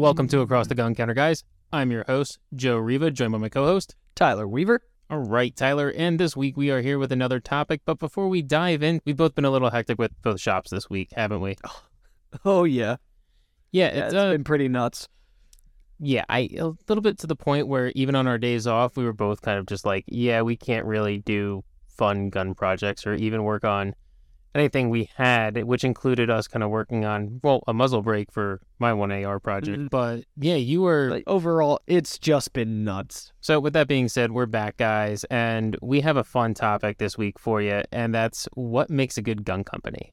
Welcome 0.00 0.28
to 0.28 0.40
Across 0.40 0.68
the 0.68 0.74
Gun 0.74 0.94
Counter, 0.94 1.12
guys. 1.12 1.44
I'm 1.74 1.90
your 1.90 2.04
host, 2.04 2.38
Joe 2.54 2.78
Riva, 2.78 3.10
joined 3.10 3.32
by 3.32 3.38
my 3.38 3.50
co 3.50 3.66
host, 3.66 3.96
Tyler 4.14 4.48
Weaver. 4.48 4.80
All 5.10 5.18
right, 5.18 5.54
Tyler, 5.54 5.92
and 5.94 6.18
this 6.18 6.34
week 6.34 6.56
we 6.56 6.70
are 6.70 6.80
here 6.80 6.98
with 6.98 7.12
another 7.12 7.38
topic. 7.38 7.82
But 7.84 7.98
before 7.98 8.30
we 8.30 8.40
dive 8.40 8.82
in, 8.82 9.02
we've 9.04 9.18
both 9.18 9.34
been 9.34 9.44
a 9.44 9.50
little 9.50 9.68
hectic 9.68 9.98
with 9.98 10.12
both 10.22 10.40
shops 10.40 10.70
this 10.70 10.88
week, 10.88 11.10
haven't 11.14 11.42
we? 11.42 11.56
Oh 12.46 12.64
yeah, 12.64 12.96
Yeah, 13.72 13.94
yeah 13.94 14.04
it's, 14.06 14.06
it's 14.06 14.14
uh, 14.14 14.30
been 14.30 14.42
pretty 14.42 14.68
nuts. 14.68 15.06
yeah, 15.98 16.24
I 16.30 16.48
a 16.58 16.72
little 16.88 17.02
bit 17.02 17.18
to 17.18 17.26
the 17.26 17.36
point 17.36 17.68
where 17.68 17.92
even 17.94 18.14
on 18.14 18.26
our 18.26 18.38
days 18.38 18.66
off, 18.66 18.96
we 18.96 19.04
were 19.04 19.12
both 19.12 19.42
kind 19.42 19.58
of 19.58 19.66
just 19.66 19.84
like, 19.84 20.06
yeah, 20.06 20.40
we 20.40 20.56
can't 20.56 20.86
really 20.86 21.18
do 21.18 21.62
fun 21.88 22.30
gun 22.30 22.54
projects 22.54 23.06
or 23.06 23.12
even 23.16 23.44
work 23.44 23.66
on 23.66 23.94
anything 24.54 24.90
we 24.90 25.08
had, 25.14 25.62
which 25.64 25.84
included 25.84 26.30
us 26.30 26.48
kind 26.48 26.62
of 26.62 26.70
working 26.70 27.04
on 27.04 27.40
well 27.42 27.62
a 27.66 27.72
muzzle 27.72 28.02
brake 28.02 28.32
for 28.32 28.60
my 28.78 28.92
one 28.92 29.12
AR 29.12 29.38
project. 29.38 29.78
Mhm. 29.78 29.90
But 29.90 30.24
yeah, 30.36 30.56
you 30.56 30.82
were 30.82 31.10
Like 31.10 31.24
overall, 31.26 31.80
it's 31.86 32.18
just 32.18 32.52
been 32.52 32.84
nuts. 32.84 33.32
So, 33.40 33.60
with 33.60 33.72
that 33.74 33.88
being 33.88 34.08
said, 34.08 34.32
we're 34.32 34.46
back, 34.46 34.76
guys, 34.76 35.24
and 35.24 35.76
we 35.80 36.00
have 36.00 36.16
a 36.16 36.24
fun 36.24 36.54
topic 36.54 36.98
this 36.98 37.16
week 37.16 37.38
for 37.38 37.62
you, 37.62 37.82
and 37.92 38.14
that's 38.14 38.48
what 38.54 38.90
makes 38.90 39.16
a 39.16 39.22
good 39.22 39.44
gun 39.44 39.64
company. 39.64 40.12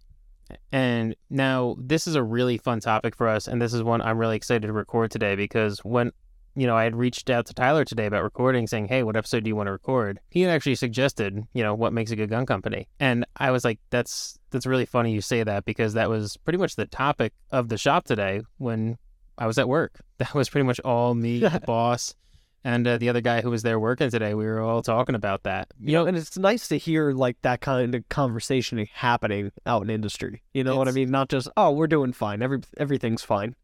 And 0.72 1.16
now, 1.30 1.76
this 1.78 2.08
is 2.08 2.16
a 2.16 2.24
really 2.24 2.58
fun 2.58 2.80
topic 2.80 3.16
for 3.16 3.28
us, 3.28 3.48
and 3.48 3.62
this 3.62 3.74
is 3.74 3.84
one 3.84 4.02
I'm 4.02 4.18
really 4.18 4.36
excited 4.38 4.68
to 4.68 4.74
record 4.74 5.12
today 5.12 5.36
because 5.36 5.80
when 5.80 6.12
you 6.58 6.66
know, 6.66 6.76
I 6.76 6.86
had 6.86 6.96
reached 6.96 7.30
out 7.30 7.46
to 7.46 7.54
Tyler 7.54 7.86
today 7.86 8.08
about 8.08 8.24
recording, 8.24 8.66
saying, 8.66 8.88
"Hey, 8.88 9.04
what 9.04 9.16
episode 9.16 9.44
do 9.44 9.48
you 9.48 9.56
want 9.56 9.68
to 9.68 9.72
record?" 9.72 10.20
He 10.32 10.42
had 10.42 10.50
actually 10.50 10.74
suggested, 10.74 11.44
you 11.54 11.62
know, 11.62 11.76
what 11.76 11.94
makes 11.94 12.10
a 12.10 12.16
good 12.16 12.32
gun 12.32 12.48
company, 12.48 12.88
and 13.00 13.26
I 13.38 13.52
was 13.52 13.64
like, 13.64 13.80
"That's 13.92 14.40
that's 14.50 14.66
really 14.66 14.88
funny 14.88 15.14
you 15.14 15.22
say 15.22 15.44
that 15.44 15.66
because 15.66 15.94
that 15.94 16.10
was 16.10 16.36
pretty 16.38 16.58
much 16.58 16.76
the 16.76 16.88
topic 16.88 17.34
of 17.52 17.70
the 17.70 17.78
shop 17.78 18.06
today 18.06 18.42
when 18.58 18.98
I 19.38 19.46
was 19.46 19.58
at 19.60 19.70
work. 19.70 20.02
That 20.18 20.34
was 20.34 20.50
pretty 20.50 20.66
much 20.66 20.80
all 20.80 21.14
me, 21.14 21.40
the 21.42 21.62
boss, 21.64 22.16
and 22.64 22.88
uh, 22.88 22.98
the 22.98 23.08
other 23.08 23.22
guy 23.22 23.42
who 23.42 23.52
was 23.52 23.62
there 23.62 23.80
working 23.80 24.10
today. 24.10 24.34
We 24.34 24.46
were 24.46 24.62
all 24.62 24.82
talking 24.82 25.14
about 25.14 25.44
that. 25.44 25.68
You 25.80 25.92
know, 25.92 26.08
and 26.08 26.18
it's 26.18 26.40
nice 26.40 26.68
to 26.70 26.80
hear 26.80 27.12
like 27.12 27.40
that 27.44 27.62
kind 27.62 27.94
of 27.94 28.10
conversation 28.10 28.84
happening 28.92 29.52
out 29.68 29.84
in 29.84 29.92
industry. 29.92 30.42
You 30.56 30.64
know 30.64 30.76
what 30.76 30.88
I 30.88 30.92
mean? 30.92 31.12
Not 31.12 31.30
just 31.30 31.50
oh, 31.56 31.70
we're 31.70 31.86
doing 31.86 32.14
fine. 32.14 32.42
Every 32.42 32.62
everything's 32.78 33.22
fine. 33.22 33.56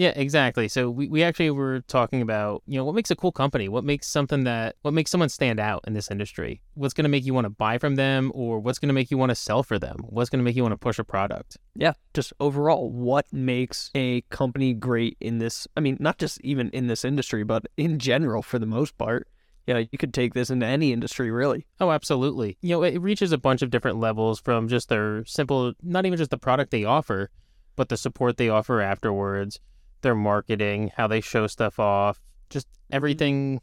Yeah, 0.00 0.14
exactly. 0.16 0.66
So 0.68 0.88
we, 0.88 1.08
we 1.08 1.22
actually 1.22 1.50
were 1.50 1.82
talking 1.82 2.22
about, 2.22 2.62
you 2.66 2.78
know, 2.78 2.86
what 2.86 2.94
makes 2.94 3.10
a 3.10 3.16
cool 3.16 3.32
company? 3.32 3.68
What 3.68 3.84
makes 3.84 4.06
something 4.06 4.44
that 4.44 4.76
what 4.80 4.94
makes 4.94 5.10
someone 5.10 5.28
stand 5.28 5.60
out 5.60 5.84
in 5.86 5.92
this 5.92 6.10
industry? 6.10 6.62
What's 6.72 6.94
going 6.94 7.02
to 7.04 7.10
make 7.10 7.26
you 7.26 7.34
want 7.34 7.44
to 7.44 7.50
buy 7.50 7.76
from 7.76 7.96
them 7.96 8.32
or 8.34 8.60
what's 8.60 8.78
going 8.78 8.88
to 8.88 8.94
make 8.94 9.10
you 9.10 9.18
want 9.18 9.28
to 9.28 9.34
sell 9.34 9.62
for 9.62 9.78
them? 9.78 9.98
What's 10.08 10.30
going 10.30 10.38
to 10.38 10.42
make 10.42 10.56
you 10.56 10.62
want 10.62 10.72
to 10.72 10.78
push 10.78 10.98
a 10.98 11.04
product? 11.04 11.58
Yeah, 11.74 11.92
just 12.14 12.32
overall, 12.40 12.90
what 12.90 13.30
makes 13.30 13.90
a 13.94 14.22
company 14.30 14.72
great 14.72 15.18
in 15.20 15.36
this? 15.36 15.68
I 15.76 15.80
mean, 15.80 15.98
not 16.00 16.16
just 16.16 16.40
even 16.40 16.70
in 16.70 16.86
this 16.86 17.04
industry, 17.04 17.44
but 17.44 17.66
in 17.76 17.98
general 17.98 18.40
for 18.40 18.58
the 18.58 18.64
most 18.64 18.96
part. 18.96 19.28
Yeah, 19.66 19.82
you 19.92 19.98
could 19.98 20.14
take 20.14 20.32
this 20.32 20.48
into 20.48 20.64
any 20.64 20.94
industry, 20.94 21.30
really. 21.30 21.66
Oh, 21.78 21.90
absolutely. 21.90 22.56
You 22.62 22.70
know, 22.70 22.84
it 22.84 23.02
reaches 23.02 23.32
a 23.32 23.38
bunch 23.38 23.60
of 23.60 23.68
different 23.68 23.98
levels 23.98 24.40
from 24.40 24.66
just 24.66 24.88
their 24.88 25.26
simple, 25.26 25.74
not 25.82 26.06
even 26.06 26.16
just 26.16 26.30
the 26.30 26.38
product 26.38 26.70
they 26.70 26.84
offer, 26.84 27.28
but 27.76 27.90
the 27.90 27.98
support 27.98 28.38
they 28.38 28.48
offer 28.48 28.80
afterwards, 28.80 29.60
their 30.02 30.14
marketing, 30.14 30.90
how 30.96 31.06
they 31.06 31.20
show 31.20 31.46
stuff 31.46 31.78
off, 31.78 32.20
just 32.48 32.66
mm-hmm. 32.68 32.96
everything. 32.96 33.60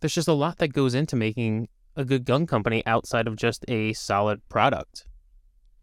There's 0.00 0.14
just 0.14 0.28
a 0.28 0.32
lot 0.32 0.58
that 0.58 0.72
goes 0.72 0.94
into 0.94 1.16
making 1.16 1.68
a 1.96 2.04
good 2.04 2.24
gun 2.24 2.46
company 2.46 2.84
outside 2.86 3.26
of 3.26 3.36
just 3.36 3.64
a 3.68 3.92
solid 3.92 4.46
product. 4.48 5.04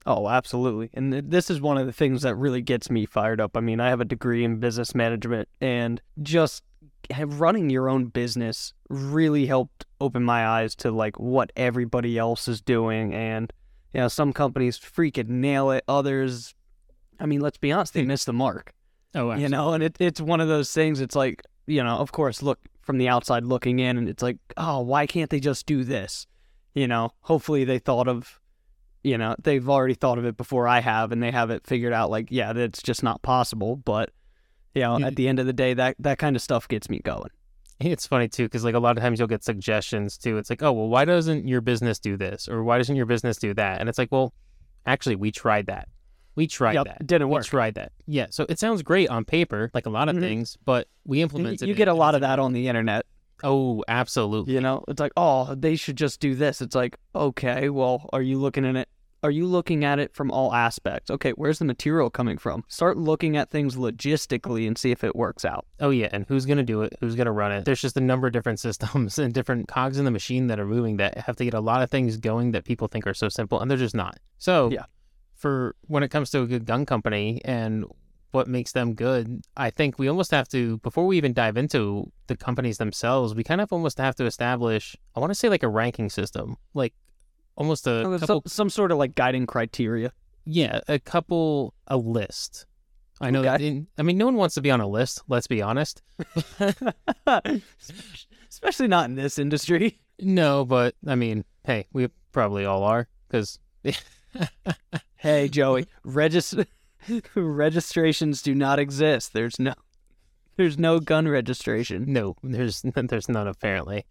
Oh, 0.06 0.28
absolutely. 0.28 0.90
And 0.94 1.12
th- 1.12 1.26
this 1.28 1.50
is 1.50 1.62
one 1.62 1.78
of 1.78 1.86
the 1.86 1.94
things 1.94 2.22
that 2.24 2.36
really 2.36 2.62
gets 2.62 2.90
me 2.90 3.06
fired 3.06 3.40
up. 3.40 3.56
I 3.56 3.60
mean, 3.60 3.80
I 3.80 3.90
have 3.90 4.02
a 4.02 4.06
degree 4.06 4.44
in 4.44 4.60
business 4.60 4.96
management, 4.96 5.48
and 5.62 6.02
just 6.22 6.64
have 7.12 7.40
running 7.40 7.70
your 7.70 7.90
own 7.90 8.06
business 8.06 8.74
really 8.90 9.46
helped 9.46 9.86
open 10.00 10.24
my 10.24 10.48
eyes 10.48 10.76
to 10.76 10.92
like 10.92 11.20
what 11.20 11.52
everybody 11.56 12.18
else 12.18 12.48
is 12.48 12.62
doing. 12.62 13.14
And, 13.14 13.52
you 13.94 14.02
know, 14.02 14.08
some 14.08 14.34
companies 14.34 14.80
freaking 14.80 15.30
nail 15.30 15.72
it, 15.72 15.84
others, 15.88 16.54
I 17.20 17.26
mean, 17.26 17.42
let's 17.42 17.58
be 17.58 17.72
honest, 17.72 17.94
they 17.94 18.02
hmm. 18.02 18.08
miss 18.10 18.26
the 18.26 18.34
mark, 18.34 18.74
Oh, 19.16 19.34
you 19.34 19.50
know, 19.50 19.74
and 19.74 19.84
it, 19.84 19.98
it's 20.00 20.22
one 20.22 20.40
of 20.40 20.48
those 20.48 20.72
things. 20.72 21.02
It's 21.02 21.16
like, 21.16 21.42
you 21.66 21.84
know, 21.84 21.98
of 21.98 22.12
course, 22.12 22.42
look 22.42 22.60
from 22.82 22.98
the 22.98 23.08
outside 23.08 23.44
looking 23.44 23.80
in, 23.80 23.98
and 23.98 24.08
it's 24.08 24.24
like, 24.24 24.38
oh, 24.58 24.82
why 24.82 25.08
can't 25.08 25.30
they 25.30 25.40
just 25.40 25.66
do 25.66 25.84
this? 25.84 26.28
You 26.74 26.88
know, 26.88 27.12
hopefully 27.22 27.64
they 27.64 27.80
thought 27.80 28.08
of 28.08 28.40
you 29.02 29.18
know 29.18 29.34
they've 29.42 29.70
already 29.70 29.94
thought 29.94 30.18
of 30.18 30.26
it 30.26 30.36
before 30.36 30.68
i 30.68 30.82
have 30.82 31.14
and 31.14 31.24
they 31.24 31.32
have 31.32 31.50
it 31.50 31.66
figured 31.66 31.94
out 31.94 32.10
like 32.10 32.28
yeah 32.30 32.52
that's 32.52 32.82
just 32.82 33.02
not 33.02 33.22
possible 33.22 33.78
but 33.78 34.10
you 34.76 34.82
know 34.82 34.96
at 34.96 35.02
mm-hmm. 35.02 35.14
the 35.16 35.30
end 35.30 35.40
of 35.40 35.46
the 35.46 35.54
day 35.54 35.74
that 35.74 35.96
that 36.00 36.18
kind 36.18 36.36
of 36.36 36.42
stuff 36.42 36.68
gets 36.68 36.90
me 36.90 37.00
going 37.00 37.30
It's 37.80 38.06
funny 38.06 38.28
too, 38.28 38.44
because 38.44 38.66
like 38.66 38.76
a 38.76 38.80
lot 38.80 38.98
of 38.98 39.04
times 39.04 39.20
you'll 39.20 39.30
get 39.30 39.44
suggestions 39.44 40.18
too. 40.18 40.38
It's 40.38 40.50
like, 40.50 40.62
oh, 40.62 40.74
well, 40.74 40.90
why 40.90 41.06
doesn't 41.06 41.48
your 41.48 41.62
business 41.62 41.98
do 41.98 42.18
this, 42.18 42.50
or 42.50 42.64
why 42.64 42.78
doesn't 42.78 42.96
your 42.96 43.06
business 43.06 43.38
do 43.38 43.54
that? 43.54 43.80
And 43.80 43.88
it's 43.88 43.98
like, 43.98 44.12
well, 44.12 44.34
actually, 44.86 45.16
we 45.16 45.32
tried 45.32 45.68
that. 45.68 45.88
We 46.36 46.48
tried 46.48 46.74
Yep, 46.74 46.86
that. 46.86 46.98
it 47.02 47.08
didn't 47.08 47.28
We 47.30 47.34
work 47.34 47.46
tried 47.46 47.76
that. 47.76 47.92
Yeah. 48.08 48.28
So 48.30 48.46
it 48.50 48.60
sounds 48.60 48.82
great 48.82 49.10
on 49.10 49.26
paper, 49.26 49.72
like 49.74 49.86
a 49.86 49.90
lot 49.90 50.08
of 50.10 50.16
Mhm. 50.16 50.20
things, 50.22 50.58
but 50.66 50.88
we 51.06 51.18
you, 51.18 51.24
implemented. 51.24 51.68
you 51.68 51.74
it 51.74 51.78
get 51.78 51.88
a 51.88 51.94
lot 51.94 52.16
of 52.16 52.22
that 52.22 52.40
on 52.40 52.54
the 52.54 52.68
internet 52.68 53.06
Oh, 53.44 53.84
absolutely. 53.88 54.54
you 54.54 54.60
know 54.62 54.84
it's 54.90 55.00
like 55.00 55.14
oh 55.16 55.56
they 55.56 55.76
should 55.78 55.96
just 55.96 56.20
do 56.20 56.36
this 56.36 56.62
it's 56.62 56.76
like 56.76 56.98
okay 57.16 57.70
well 57.70 58.10
are 58.12 58.22
you 58.22 58.38
looking 58.38 58.66
at 58.66 58.76
it 58.76 58.90
are 59.24 59.32
you 59.32 59.46
looking 59.46 59.86
at 59.86 59.98
it 59.98 60.14
from 60.14 60.30
all 60.30 60.54
aspects 60.54 61.10
okay 61.10 61.32
where's 61.32 61.60
the 61.60 61.64
material 61.66 62.10
coming 62.10 62.38
from 62.38 62.66
start 62.68 62.98
looking 62.98 63.38
at 63.38 63.50
things 63.50 63.78
logistically 63.78 64.68
and 64.68 64.78
see 64.78 64.92
if 64.92 65.04
it 65.06 65.16
works 65.16 65.46
out 65.46 65.66
Oh 65.80 65.90
yeah, 65.90 66.10
and 66.12 66.26
who's 66.28 66.46
gonna 66.46 66.64
do 66.64 66.82
it? 66.82 66.94
Who's 67.00 67.16
gonna 67.16 67.32
run 67.32 67.54
it? 67.54 67.64
There's 67.66 67.80
just 67.82 67.96
a 67.96 68.02
number 68.02 68.28
of 68.28 68.34
different 68.34 68.60
systems 68.68 69.18
and 69.18 69.34
different 69.34 69.70
cogs 69.70 69.98
in 69.98 70.04
the 70.06 70.12
machine 70.12 70.48
that 70.48 70.60
are 70.60 70.66
moving 70.66 70.98
that 70.98 71.18
have 71.20 71.38
to 71.38 71.46
get 71.46 71.54
a 71.54 71.62
lot 71.62 71.82
of 71.82 71.90
things 71.90 72.18
going 72.18 72.52
that 72.52 72.66
people 72.66 72.88
think 72.90 73.08
are 73.08 73.14
so 73.14 73.30
simple, 73.30 73.62
and 73.62 73.72
they're 73.72 73.78
just 73.78 73.96
not. 73.96 74.18
So 74.38 74.70
Yeah. 74.70 74.84
For 75.40 75.76
when 75.88 76.04
it 76.04 76.10
comes 76.10 76.30
to 76.32 76.42
a 76.42 76.48
good 76.48 76.66
gun 76.66 76.86
company 76.86 77.42
and 77.44 77.86
what 78.32 78.48
makes 78.48 78.74
them 78.74 78.94
good, 78.94 79.42
I 79.58 79.72
think 79.72 79.98
we 79.98 80.08
almost 80.08 80.30
have 80.32 80.48
to 80.50 80.78
before 80.80 81.08
we 81.08 81.18
even 81.18 81.34
dive 81.34 81.58
into 81.58 82.12
the 82.28 82.38
companies 82.38 82.78
themselves, 82.78 83.34
we 83.34 83.44
kind 83.44 83.60
of 83.62 83.74
almost 83.74 83.98
have 83.98 84.16
to 84.16 84.26
establish 84.26 84.96
I 85.16 85.20
want 85.20 85.32
to 85.32 85.36
say 85.36 85.50
like 85.50 85.64
a 85.64 85.68
ranking 85.68 86.10
system, 86.12 86.58
like 86.76 86.94
almost 87.56 87.88
a 87.88 88.04
Oh, 88.06 88.20
couple, 88.20 88.42
some, 88.42 88.42
some 88.46 88.70
sort 88.70 88.92
of 88.92 89.00
like 89.00 89.16
guiding 89.16 89.48
criteria 89.48 90.14
yeah, 90.46 90.80
a 90.88 90.98
couple 91.00 91.74
a 91.88 91.98
list. 91.98 92.66
I 93.22 93.30
know 93.32 93.42
that. 93.44 93.56
Okay. 93.56 93.86
I 93.98 94.02
mean, 94.02 94.18
no 94.18 94.26
one 94.26 94.36
wants 94.36 94.56
to 94.56 94.62
be 94.62 94.72
on 94.72 94.82
a 94.82 94.88
list. 94.88 95.22
Let's 95.28 95.46
be 95.46 95.62
honest. 95.62 96.02
especially 98.50 98.88
not 98.88 99.10
in 99.10 99.16
this 99.16 99.38
industry 99.38 100.00
No, 100.20 100.66
but 100.66 100.96
I 101.06 101.16
mean, 101.16 101.46
hey, 101.66 101.88
we 101.94 102.08
probably 102.32 102.66
all 102.66 102.84
are 102.84 103.08
because 103.28 103.60
Hey, 105.20 105.48
Joey, 105.52 105.86
regis- 106.04 106.56
registrations 107.36 108.42
do 108.42 108.56
not 108.56 108.80
exist. 108.80 109.34
There's 109.34 109.60
no, 109.60 109.74
there's 110.58 110.78
no 110.78 111.00
gun 111.00 111.28
registration. 111.28 112.12
no, 112.12 112.36
there's 112.44 112.82
there's 112.96 113.30
none 113.30 113.48
apparently. 113.48 114.06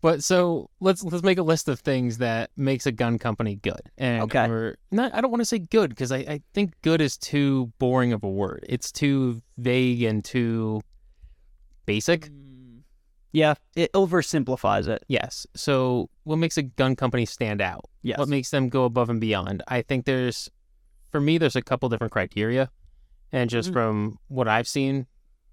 but 0.00 0.22
so 0.22 0.70
let's 0.80 1.02
let's 1.02 1.22
make 1.24 1.38
a 1.38 1.42
list 1.42 1.68
of 1.68 1.80
things 1.80 2.18
that 2.18 2.50
makes 2.56 2.86
a 2.86 2.92
gun 2.92 3.18
company 3.18 3.56
good. 3.56 3.80
And 3.96 4.22
Okay. 4.24 4.48
we're 4.48 4.76
not. 4.90 5.14
I 5.14 5.20
don't 5.20 5.30
want 5.30 5.40
to 5.40 5.46
say 5.46 5.58
good 5.58 5.90
because 5.90 6.12
I, 6.12 6.18
I 6.18 6.40
think 6.54 6.72
good 6.82 7.00
is 7.00 7.16
too 7.16 7.72
boring 7.78 8.12
of 8.12 8.22
a 8.22 8.28
word. 8.28 8.64
It's 8.68 8.92
too 8.92 9.40
vague 9.56 10.02
and 10.02 10.24
too 10.24 10.82
basic. 11.86 12.26
Mm. 12.30 12.44
Yeah, 13.32 13.54
it 13.76 13.92
oversimplifies 13.92 14.88
it. 14.88 15.04
Yes. 15.08 15.46
So 15.54 16.08
what 16.24 16.36
makes 16.36 16.56
a 16.56 16.62
gun 16.62 16.96
company 16.96 17.26
stand 17.26 17.60
out? 17.60 17.84
Yes. 18.02 18.18
what 18.18 18.28
makes 18.28 18.50
them 18.50 18.68
go 18.70 18.84
above 18.84 19.10
and 19.10 19.20
beyond. 19.20 19.62
I 19.68 19.82
think 19.82 20.06
there's, 20.06 20.48
for 21.10 21.20
me, 21.20 21.36
there's 21.36 21.56
a 21.56 21.62
couple 21.62 21.88
different 21.90 22.12
criteria, 22.12 22.70
and 23.32 23.50
just 23.50 23.68
Mhm. 23.70 23.72
from 23.74 24.18
what 24.28 24.48
I've 24.48 24.66
seen, 24.68 25.06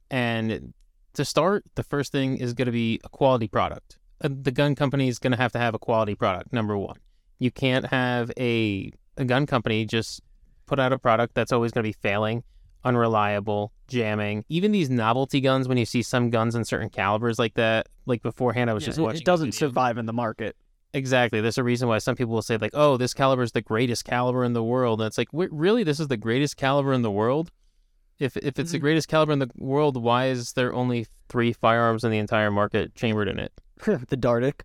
and 0.10 0.74
to 1.14 1.26
start, 1.26 1.66
the 1.76 1.84
first 1.84 2.12
thing 2.14 2.38
is 2.38 2.54
going 2.54 2.68
to 2.68 2.72
be 2.72 3.00
a 3.04 3.10
quality 3.10 3.48
product. 3.50 3.98
Uh, 4.22 4.30
The 4.32 4.52
gun 4.52 4.76
company 4.76 5.10
is 5.10 5.20
going 5.20 5.32
to 5.32 5.38
have 5.38 5.52
to 5.52 5.60
have 5.60 5.74
a 5.76 5.80
quality 5.80 6.16
product. 6.16 6.54
Number 6.54 6.78
one, 6.78 6.98
you 7.40 7.52
can't 7.52 7.88
have 7.88 8.32
a 8.38 8.92
a 9.18 9.24
gun 9.26 9.46
company 9.46 9.86
just 9.86 10.22
put 10.66 10.78
out 10.80 10.92
a 10.94 11.00
product 11.00 11.36
that's 11.36 11.52
always 11.54 11.72
going 11.72 11.84
to 11.84 11.88
be 11.90 11.94
failing, 12.02 12.44
unreliable, 12.84 13.72
jamming. 13.88 14.46
Even 14.50 14.72
these 14.72 14.90
novelty 14.90 15.42
guns, 15.42 15.68
when 15.68 15.78
you 15.78 15.86
see 15.86 16.02
some 16.02 16.30
guns 16.30 16.56
in 16.56 16.66
certain 16.66 16.90
calibers 16.90 17.38
like 17.40 17.54
that, 17.56 17.88
like 18.06 18.22
beforehand, 18.22 18.70
I 18.70 18.74
was 18.74 18.84
Yeah, 18.84 18.88
just 18.88 19.00
watching. 19.00 19.22
it 19.22 19.26
doesn't 19.26 19.54
survive 19.54 19.98
in 19.98 20.06
the 20.06 20.14
market. 20.14 20.56
Exactly. 20.94 21.42
There's 21.42 21.58
a 21.58 21.64
reason 21.64 21.88
why 21.90 21.98
some 21.98 22.16
people 22.16 22.34
will 22.34 22.42
say 22.42 22.56
like, 22.58 22.72
"Oh, 22.74 22.96
this 22.98 23.14
caliber 23.14 23.44
is 23.44 23.52
the 23.52 23.62
greatest 23.62 24.06
caliber 24.06 24.44
in 24.46 24.54
the 24.54 24.64
world." 24.64 25.02
And 25.02 25.08
it's 25.08 25.18
like, 25.18 25.28
really? 25.34 25.84
This 25.84 26.00
is 26.00 26.08
the 26.08 26.16
greatest 26.18 26.56
caliber 26.58 26.94
in 26.94 27.02
the 27.02 27.12
world?" 27.12 27.52
If 28.18 28.38
if 28.38 28.58
it's 28.58 28.72
the 28.72 28.78
Mhm. 28.78 28.82
greatest 28.82 29.08
caliber 29.10 29.34
in 29.34 29.40
the 29.40 29.50
world, 29.58 30.02
why 30.02 30.28
is 30.28 30.54
there 30.54 30.74
only 30.74 31.06
three 31.28 31.52
firearms 31.52 32.06
in 32.06 32.12
the 32.12 32.18
entire 32.18 32.50
market 32.50 32.96
chambered 32.96 33.28
in 33.28 33.40
it? 33.40 33.52
the 33.86 34.16
Dardick. 34.16 34.62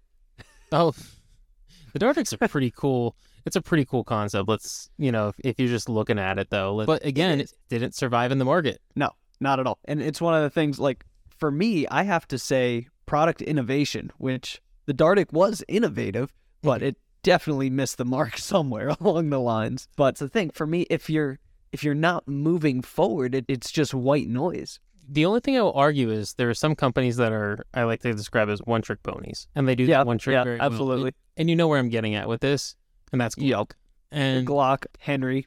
Oh, 0.71 0.93
the 1.93 1.99
Dardicks 1.99 2.33
are 2.41 2.49
pretty 2.49 2.71
cool. 2.71 3.17
It's 3.47 3.57
a 3.57 3.63
pretty 3.63 3.85
cool 3.85 4.05
concept. 4.05 4.49
Let's 4.49 4.91
you 4.99 5.13
know 5.13 5.29
if, 5.29 5.37
if 5.45 5.59
you're 5.59 5.69
just 5.69 5.89
looking 5.89 6.19
at 6.19 6.39
it 6.39 6.51
though. 6.51 6.85
But 6.87 7.05
again, 7.05 7.41
it, 7.41 7.45
is. 7.45 7.55
didn't 7.69 7.95
survive 7.95 8.33
in 8.33 8.39
the 8.39 8.45
market. 8.45 8.81
No, 8.97 9.11
not 9.41 9.61
at 9.61 9.67
all. 9.67 9.79
And 9.85 10.03
it's 10.03 10.21
one 10.21 10.35
of 10.35 10.43
the 10.43 10.51
things 10.51 10.79
like 10.79 11.05
for 11.37 11.51
me, 11.51 11.87
I 11.89 12.03
have 12.03 12.29
to 12.29 12.39
say 12.39 12.87
product 13.07 13.43
innovation, 13.43 14.13
which 14.19 14.61
the 14.87 14.95
Dardick 14.95 15.33
was 15.33 15.65
innovative, 15.69 16.31
mm-hmm. 16.31 16.69
but 16.69 16.83
it 16.83 16.97
definitely 17.23 17.71
missed 17.71 17.99
the 17.99 18.05
mark 18.05 18.39
somewhere 18.39 18.95
along 19.01 19.31
the 19.31 19.41
lines. 19.41 19.89
But 19.97 20.17
the 20.17 20.29
thing 20.29 20.51
for 20.51 20.67
me, 20.67 20.83
if 20.91 21.11
you're 21.11 21.39
if 21.73 21.85
you're 21.85 21.95
not 21.95 22.27
moving 22.27 22.83
forward, 22.83 23.35
it, 23.35 23.45
it's 23.49 23.71
just 23.71 23.95
white 23.95 24.29
noise. 24.29 24.81
The 25.09 25.27
only 25.27 25.41
thing 25.41 25.57
I 25.57 25.63
will 25.63 25.73
argue 25.73 26.11
is 26.11 26.35
there 26.35 26.49
are 26.51 26.55
some 26.55 26.77
companies 26.77 27.17
that 27.17 27.33
are 27.33 27.65
I 27.75 27.83
like 27.85 28.01
to 28.03 28.13
describe 28.13 28.49
as 28.49 28.61
one 28.61 28.83
trick 28.83 29.03
ponies, 29.03 29.49
and 29.55 29.67
they 29.67 29.75
do 29.75 29.85
Yeah, 29.85 30.03
one 30.03 30.19
trick 30.19 30.35
yeah, 30.35 30.45
very 30.45 30.59
well. 30.59 30.67
absolutely. 30.67 31.13
And 31.37 31.49
you 31.51 31.57
know 31.57 31.69
where 31.69 31.79
I'm 31.79 31.89
getting 31.89 32.15
at 32.15 32.29
with 32.29 32.41
this, 32.41 32.77
and 33.13 33.21
that's 33.21 33.35
Glock. 33.35 33.49
Yep. 33.49 33.73
And 34.13 34.47
Glock, 34.47 34.87
Henry, 34.99 35.47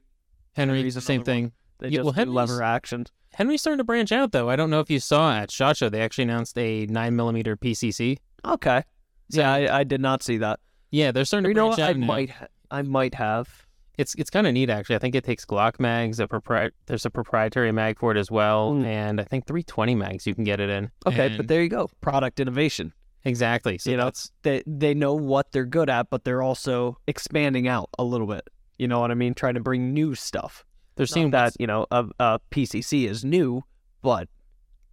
Henry, 0.54 0.78
Henry's 0.78 1.04
same 1.04 1.16
another 1.16 1.20
one. 1.20 1.26
thing. 1.26 1.52
they 1.80 1.88
Yeah, 1.90 1.98
just 1.98 2.04
well, 2.06 2.12
do 2.14 2.20
Henry's- 2.20 2.36
lever 2.36 2.64
actions. 2.64 3.12
Henry's 3.34 3.62
starting 3.62 3.80
to 3.80 3.84
branch 3.84 4.12
out 4.12 4.32
though. 4.32 4.50
I 4.50 4.56
don't 4.56 4.70
know 4.70 4.80
if 4.80 4.92
you 4.92 5.00
saw 5.00 5.34
at 5.36 5.50
Shot 5.52 5.76
Show 5.78 5.90
they 5.90 6.02
actually 6.02 6.26
announced 6.26 6.58
a 6.58 6.86
nine 6.86 7.16
millimeter 7.16 7.58
PCC. 7.58 8.18
Okay. 8.46 8.84
Yeah, 9.30 9.52
I, 9.52 9.80
I 9.80 9.84
did 9.84 10.00
not 10.02 10.22
see 10.22 10.38
that. 10.38 10.60
Yeah, 10.92 11.12
they're 11.12 11.26
starting 11.26 11.46
to 11.46 11.50
You 11.50 11.56
know 11.56 11.68
branch 11.70 11.80
what? 11.80 11.90
out 11.90 11.96
I 11.96 12.00
now. 12.00 12.06
might 12.06 12.30
ha- 12.30 12.48
I 12.70 12.82
might 12.84 13.16
have. 13.16 13.66
It's 13.98 14.14
it's 14.16 14.30
kind 14.30 14.46
of 14.48 14.54
neat 14.54 14.70
actually. 14.70 14.96
I 14.96 15.00
think 15.00 15.16
it 15.16 15.24
takes 15.24 15.46
Glock 15.46 15.80
mags. 15.80 16.20
A 16.20 16.28
propri- 16.28 16.72
there's 16.86 17.06
a 17.06 17.10
proprietary 17.10 17.72
mag 17.72 17.98
for 18.00 18.12
it 18.12 18.18
as 18.18 18.30
well, 18.30 18.74
Mm. 18.74 18.86
and 18.86 19.20
I 19.22 19.24
think 19.24 19.48
320 19.48 19.96
mags 19.96 20.28
you 20.28 20.36
can 20.36 20.44
get 20.44 20.60
it 20.60 20.70
in. 20.70 20.92
Okay, 21.08 21.28
And- 21.28 21.38
but 21.38 21.48
there 21.48 21.62
you 21.64 21.70
go. 21.70 21.90
Product 22.02 22.40
innovation. 22.40 22.94
Exactly. 23.26 23.78
So 23.78 23.92
you 23.92 23.98
know, 23.98 24.12
they 24.44 24.64
they 24.66 24.94
know 24.94 25.14
what 25.14 25.52
they're 25.52 25.66
good 25.66 25.90
at, 25.90 26.10
but 26.10 26.24
they're 26.24 26.42
also 26.42 26.98
expanding 27.08 27.68
out 27.68 27.90
a 27.98 28.04
little 28.04 28.28
bit. 28.28 28.48
You 28.78 28.88
know 28.88 29.00
what 29.00 29.12
I 29.12 29.14
mean? 29.16 29.34
Trying 29.34 29.54
to 29.56 29.60
bring 29.62 29.94
new 29.94 30.16
stuff. 30.16 30.66
they're 30.96 31.06
seeing 31.06 31.32
that 31.32 31.54
you 31.60 31.68
know 31.68 31.86
a, 31.92 32.06
a 32.20 32.40
PCC 32.52 33.08
is 33.08 33.24
new, 33.24 33.64
but 34.02 34.28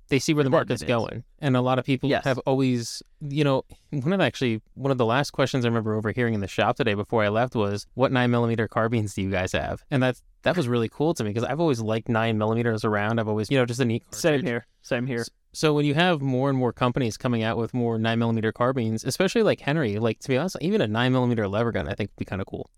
they 0.09 0.19
see 0.19 0.35
where 0.35 0.43
the 0.45 0.51
market's 0.51 0.83
going, 0.83 1.23
and 1.39 1.57
a 1.57 1.61
lot 1.61 1.79
of 1.79 1.85
people 1.85 2.11
Yes. 2.11 2.25
have 2.25 2.39
always, 2.41 3.01
you 3.21 3.45
know, 3.45 3.63
one 3.91 4.13
of 4.13 4.19
the, 4.19 4.25
actually 4.25 4.61
one 4.75 4.91
of 4.91 4.99
the 4.99 5.07
last 5.07 5.31
questions 5.31 5.65
I 5.65 5.69
remember 5.69 5.95
overhearing 5.95 6.35
in 6.35 6.41
the 6.41 6.49
shop 6.49 6.77
today 6.77 6.95
before 6.95 7.23
I 7.23 7.29
left 7.29 7.55
was, 7.55 7.87
"What 7.95 8.11
nine 8.11 8.31
millimeter 8.31 8.67
carbines 8.67 9.15
do 9.15 9.23
you 9.23 9.31
guys 9.31 9.53
have?" 9.53 9.85
And 9.91 10.03
that's 10.03 10.23
that 10.43 10.57
was 10.57 10.67
really 10.69 10.89
cool 10.89 11.15
to 11.15 11.23
me 11.23 11.31
because 11.31 11.45
I've 11.45 11.61
always 11.61 11.81
liked 11.81 12.09
nine 12.09 12.39
millimeters 12.39 12.85
around. 12.85 13.21
I've 13.21 13.29
always, 13.29 13.51
you 13.51 13.59
know, 13.59 13.67
just 13.67 13.79
a 13.81 13.85
neat. 13.85 14.03
same 14.13 14.43
here, 14.43 14.67
same 14.83 15.07
here. 15.07 15.25
So 15.53 15.75
when 15.75 15.85
you 15.85 15.95
have 15.95 16.21
more 16.21 16.49
and 16.49 16.57
more 16.59 16.73
companies 16.73 17.17
coming 17.17 17.43
out 17.43 17.57
with 17.57 17.75
more 17.75 17.99
nine 17.99 18.19
millimeter 18.19 18.53
carbines, 18.53 19.05
especially 19.05 19.43
like 19.43 19.61
Henry, 19.61 19.99
like 19.99 20.21
to 20.21 20.29
be 20.29 20.37
honest, 20.37 20.57
even 20.61 20.81
a 20.81 20.87
nine 20.87 21.13
millimeter 21.13 21.49
lever 21.49 21.73
gun, 21.73 21.89
I 21.89 21.95
think 21.95 22.11
would 22.11 22.17
be 22.19 22.25
kind 22.25 22.41
of 22.41 22.47
cool. 22.47 22.71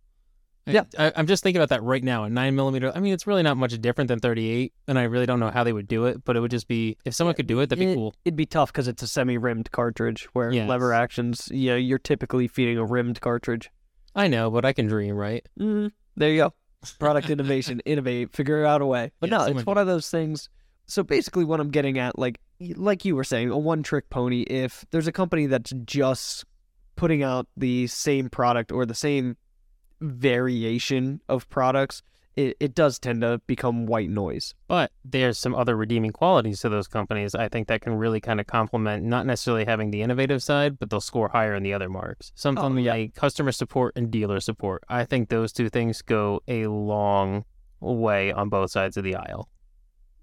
Yeah. 0.64 0.84
I, 0.96 1.12
I'm 1.16 1.26
just 1.26 1.42
thinking 1.42 1.58
about 1.60 1.70
that 1.70 1.82
right 1.82 2.02
now. 2.04 2.22
A 2.24 2.30
nine 2.30 2.54
millimeter. 2.54 2.92
I 2.94 3.00
mean, 3.00 3.12
it's 3.12 3.26
really 3.26 3.42
not 3.42 3.56
much 3.56 3.78
different 3.80 4.06
than 4.08 4.20
38, 4.20 4.72
and 4.86 4.96
I 4.98 5.02
really 5.02 5.26
don't 5.26 5.40
know 5.40 5.50
how 5.50 5.64
they 5.64 5.72
would 5.72 5.88
do 5.88 6.06
it, 6.06 6.24
but 6.24 6.36
it 6.36 6.40
would 6.40 6.52
just 6.52 6.68
be 6.68 6.96
if 7.04 7.14
someone 7.14 7.34
could 7.34 7.48
do 7.48 7.58
it, 7.60 7.68
that'd 7.68 7.84
be 7.84 7.90
It- 7.90 7.94
cool. 7.96 8.14
It'd 8.24 8.36
be 8.36 8.46
tough 8.46 8.72
because 8.72 8.86
it's 8.86 9.02
a 9.02 9.08
semi-rimmed 9.08 9.72
cartridge, 9.72 10.28
where 10.34 10.52
Yes. 10.52 10.68
lever 10.68 10.92
actions, 10.92 11.48
yeah, 11.52 11.74
you're 11.74 11.98
typically 11.98 12.46
feeding 12.46 12.78
a 12.78 12.84
rimmed 12.84 13.20
cartridge. 13.20 13.70
I 14.14 14.28
know, 14.28 14.50
but 14.50 14.64
I 14.64 14.72
can 14.72 14.86
dream, 14.86 15.16
right? 15.16 15.44
Mm, 15.58 15.90
there 16.16 16.30
you 16.30 16.36
go. 16.38 16.54
Product 17.00 17.28
innovation, 17.28 17.80
innovate, 17.84 18.32
figure 18.32 18.64
out 18.64 18.82
a 18.82 18.86
way. 18.86 19.10
But 19.20 19.30
Yeah, 19.30 19.38
no, 19.38 19.44
it's 19.46 19.66
one 19.66 19.78
of 19.78 19.86
those 19.88 20.08
things. 20.10 20.48
So 20.86 21.02
basically, 21.02 21.44
what 21.44 21.60
I'm 21.60 21.70
getting 21.70 21.98
at, 21.98 22.18
like, 22.18 22.40
like 22.76 23.04
you 23.04 23.16
were 23.16 23.24
saying, 23.24 23.50
a 23.50 23.58
one-trick 23.58 24.10
pony. 24.10 24.42
If 24.42 24.84
there's 24.90 25.06
a 25.06 25.12
company 25.12 25.46
that's 25.46 25.72
just 25.84 26.44
putting 26.96 27.22
out 27.22 27.46
the 27.56 27.86
same 27.86 28.28
product 28.28 28.70
or 28.70 28.84
the 28.84 28.94
same 28.94 29.36
variation 30.00 31.20
of 31.28 31.48
products, 31.48 32.02
it, 32.36 32.56
it 32.60 32.74
does 32.74 32.98
tend 32.98 33.20
to 33.22 33.40
become 33.46 33.86
white 33.86 34.08
noise. 34.10 34.54
But 34.68 34.90
there's 35.04 35.38
some 35.38 35.54
other 35.54 35.76
redeeming 35.76 36.12
qualities 36.12 36.60
to 36.60 36.68
those 36.68 36.88
companies. 36.88 37.34
I 37.34 37.48
think 37.48 37.68
that 37.68 37.82
can 37.82 37.94
really 37.94 38.20
kind 38.20 38.40
of 38.40 38.46
complement 38.46 39.04
not 39.04 39.26
necessarily 39.26 39.64
having 39.64 39.90
the 39.90 40.02
innovative 40.02 40.42
side, 40.42 40.78
but 40.78 40.90
they'll 40.90 41.00
score 41.00 41.28
higher 41.28 41.54
in 41.54 41.62
the 41.62 41.74
other 41.74 41.88
marks. 41.88 42.32
Something 42.34 42.64
Oh, 42.64 42.76
yeah. 42.76 42.92
like 42.92 43.14
customer 43.14 43.52
support 43.52 43.92
and 43.96 44.10
dealer 44.10 44.40
support. 44.40 44.82
I 44.88 45.04
think 45.04 45.28
those 45.28 45.52
two 45.52 45.68
things 45.68 46.00
go 46.02 46.40
a 46.48 46.66
long 46.68 47.44
way 47.80 48.32
on 48.32 48.48
both 48.48 48.70
sides 48.70 48.96
of 48.96 49.04
the 49.04 49.16
aisle. 49.16 49.48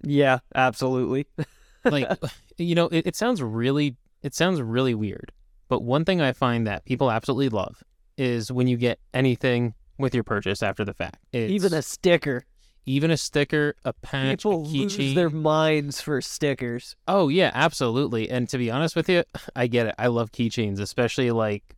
Yeah, 0.04 0.40
absolutely. 0.56 1.28
Like, 1.86 2.10
you 2.58 2.76
know, 2.76 2.88
it, 2.90 3.08
it 3.08 3.16
sounds 3.16 3.42
really, 3.42 3.96
it 4.22 4.36
sounds 4.36 4.62
really 4.62 4.94
weird. 4.94 5.32
But 5.70 5.82
one 5.82 6.04
thing 6.04 6.20
I 6.20 6.34
find 6.34 6.68
that 6.68 6.84
people 6.84 7.10
absolutely 7.10 7.48
love 7.48 7.82
is 8.18 8.52
when 8.52 8.68
you 8.68 8.76
get 8.76 9.00
anything 9.14 9.74
with 9.98 10.14
your 10.14 10.26
purchase 10.26 10.62
after 10.62 10.84
the 10.84 10.94
fact. 10.94 11.20
It's 11.32 11.50
Even 11.54 11.74
a 11.74 11.82
sticker. 11.82 12.44
even 12.86 13.12
a 13.12 13.18
sticker, 13.18 13.76
a 13.86 13.94
patch, 13.94 14.40
People 14.44 14.64
a 14.64 14.68
lose 14.68 15.16
their 15.16 15.30
minds 15.30 16.02
for 16.02 16.20
stickers. 16.20 16.98
Oh 17.08 17.30
yeah, 17.30 17.52
absolutely. 17.54 18.30
And 18.30 18.50
to 18.50 18.58
be 18.58 18.70
honest 18.70 18.94
with 18.98 19.08
you, 19.08 19.24
I 19.56 19.68
get 19.68 19.88
it. 19.88 19.96
I 19.98 20.08
love 20.08 20.34
keychains, 20.34 20.82
especially 20.82 21.32
like 21.32 21.78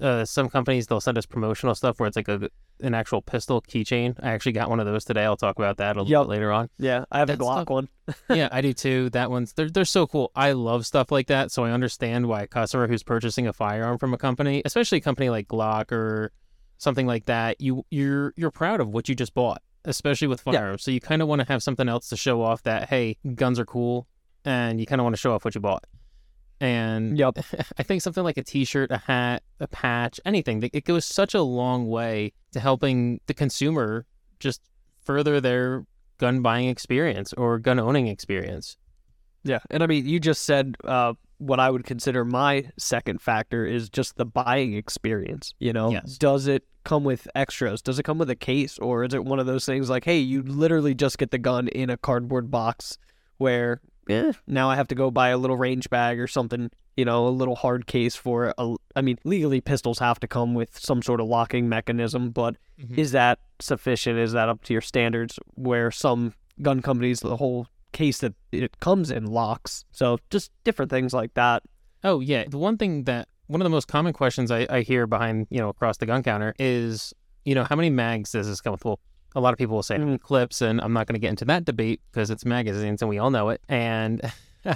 uh, 0.00 0.24
some 0.24 0.48
companies 0.48 0.86
they'll 0.86 1.00
send 1.00 1.16
us 1.18 1.26
promotional 1.26 1.74
stuff 1.74 1.98
where 1.98 2.06
it's 2.06 2.16
like 2.16 2.28
a 2.28 2.50
an 2.80 2.92
actual 2.94 3.22
pistol 3.22 3.62
keychain. 3.62 4.14
I 4.22 4.32
actually 4.32 4.52
got 4.52 4.68
one 4.68 4.80
of 4.80 4.86
those 4.86 5.04
today. 5.04 5.24
I'll 5.24 5.36
talk 5.36 5.56
about 5.58 5.78
that 5.78 5.96
a 5.96 6.00
little 6.00 6.10
Yup. 6.10 6.24
bit 6.26 6.30
later 6.30 6.52
on. 6.52 6.68
Yeah, 6.78 7.06
I 7.10 7.20
have 7.20 7.30
a 7.30 7.36
Glock 7.36 7.62
stuff- 7.62 7.70
one. 7.70 7.88
yeah, 8.30 8.48
I 8.52 8.60
do 8.60 8.72
too. 8.72 9.08
That 9.10 9.30
one's 9.30 9.52
they're 9.54 9.70
they're 9.70 9.84
so 9.86 10.06
cool. 10.06 10.30
I 10.36 10.52
love 10.52 10.84
stuff 10.86 11.10
like 11.10 11.28
that, 11.28 11.50
so 11.50 11.64
I 11.64 11.70
understand 11.70 12.26
why 12.26 12.42
a 12.42 12.46
customer 12.46 12.86
who's 12.88 13.02
purchasing 13.02 13.46
a 13.46 13.52
firearm 13.52 13.98
from 13.98 14.12
a 14.14 14.18
company, 14.18 14.62
especially 14.64 14.98
a 14.98 15.00
company 15.00 15.30
like 15.30 15.48
Glock 15.48 15.90
or 15.92 16.32
something 16.78 17.06
like 17.06 17.24
that, 17.26 17.60
you 17.60 17.84
you're 17.90 18.34
you're 18.36 18.50
proud 18.50 18.80
of 18.80 18.88
what 18.88 19.08
you 19.08 19.14
just 19.14 19.32
bought, 19.32 19.62
especially 19.86 20.28
with 20.28 20.42
Yeah. 20.46 20.52
firearms. 20.52 20.82
So 20.82 20.90
you 20.90 21.00
kind 21.00 21.22
of 21.22 21.28
want 21.28 21.40
to 21.40 21.48
have 21.48 21.62
something 21.62 21.88
else 21.88 22.08
to 22.10 22.16
show 22.16 22.42
off 22.42 22.62
that 22.64 22.90
hey, 22.90 23.16
guns 23.34 23.58
are 23.58 23.64
cool, 23.66 24.06
and 24.44 24.78
you 24.78 24.84
kind 24.86 25.00
of 25.00 25.04
want 25.04 25.14
to 25.14 25.20
show 25.20 25.32
off 25.32 25.44
what 25.46 25.54
you 25.54 25.60
bought. 25.62 25.84
And 26.60 27.18
Yup. 27.18 27.38
I 27.78 27.82
think 27.82 28.02
something 28.02 28.24
like 28.24 28.36
a 28.38 28.42
T-shirt, 28.42 28.90
a 28.90 28.98
hat, 28.98 29.42
a 29.60 29.68
patch, 29.68 30.18
anything, 30.24 30.68
it 30.72 30.84
goes 30.84 31.04
such 31.04 31.34
a 31.34 31.42
long 31.42 31.86
way 31.88 32.32
to 32.52 32.60
helping 32.60 33.20
the 33.26 33.34
consumer 33.34 34.06
just 34.40 34.62
further 35.02 35.40
their 35.40 35.84
gun 36.18 36.40
buying 36.40 36.68
experience 36.68 37.32
or 37.34 37.58
gun 37.58 37.78
owning 37.78 38.06
experience. 38.06 38.76
Yeah, 39.44 39.60
and 39.70 39.82
I 39.82 39.86
mean, 39.86 40.06
you 40.06 40.18
just 40.18 40.44
said 40.44 40.76
uh, 40.84 41.12
what 41.38 41.60
I 41.60 41.70
would 41.70 41.84
consider 41.84 42.24
my 42.24 42.70
second 42.78 43.20
factor 43.20 43.64
is 43.66 43.88
just 43.88 44.16
the 44.16 44.24
buying 44.24 44.74
experience. 44.74 45.54
You 45.60 45.72
know, 45.72 45.90
Yes. 45.90 46.16
does 46.18 46.46
it 46.48 46.64
come 46.84 47.04
with 47.04 47.28
extras? 47.34 47.82
Does 47.82 47.98
it 47.98 48.02
come 48.04 48.18
with 48.18 48.30
a 48.30 48.34
case, 48.34 48.78
or 48.78 49.04
is 49.04 49.14
it 49.14 49.24
one 49.24 49.38
of 49.38 49.46
those 49.46 49.66
things 49.66 49.90
like, 49.90 50.04
hey, 50.04 50.18
you 50.18 50.42
literally 50.42 50.94
just 50.94 51.18
get 51.18 51.30
the 51.30 51.38
gun 51.38 51.68
in 51.68 51.90
a 51.90 51.96
cardboard 51.96 52.50
box, 52.50 52.96
where 53.36 53.80
eh, 54.08 54.32
now 54.46 54.70
I 54.70 54.76
have 54.76 54.88
to 54.88 54.94
go 54.94 55.10
buy 55.10 55.28
a 55.30 55.38
little 55.38 55.56
range 55.56 55.88
bag 55.90 56.18
or 56.20 56.26
something. 56.26 56.70
You 56.96 57.04
know, 57.04 57.26
a 57.26 57.30
little 57.30 57.56
hard 57.56 57.86
case 57.86 58.16
for 58.16 58.54
a. 58.56 58.74
I 58.94 59.02
mean, 59.02 59.18
legally, 59.24 59.60
pistols 59.60 59.98
have 59.98 60.18
to 60.20 60.26
come 60.28 60.54
with 60.54 60.78
some 60.78 61.02
sort 61.02 61.20
of 61.20 61.26
locking 61.26 61.68
mechanism, 61.68 62.30
but 62.30 62.56
Mhm. 62.80 62.96
is 62.98 63.12
that 63.12 63.38
sufficient? 63.60 64.18
Is 64.18 64.32
that 64.32 64.48
up 64.48 64.62
to 64.64 64.72
your 64.72 64.80
standards? 64.80 65.38
Where 65.54 65.90
some 65.90 66.32
gun 66.62 66.80
companies, 66.80 67.20
the 67.20 67.36
whole 67.36 67.66
case 67.92 68.18
that 68.18 68.34
it 68.52 68.80
comes 68.80 69.10
in 69.10 69.26
locks. 69.26 69.84
So 69.92 70.18
just 70.30 70.50
different 70.64 70.90
things 70.90 71.12
like 71.12 71.34
that. 71.34 71.62
Oh 72.04 72.20
yeah, 72.20 72.44
the 72.48 72.58
one 72.58 72.76
thing 72.78 73.04
that 73.04 73.28
one 73.46 73.60
of 73.60 73.64
the 73.64 73.70
most 73.70 73.88
common 73.88 74.12
questions 74.12 74.50
I, 74.50 74.66
I 74.70 74.80
hear 74.82 75.06
behind 75.06 75.46
you 75.50 75.58
know 75.58 75.68
across 75.68 75.96
the 75.98 76.06
gun 76.06 76.22
counter 76.22 76.54
is 76.58 77.12
you 77.44 77.54
know 77.54 77.64
how 77.64 77.76
many 77.76 77.90
mags 77.90 78.32
does 78.32 78.46
this 78.48 78.60
come 78.60 78.72
with? 78.72 78.84
Well, 78.84 78.98
a 79.36 79.40
lot 79.40 79.52
of 79.52 79.58
people 79.58 79.76
will 79.76 79.82
say 79.82 79.98
many 79.98 80.16
clips, 80.18 80.62
and 80.62 80.80
I'm 80.80 80.94
not 80.94 81.06
going 81.06 81.14
to 81.14 81.20
get 81.20 81.28
into 81.28 81.44
that 81.44 81.66
debate 81.66 82.00
because 82.10 82.30
it's 82.30 82.44
magazines 82.44 83.02
and 83.02 83.08
we 83.08 83.18
all 83.18 83.30
know 83.30 83.50
it. 83.50 83.60
And 83.68 84.32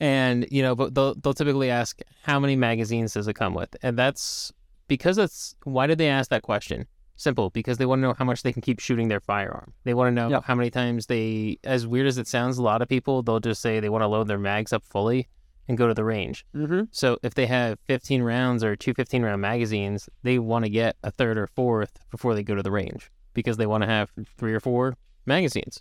and 0.00 0.46
you 0.50 0.62
know, 0.62 0.74
but 0.74 0.94
they'll 0.94 1.14
they'll 1.14 1.34
typically 1.34 1.70
ask 1.70 2.00
how 2.22 2.40
many 2.40 2.56
magazines 2.56 3.12
does 3.12 3.28
it 3.28 3.34
come 3.34 3.54
with, 3.54 3.76
and 3.82 3.96
that's 3.96 4.52
because 4.88 5.18
it's 5.18 5.54
why 5.64 5.86
did 5.86 5.98
they 5.98 6.08
ask 6.08 6.30
that 6.30 6.42
question? 6.42 6.86
Simple, 7.16 7.50
because 7.50 7.78
they 7.78 7.86
want 7.86 7.98
to 7.98 8.02
know 8.06 8.14
how 8.14 8.24
much 8.24 8.42
they 8.42 8.52
can 8.52 8.62
keep 8.62 8.78
shooting 8.78 9.08
their 9.08 9.20
firearm. 9.20 9.72
They 9.84 9.92
want 9.92 10.08
to 10.08 10.12
know 10.12 10.30
Yep. 10.30 10.44
how 10.44 10.54
many 10.54 10.70
times 10.70 11.06
they, 11.06 11.58
as 11.64 11.84
weird 11.84 12.06
as 12.06 12.16
it 12.16 12.28
sounds, 12.28 12.58
a 12.58 12.62
lot 12.62 12.80
of 12.80 12.88
people 12.88 13.22
they'll 13.22 13.40
just 13.40 13.60
say 13.60 13.80
they 13.80 13.88
want 13.88 14.02
to 14.02 14.06
load 14.06 14.28
their 14.28 14.38
mags 14.38 14.72
up 14.72 14.84
fully 14.84 15.26
and 15.66 15.76
go 15.76 15.88
to 15.88 15.94
the 15.94 16.04
range. 16.04 16.46
Mm-hmm. 16.54 16.82
So 16.92 17.18
if 17.24 17.34
they 17.34 17.46
have 17.46 17.80
15 17.86 18.22
rounds 18.22 18.62
or 18.62 18.76
two 18.76 18.94
15 18.94 19.24
round 19.24 19.42
magazines, 19.42 20.08
they 20.22 20.38
want 20.38 20.64
to 20.64 20.70
get 20.70 20.96
a 21.02 21.10
third 21.10 21.36
or 21.36 21.48
fourth 21.48 21.98
before 22.10 22.36
they 22.36 22.44
go 22.44 22.54
to 22.54 22.62
the 22.62 22.70
range 22.70 23.10
because 23.38 23.56
they 23.56 23.66
want 23.66 23.82
to 23.82 23.88
have 23.88 24.10
three 24.36 24.52
or 24.52 24.58
four 24.58 24.96
magazines. 25.26 25.80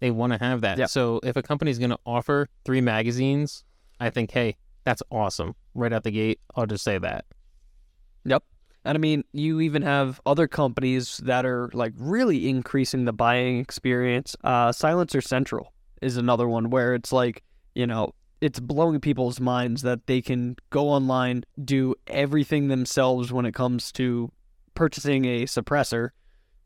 They 0.00 0.10
want 0.10 0.32
to 0.34 0.38
have 0.38 0.60
that. 0.60 0.76
Yeah. 0.76 0.86
So 0.86 1.20
if 1.22 1.36
a 1.36 1.42
company's 1.42 1.78
going 1.78 1.90
to 1.90 1.98
offer 2.04 2.46
three 2.64 2.82
magazines, 2.82 3.64
I 3.98 4.10
think, 4.10 4.30
hey, 4.30 4.56
that's 4.84 5.02
awesome. 5.10 5.54
Right 5.74 5.92
out 5.92 6.04
the 6.04 6.10
gate, 6.10 6.40
I'll 6.54 6.66
just 6.66 6.84
say 6.84 6.98
that. 6.98 7.24
Yep. 8.24 8.44
And 8.84 8.96
I 8.96 8.98
mean, 8.98 9.24
you 9.32 9.60
even 9.60 9.82
have 9.82 10.20
other 10.26 10.46
companies 10.46 11.18
that 11.24 11.46
are 11.46 11.70
like 11.72 11.94
really 11.96 12.48
increasing 12.48 13.06
the 13.06 13.12
buying 13.12 13.60
experience. 13.60 14.36
Uh, 14.44 14.72
Silencer 14.72 15.22
Central 15.22 15.72
is 16.02 16.18
another 16.18 16.48
one 16.48 16.70
where 16.70 16.94
it's 16.94 17.12
like, 17.12 17.42
you 17.74 17.86
know, 17.86 18.12
it's 18.40 18.60
blowing 18.60 19.00
people's 19.00 19.40
minds 19.40 19.82
that 19.82 20.06
they 20.06 20.20
can 20.20 20.56
go 20.70 20.88
online, 20.88 21.44
do 21.62 21.94
everything 22.06 22.68
themselves 22.68 23.32
when 23.32 23.46
it 23.46 23.54
comes 23.54 23.92
to 23.92 24.30
purchasing 24.74 25.26
a 25.26 25.44
suppressor, 25.44 26.10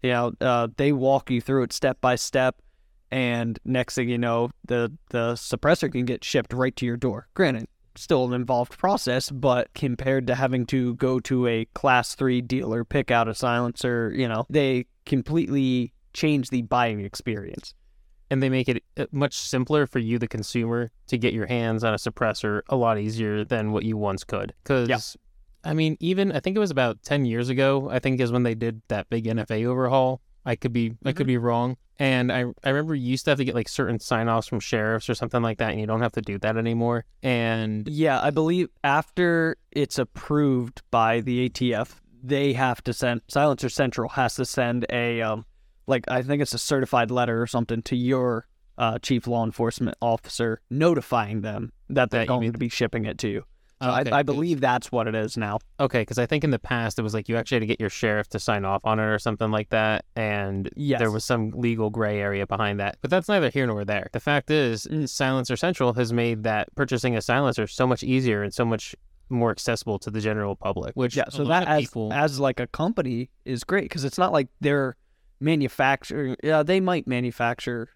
you 0.05 0.11
know, 0.11 0.33
uh, 0.41 0.69
they 0.77 0.93
walk 0.93 1.31
you 1.31 1.41
through 1.41 1.65
it 1.65 1.73
step 1.73 2.01
by 2.01 2.15
step, 2.15 2.61
and 3.11 3.59
next 3.65 3.97
thing 3.97 4.09
you 4.09 4.19
know, 4.19 4.51
the 4.67 4.93
the 5.11 5.33
suppressor 5.33 5.91
can 5.91 6.05
get 6.05 6.23
shipped 6.23 6.53
right 6.53 6.77
to 6.77 6.87
your 6.87 6.97
door. 6.97 7.27
Granted, 7.35 7.67
still 7.97 8.25
an 8.27 8.33
involved 8.35 8.77
process, 8.77 9.31
but 9.31 9.73
compared 9.75 10.27
to 10.27 10.35
having 10.35 10.67
to 10.67 10.95
go 10.97 11.21
to 11.21 11.47
a 11.47 11.65
class 11.75 12.15
three 12.15 12.41
dealer, 12.43 12.85
pick 12.85 13.11
out 13.11 13.29
a 13.29 13.35
silencer, 13.35 14.13
you 14.15 14.29
know, 14.29 14.45
they 14.51 14.87
completely 15.07 15.93
change 16.13 16.51
the 16.51 16.63
buying 16.63 17.01
experience. 17.01 17.73
and 18.31 18.43
they 18.43 18.49
make 18.49 18.69
it 18.69 18.83
uh, 18.97 19.07
much 19.13 19.35
simpler 19.35 19.87
for 19.87 19.99
you, 19.99 20.19
the 20.19 20.29
consumer, 20.29 20.91
to 21.07 21.17
get 21.19 21.33
your 21.33 21.47
hands 21.47 21.85
on 21.85 21.95
a 21.95 21.97
suppressor 21.97 22.63
a 22.69 22.77
lot 22.77 22.99
easier 22.99 23.45
than 23.45 23.71
what 23.73 23.85
you 23.85 23.97
once 23.97 24.25
could. 24.25 24.53
Because, 24.63 24.89
I 25.65 25.75
mean, 25.75 25.97
even 26.01 26.33
I 26.33 26.41
think 26.41 26.57
it 26.57 26.61
was 26.61 26.71
about 26.71 27.03
ten 27.03 27.25
years 27.25 27.49
ago. 27.49 27.89
I 27.91 27.99
think 27.99 28.21
is 28.21 28.33
when 28.33 28.43
they 28.43 28.55
did 28.55 28.83
that 28.89 29.09
big 29.11 29.25
NFA 29.25 29.65
overhaul. 29.67 30.21
I 30.47 30.57
could 30.57 30.73
be 30.73 30.95
I 31.05 31.13
could 31.13 31.27
be 31.27 31.39
wrong. 31.39 31.77
And 31.99 32.31
I 32.31 32.45
I 32.63 32.71
remember 32.71 32.95
you 32.95 33.09
used 33.11 33.25
to 33.25 33.31
have 33.31 33.39
to 33.39 33.45
get 33.45 33.55
like 33.55 33.69
certain 33.69 33.99
sign 34.01 34.29
offs 34.29 34.47
from 34.49 34.61
sheriffs 34.61 35.09
or 35.09 35.15
something 35.15 35.41
like 35.43 35.59
that, 35.59 35.71
and 35.71 35.81
you 35.81 35.87
don't 35.87 36.03
have 36.03 36.13
to 36.13 36.21
do 36.21 36.39
that 36.41 36.57
anymore. 36.57 37.05
And 37.23 37.89
Yeah, 37.89 38.21
I 38.21 38.31
believe 38.31 38.69
after 38.83 39.57
it's 39.71 39.99
approved 39.99 40.83
by 40.91 41.21
the 41.21 41.49
ATF, 41.49 42.01
they 42.23 42.53
have 42.55 42.83
to 42.85 42.93
send 42.93 43.23
Silencer 43.29 43.69
Central 43.69 44.11
has 44.11 44.35
to 44.37 44.45
send 44.45 44.85
a 44.91 45.23
um 45.23 45.47
like 45.87 46.05
I 46.09 46.23
think 46.23 46.43
it's 46.43 46.53
a 46.55 46.59
certified 46.59 47.11
letter 47.11 47.41
or 47.41 47.47
something 47.47 47.81
to 47.83 47.97
your 47.97 48.47
uh, 48.77 48.99
chief 48.99 49.27
law 49.29 49.45
enforcement 49.45 49.97
officer 50.03 50.61
notifying 50.69 51.43
them 51.43 51.73
that 51.89 52.11
they're 52.11 52.23
That 52.23 52.27
going 52.29 52.41
mean- 52.41 52.53
to 52.53 52.59
be 52.59 52.69
shipping 52.69 53.05
it 53.05 53.19
to 53.19 53.29
you. 53.29 53.45
Okay, 53.85 54.11
I, 54.11 54.19
I 54.19 54.23
believe 54.23 54.61
that's 54.61 54.91
what 54.93 55.07
it 55.07 55.15
is 55.15 55.37
now. 55.37 55.59
Okay, 55.81 56.03
because 56.03 56.19
I 56.19 56.27
think 56.27 56.45
in 56.45 56.51
the 56.51 56.59
past 56.59 56.99
it 56.99 57.03
was 57.03 57.15
like 57.15 57.29
you 57.29 57.37
actually 57.37 57.57
had 57.57 57.61
to 57.61 57.67
get 57.67 57.81
your 57.81 57.91
sheriff 57.91 58.29
to 58.31 58.39
sign 58.39 58.65
off 58.65 58.81
on 58.85 58.99
it 58.99 59.05
or 59.05 59.19
something 59.19 59.51
like 59.51 59.71
that, 59.71 60.05
and 60.17 60.69
Yes. 60.77 60.99
there 60.99 61.11
was 61.11 61.25
some 61.25 61.51
legal 61.51 61.91
gray 61.91 62.21
area 62.21 62.47
behind 62.47 62.81
that. 62.81 62.99
But 63.01 63.11
that's 63.11 63.29
neither 63.29 63.51
here 63.51 63.67
nor 63.67 63.85
there. 63.85 64.09
The 64.13 64.21
fact 64.21 64.51
is, 64.51 64.87
Mm. 64.91 65.09
Silencer 65.09 65.57
Central 65.57 65.93
has 65.95 66.13
made 66.13 66.43
that 66.45 66.75
purchasing 66.75 67.17
a 67.17 67.21
silencer 67.23 67.67
so 67.67 67.87
much 67.87 68.03
easier 68.03 68.43
and 68.43 68.53
so 68.53 68.65
much 68.65 68.95
more 69.31 69.51
accessible 69.51 69.99
to 69.99 70.11
the 70.11 70.21
general 70.21 70.55
public. 70.55 70.95
Which 70.95 71.17
Yeah, 71.17 71.29
so 71.31 71.45
that 71.47 71.67
as 71.67 71.81
people, 71.83 72.13
as 72.13 72.39
like 72.39 72.61
a 72.61 72.67
company 72.67 73.31
is 73.45 73.65
great 73.65 73.85
because 73.85 74.05
it's 74.05 74.19
not 74.19 74.33
like 74.33 74.49
they're 74.61 74.97
manufacturing. 75.41 76.37
Yeah, 76.43 76.63
they 76.63 76.81
might 76.81 77.07
manufacture, 77.07 77.89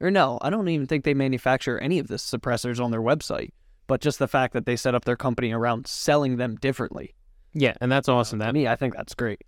or 0.00 0.10
no, 0.10 0.38
I 0.42 0.50
don't 0.50 0.68
even 0.68 0.86
think 0.86 1.04
they 1.04 1.14
manufacture 1.14 1.78
any 1.78 1.98
of 1.98 2.08
the 2.08 2.16
suppressors 2.16 2.82
on 2.82 2.90
their 2.90 3.00
website. 3.02 3.50
But 3.90 4.00
just 4.00 4.18
the 4.20 4.28
fact 4.28 4.52
that 4.54 4.64
they 4.66 4.76
set 4.76 4.94
up 4.94 5.04
their 5.04 5.16
company 5.16 5.52
around 5.52 5.86
selling 5.86 6.36
them 6.36 6.56
differently. 6.56 7.14
yeah, 7.52 7.74
and 7.80 7.90
that's 7.90 8.08
uh, 8.08 8.14
awesome. 8.14 8.38
To 8.38 8.44
That 8.46 8.54
me, 8.54 8.68
I 8.68 8.76
think 8.76 8.94
that's 8.94 9.14
great. 9.14 9.42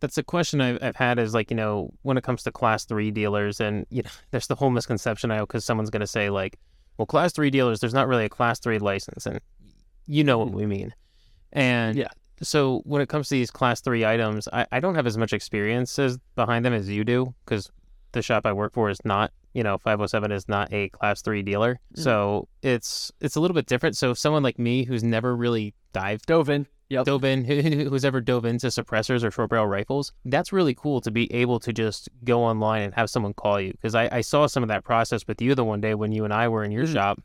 that's 0.00 0.16
a 0.16 0.22
question 0.22 0.60
I've, 0.60 0.78
I've 0.80 0.94
had 0.96 1.18
is 1.18 1.34
like 1.34 1.50
you 1.50 1.56
know 1.56 1.90
when 2.02 2.16
it 2.16 2.22
comes 2.22 2.44
to 2.44 2.52
class 2.52 2.84
three 2.84 3.10
dealers 3.10 3.60
and 3.60 3.84
you 3.90 4.02
know 4.02 4.10
there's 4.30 4.46
the 4.46 4.54
whole 4.54 4.70
misconception 4.70 5.30
I 5.32 5.40
because 5.40 5.64
someone's 5.64 5.90
gonna 5.90 6.06
say 6.06 6.30
like 6.30 6.58
well 6.96 7.06
class 7.06 7.32
three 7.32 7.50
dealers 7.50 7.80
there's 7.80 7.94
not 7.94 8.06
really 8.08 8.24
a 8.24 8.28
class 8.28 8.60
three 8.60 8.78
license 8.78 9.26
and 9.26 9.40
you 10.06 10.22
know 10.24 10.38
what 10.38 10.48
mm. 10.52 10.54
we 10.54 10.66
mean 10.66 10.94
and 11.52 11.96
Yeah. 11.98 12.08
so 12.40 12.82
when 12.84 13.02
it 13.02 13.08
comes 13.08 13.28
to 13.28 13.34
these 13.34 13.50
class 13.50 13.80
three 13.80 14.04
items 14.06 14.46
I, 14.52 14.66
I 14.70 14.78
don't 14.80 14.94
have 14.94 15.06
as 15.08 15.18
much 15.18 15.32
experience 15.32 15.98
as 15.98 16.18
behind 16.36 16.64
them 16.64 16.72
as 16.72 16.88
you 16.88 17.02
do 17.04 17.34
because 17.44 17.70
the 18.18 18.22
shop 18.22 18.44
I 18.44 18.52
work 18.52 18.72
for 18.74 18.90
is 18.90 18.98
not 19.04 19.30
you 19.54 19.62
know 19.62 19.78
507 19.78 20.30
is 20.32 20.48
not 20.48 20.72
a 20.72 20.88
class 20.90 21.22
three 21.22 21.42
dealer 21.42 21.80
Mhm. 21.96 22.02
so 22.02 22.48
it's 22.62 23.10
it's 23.20 23.36
a 23.36 23.40
little 23.40 23.54
bit 23.54 23.66
different 23.66 23.96
so 23.96 24.10
if 24.10 24.18
someone 24.18 24.42
like 24.42 24.58
me 24.58 24.84
who's 24.84 25.02
never 25.02 25.34
really 25.34 25.74
dived 25.92 26.26
Dove 26.26 26.50
in. 26.50 26.66
Yep. 26.90 27.04
dove 27.04 27.24
in, 27.24 27.44
who's 27.90 28.02
ever 28.04 28.20
dove 28.22 28.46
into 28.46 28.68
suppressors 28.68 29.22
or 29.22 29.30
short 29.30 29.50
barrel 29.50 29.66
rifles, 29.66 30.10
that's 30.24 30.54
really 30.54 30.74
cool 30.74 31.02
to 31.02 31.10
be 31.10 31.30
able 31.34 31.60
to 31.60 31.70
just 31.70 32.08
go 32.24 32.42
online 32.42 32.80
and 32.80 32.94
have 32.94 33.10
someone 33.10 33.34
call 33.34 33.60
you. 33.60 33.72
Because 33.72 33.94
I, 33.94 34.08
I 34.10 34.20
saw 34.22 34.46
some 34.46 34.62
of 34.62 34.70
that 34.70 34.84
process 34.84 35.26
with 35.28 35.42
you 35.42 35.54
the 35.54 35.64
one 35.64 35.82
day 35.82 35.94
when 35.94 36.12
you 36.12 36.24
and 36.24 36.32
I 36.32 36.48
were 36.48 36.64
in 36.64 36.70
your 36.70 36.84
Mhm. 36.86 36.92
shop 36.94 37.20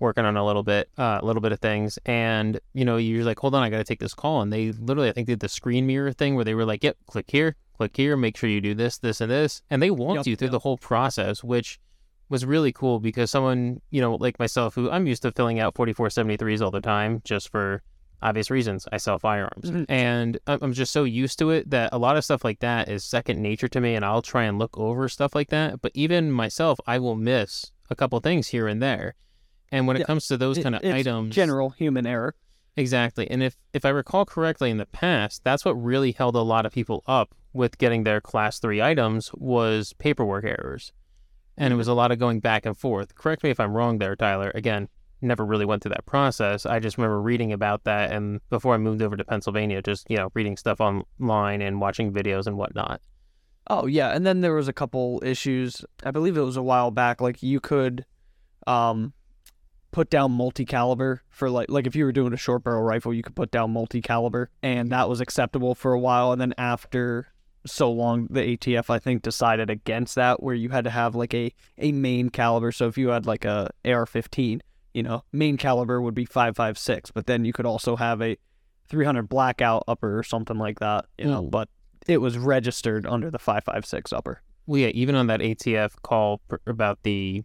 working 0.00 0.24
on 0.24 0.38
a 0.38 0.44
little 0.46 0.62
bit, 0.62 0.88
uh, 0.96 1.18
a 1.20 1.24
little 1.26 1.42
bit 1.42 1.52
of 1.52 1.60
things. 1.60 1.98
And, 2.06 2.58
you 2.72 2.86
know, 2.86 2.96
you're 2.96 3.22
like, 3.22 3.38
hold 3.38 3.54
on, 3.54 3.62
I 3.62 3.68
got 3.68 3.76
to 3.78 3.84
take 3.84 4.00
this 4.00 4.14
call. 4.14 4.40
And 4.40 4.50
they 4.50 4.72
literally, 4.72 5.10
I 5.10 5.12
think, 5.12 5.26
did 5.26 5.40
the 5.40 5.48
screen 5.48 5.86
mirror 5.86 6.10
thing 6.12 6.34
where 6.34 6.44
they 6.46 6.54
were 6.54 6.64
like, 6.64 6.82
yep, 6.82 6.96
click 7.06 7.26
here, 7.30 7.54
click 7.76 7.96
here, 7.96 8.16
make 8.16 8.36
sure 8.36 8.48
you 8.50 8.60
do 8.60 8.74
this, 8.74 8.98
this, 8.98 9.20
and 9.20 9.30
this. 9.30 9.62
And 9.70 9.82
they 9.82 9.90
walked 9.90 10.18
Yep, 10.18 10.26
you 10.26 10.36
through 10.36 10.46
yep. 10.46 10.52
the 10.52 10.58
whole 10.60 10.78
process, 10.78 11.42
which 11.42 11.78
was 12.28 12.44
really 12.46 12.72
cool 12.72 12.98
because 13.00 13.30
someone, 13.30 13.80
you 13.90 14.00
know, 14.00 14.14
like 14.14 14.38
myself, 14.38 14.74
who 14.74 14.90
I'm 14.90 15.06
used 15.06 15.22
to 15.22 15.32
filling 15.32 15.60
out 15.60 15.74
4473s 15.74 16.62
all 16.62 16.70
the 16.70 16.80
time 16.80 17.20
just 17.24 17.50
for 17.50 17.82
obvious 18.22 18.50
reasons. 18.50 18.86
I 18.92 18.98
sell 18.98 19.18
firearms. 19.18 19.70
Mhm. 19.70 19.84
And 19.88 20.38
I'm 20.46 20.58
I'm 20.62 20.72
just 20.72 20.92
so 20.92 21.04
used 21.04 21.38
to 21.40 21.50
it 21.50 21.68
that 21.70 21.90
a 21.92 21.98
lot 21.98 22.16
of 22.16 22.24
stuff 22.24 22.44
like 22.44 22.60
that 22.60 22.88
is 22.88 23.04
second 23.04 23.42
nature 23.42 23.68
to 23.68 23.80
me 23.80 23.94
and 23.96 24.04
I'll 24.04 24.22
try 24.22 24.44
and 24.44 24.58
look 24.58 24.78
over 24.78 25.08
stuff 25.08 25.34
like 25.34 25.50
that. 25.50 25.82
But 25.82 25.92
even 25.94 26.30
myself, 26.30 26.78
I 26.86 26.98
will 27.00 27.16
miss 27.16 27.72
a 27.90 27.96
couple 27.96 28.18
things 28.20 28.48
here 28.48 28.68
and 28.68 28.80
there. 28.80 29.14
And 29.72 29.86
when 29.86 29.96
it 29.96 30.00
Yeah, 30.00 30.06
comes 30.06 30.26
to 30.28 30.36
those 30.36 30.58
kind 30.58 30.74
of 30.76 30.84
items, 30.84 31.34
General 31.34 31.70
human 31.70 32.06
error. 32.06 32.34
Exactly. 32.76 33.28
And 33.30 33.42
if 33.42 33.56
if 33.74 33.84
I 33.84 33.88
recall 33.90 34.24
correctly 34.24 34.70
in 34.70 34.76
the 34.78 34.86
past, 34.86 35.42
that's 35.44 35.64
what 35.64 35.72
really 35.74 36.12
held 36.12 36.36
a 36.36 36.40
lot 36.42 36.64
of 36.64 36.72
people 36.72 37.02
up 37.06 37.34
with 37.52 37.78
getting 37.78 38.04
their 38.04 38.20
class 38.20 38.58
3 38.58 38.80
items 38.82 39.30
was 39.34 39.92
paperwork 39.94 40.44
errors. 40.44 40.92
And 41.56 41.72
it 41.72 41.76
was 41.76 41.88
a 41.88 41.94
lot 41.94 42.12
of 42.12 42.18
going 42.18 42.40
back 42.40 42.64
and 42.64 42.76
forth. 42.76 43.14
Correct 43.14 43.42
me 43.42 43.50
if 43.50 43.60
I'm 43.60 43.74
wrong 43.74 43.98
there, 43.98 44.16
Tyler. 44.16 44.50
Again, 44.54 44.88
never 45.20 45.44
really 45.44 45.64
went 45.64 45.82
through 45.82 45.90
that 45.90 46.06
process. 46.06 46.66
I 46.66 46.78
just 46.80 46.98
remember 46.98 47.20
reading 47.20 47.52
about 47.52 47.84
that 47.84 48.10
and 48.12 48.40
before 48.50 48.74
I 48.74 48.78
moved 48.78 49.02
over 49.02 49.16
to 49.16 49.24
Pennsylvania, 49.24 49.82
just, 49.82 50.10
you 50.10 50.16
know, 50.16 50.30
reading 50.34 50.56
stuff 50.56 50.80
online 50.80 51.62
and 51.62 51.80
watching 51.80 52.12
videos 52.12 52.46
and 52.46 52.56
whatnot. 52.56 53.00
Oh 53.68 53.86
yeah, 53.86 54.08
and 54.08 54.26
then 54.26 54.40
there 54.40 54.54
was 54.54 54.66
a 54.66 54.72
couple 54.72 55.22
issues. 55.24 55.84
I 56.02 56.10
believe 56.10 56.36
it 56.36 56.42
was 56.42 56.56
a 56.56 56.62
while 56.62 56.90
back. 56.90 57.20
Like 57.20 57.42
you 57.44 57.60
could, 57.60 58.04
um, 58.66 59.12
put 59.92 60.08
down 60.08 60.32
multi-caliber 60.32 61.22
for 61.28 61.50
like 61.50 61.70
like 61.70 61.86
if 61.86 61.94
you 61.94 62.04
were 62.04 62.12
doing 62.12 62.32
a 62.32 62.36
short 62.36 62.64
barrel 62.64 62.82
rifle, 62.82 63.14
you 63.14 63.22
could 63.22 63.36
put 63.36 63.50
down 63.50 63.70
multi-caliber, 63.70 64.50
and 64.62 64.90
that 64.90 65.08
was 65.08 65.20
acceptable 65.20 65.74
for 65.74 65.92
a 65.92 66.00
while. 66.00 66.32
And 66.32 66.40
then 66.40 66.54
after 66.58 67.28
so 67.66 67.90
long, 67.90 68.26
the 68.30 68.40
ATF 68.56 68.90
I 68.90 68.98
think 68.98 69.22
decided 69.22 69.70
against 69.70 70.14
that, 70.16 70.42
where 70.42 70.54
you 70.54 70.70
had 70.70 70.84
to 70.84 70.90
have 70.90 71.14
like 71.14 71.34
a 71.34 71.52
a 71.78 71.92
main 71.92 72.28
caliber. 72.30 72.72
So 72.72 72.88
if 72.88 72.98
you 72.98 73.08
had 73.08 73.26
like 73.26 73.44
a 73.44 73.70
AR-15, 73.84 74.60
you 74.94 75.02
know, 75.02 75.24
main 75.32 75.56
caliber 75.56 76.00
would 76.02 76.14
be 76.14 76.26
5.56, 76.26 77.10
but 77.14 77.26
then 77.26 77.44
you 77.44 77.52
could 77.52 77.66
also 77.66 77.96
have 77.96 78.20
a 78.20 78.36
300 78.88 79.28
blackout 79.28 79.84
upper 79.88 80.18
or 80.18 80.22
something 80.22 80.58
like 80.58 80.80
that. 80.80 81.06
You 81.18 81.26
know, 81.26 81.44
Ooh. 81.44 81.48
but 81.48 81.68
it 82.06 82.18
was 82.18 82.36
registered 82.36 83.06
under 83.06 83.30
the 83.30 83.38
5.56 83.38 84.12
upper. 84.12 84.42
Well, 84.66 84.80
yeah, 84.80 84.88
even 84.88 85.14
on 85.14 85.28
that 85.28 85.40
ATF 85.40 85.92
call 86.02 86.40
pr- 86.48 86.56
about 86.66 87.02
the, 87.04 87.42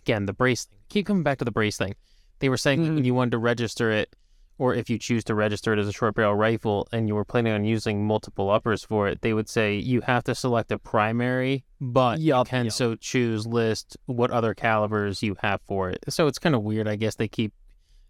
again, 0.00 0.26
the 0.26 0.32
brace 0.32 0.64
thing. 0.64 0.78
Keep 0.88 1.06
coming 1.06 1.22
back 1.22 1.38
to 1.38 1.44
the 1.44 1.50
brace 1.52 1.76
thing. 1.76 1.94
They 2.38 2.48
were 2.48 2.56
saying 2.56 2.80
Mhm. 2.80 2.94
when 2.94 3.04
you 3.04 3.14
wanted 3.14 3.32
to 3.32 3.38
register 3.38 3.90
it, 3.90 4.14
or 4.60 4.74
if 4.74 4.90
you 4.90 4.98
choose 4.98 5.24
to 5.24 5.34
register 5.34 5.72
it 5.72 5.78
as 5.78 5.88
a 5.88 5.92
short 5.92 6.14
barrel 6.14 6.34
rifle 6.34 6.86
and 6.92 7.08
you 7.08 7.14
were 7.14 7.24
planning 7.24 7.54
on 7.54 7.64
using 7.64 8.06
multiple 8.06 8.50
uppers 8.50 8.84
for 8.84 9.08
it, 9.08 9.22
they 9.22 9.32
would 9.32 9.48
say 9.48 9.74
you 9.74 10.02
have 10.02 10.22
to 10.22 10.34
select 10.34 10.70
a 10.70 10.78
primary, 10.78 11.64
but 11.80 12.20
you 12.20 12.34
can 12.44 12.66
yup. 12.66 12.74
so 12.74 12.94
choose 12.94 13.46
list 13.46 13.96
what 14.04 14.30
other 14.30 14.52
calibers 14.52 15.22
you 15.22 15.34
have 15.40 15.62
for 15.66 15.88
it. 15.88 16.04
So 16.10 16.26
it's 16.26 16.38
kind 16.38 16.54
of 16.54 16.62
weird. 16.62 16.86
I 16.86 16.96
guess 16.96 17.14
they 17.14 17.26
keep, 17.26 17.54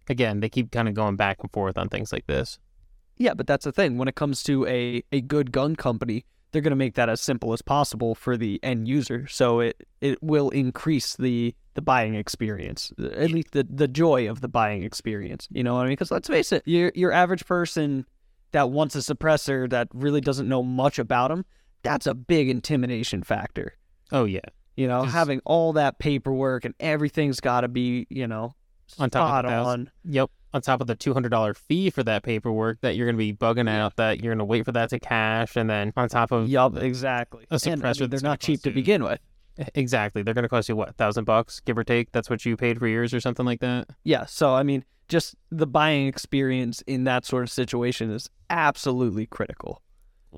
again, 0.09 0.41
they 0.41 0.49
keep 0.49 0.71
kind 0.71 0.89
of 0.89 0.93
going 0.93 1.15
back 1.15 1.37
and 1.39 1.49
forth 1.53 1.77
on 1.77 1.87
things 1.87 2.11
like 2.11 2.27
this. 2.27 2.59
Yeah, 3.15 3.33
but 3.33 3.47
that's 3.47 3.63
the 3.63 3.71
thing. 3.71 3.97
When 3.97 4.09
it 4.09 4.15
comes 4.15 4.43
to 4.43 4.67
a, 4.67 5.01
a 5.13 5.21
good 5.21 5.53
gun 5.53 5.77
company, 5.77 6.25
they're 6.51 6.61
going 6.61 6.71
to 6.71 6.75
make 6.75 6.95
that 6.95 7.09
as 7.09 7.21
simple 7.21 7.53
as 7.53 7.61
possible 7.61 8.13
for 8.15 8.35
the 8.37 8.59
end 8.63 8.87
user. 8.87 9.27
So 9.27 9.59
it, 9.61 9.87
it 10.01 10.21
will 10.21 10.49
increase 10.49 11.15
the, 11.15 11.55
the 11.75 11.81
buying 11.81 12.15
experience, 12.15 12.91
at 12.99 13.31
least 13.31 13.51
the, 13.51 13.65
the 13.69 13.87
joy 13.87 14.29
of 14.29 14.41
the 14.41 14.47
buying 14.47 14.83
experience. 14.83 15.47
You 15.51 15.63
know 15.63 15.75
what 15.75 15.81
I 15.81 15.83
mean? 15.85 15.91
Because 15.93 16.11
let's 16.11 16.27
face 16.27 16.51
it, 16.51 16.63
your, 16.65 16.91
your 16.95 17.11
average 17.11 17.45
person 17.45 18.05
that 18.51 18.69
wants 18.69 18.95
a 18.95 18.99
suppressor 18.99 19.69
that 19.69 19.87
really 19.93 20.19
doesn't 20.21 20.49
know 20.49 20.61
much 20.61 20.99
about 20.99 21.29
them, 21.29 21.45
that's 21.83 22.05
a 22.05 22.13
big 22.13 22.49
intimidation 22.49 23.23
factor. 23.23 23.75
Oh, 24.11 24.25
yeah. 24.25 24.41
You 24.75 24.87
know, 24.87 25.03
'Cause- 25.03 25.13
having 25.13 25.41
all 25.45 25.73
that 25.73 25.99
paperwork 25.99 26.65
and 26.65 26.73
everything's 26.79 27.39
got 27.39 27.61
to 27.61 27.67
be, 27.69 28.07
you 28.09 28.27
know, 28.27 28.53
On 28.99 29.09
top 29.09 29.45
of 29.45 29.67
on. 29.67 29.91
Yep. 30.03 30.29
On 30.53 30.61
top 30.61 30.81
of 30.81 30.87
the 30.87 30.95
two 30.95 31.13
hundred 31.13 31.29
dollar 31.29 31.53
fee 31.53 31.89
for 31.89 32.03
that 32.03 32.23
paperwork 32.23 32.81
that 32.81 32.95
you're 32.97 33.05
going 33.07 33.15
to 33.15 33.17
be 33.17 33.31
bugging 33.33 33.69
out 33.69 33.95
that 33.95 34.21
you're 34.21 34.31
going 34.31 34.39
to 34.39 34.45
wait 34.45 34.65
for 34.65 34.73
that 34.73 34.89
to 34.89 34.99
cash, 34.99 35.55
and 35.55 35.69
then 35.69 35.93
on 35.95 36.09
top 36.09 36.31
of 36.31 36.49
Yup, 36.49 36.75
exactly. 36.77 37.45
a 37.49 37.53
And, 37.53 37.61
I 37.63 37.67
suppressor 37.67 37.83
mean, 37.85 37.97
they're 37.99 38.07
that's 38.09 38.23
not 38.23 38.39
cheap 38.41 38.61
to 38.63 38.69
you- 38.69 38.75
begin 38.75 39.03
with. 39.03 39.19
exactly 39.75 40.23
they're 40.23 40.33
going 40.33 40.43
to 40.43 40.49
cost 40.49 40.67
you 40.69 40.75
what 40.75 40.89
a 40.89 40.93
thousand 40.93 41.23
bucks 41.25 41.59
give 41.61 41.77
or 41.77 41.83
take. 41.83 42.11
That's 42.11 42.29
what 42.29 42.45
you 42.45 42.57
paid 42.57 42.79
for 42.79 42.87
yours 42.87 43.13
or 43.13 43.19
something 43.21 43.45
like 43.45 43.59
that. 43.61 43.87
Yeah, 44.03 44.25
so 44.25 44.53
I 44.53 44.63
mean, 44.63 44.83
just 45.07 45.35
the 45.51 45.67
buying 45.67 46.07
experience 46.07 46.81
in 46.87 47.03
that 47.05 47.25
sort 47.25 47.43
of 47.43 47.49
situation 47.49 48.11
is 48.11 48.29
absolutely 48.49 49.25
critical. 49.27 49.81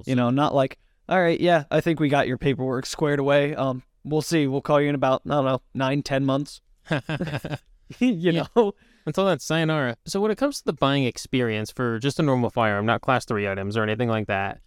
You 0.06 0.16
know, 0.16 0.30
not 0.30 0.54
like, 0.56 0.78
all 1.10 1.22
right, 1.22 1.40
yeah, 1.40 1.64
I 1.72 1.82
think 1.82 2.00
we 2.00 2.10
got 2.10 2.28
your 2.28 2.38
paperwork 2.38 2.86
squared 2.86 3.20
away. 3.20 3.54
Um, 3.56 3.84
we'll 4.04 4.22
see. 4.24 4.48
We'll 4.48 4.62
call 4.62 4.80
you 4.82 4.90
in 4.90 4.96
about 4.96 5.22
I 5.26 5.30
don't 5.30 5.46
know 5.46 5.62
nine, 5.74 6.02
ten 6.04 6.24
months. 6.26 6.62
you 8.00 8.10
Yeah. 8.32 8.46
know, 8.56 8.74
Until 9.06 9.26
that's 9.26 9.46
sayonara. 9.46 9.98
So 10.06 10.22
when 10.22 10.32
it 10.32 10.38
comes 10.38 10.60
to 10.60 10.66
the 10.66 10.74
buying 10.74 11.04
experience 11.04 11.72
for 11.72 12.00
just 12.00 12.20
a 12.20 12.24
normal 12.24 12.50
firearm, 12.50 12.86
not 12.86 13.02
class 13.02 13.26
three 13.26 13.48
items 13.48 13.76
or 13.76 13.84
anything 13.84 14.10
like 14.10 14.28
that, 14.28 14.60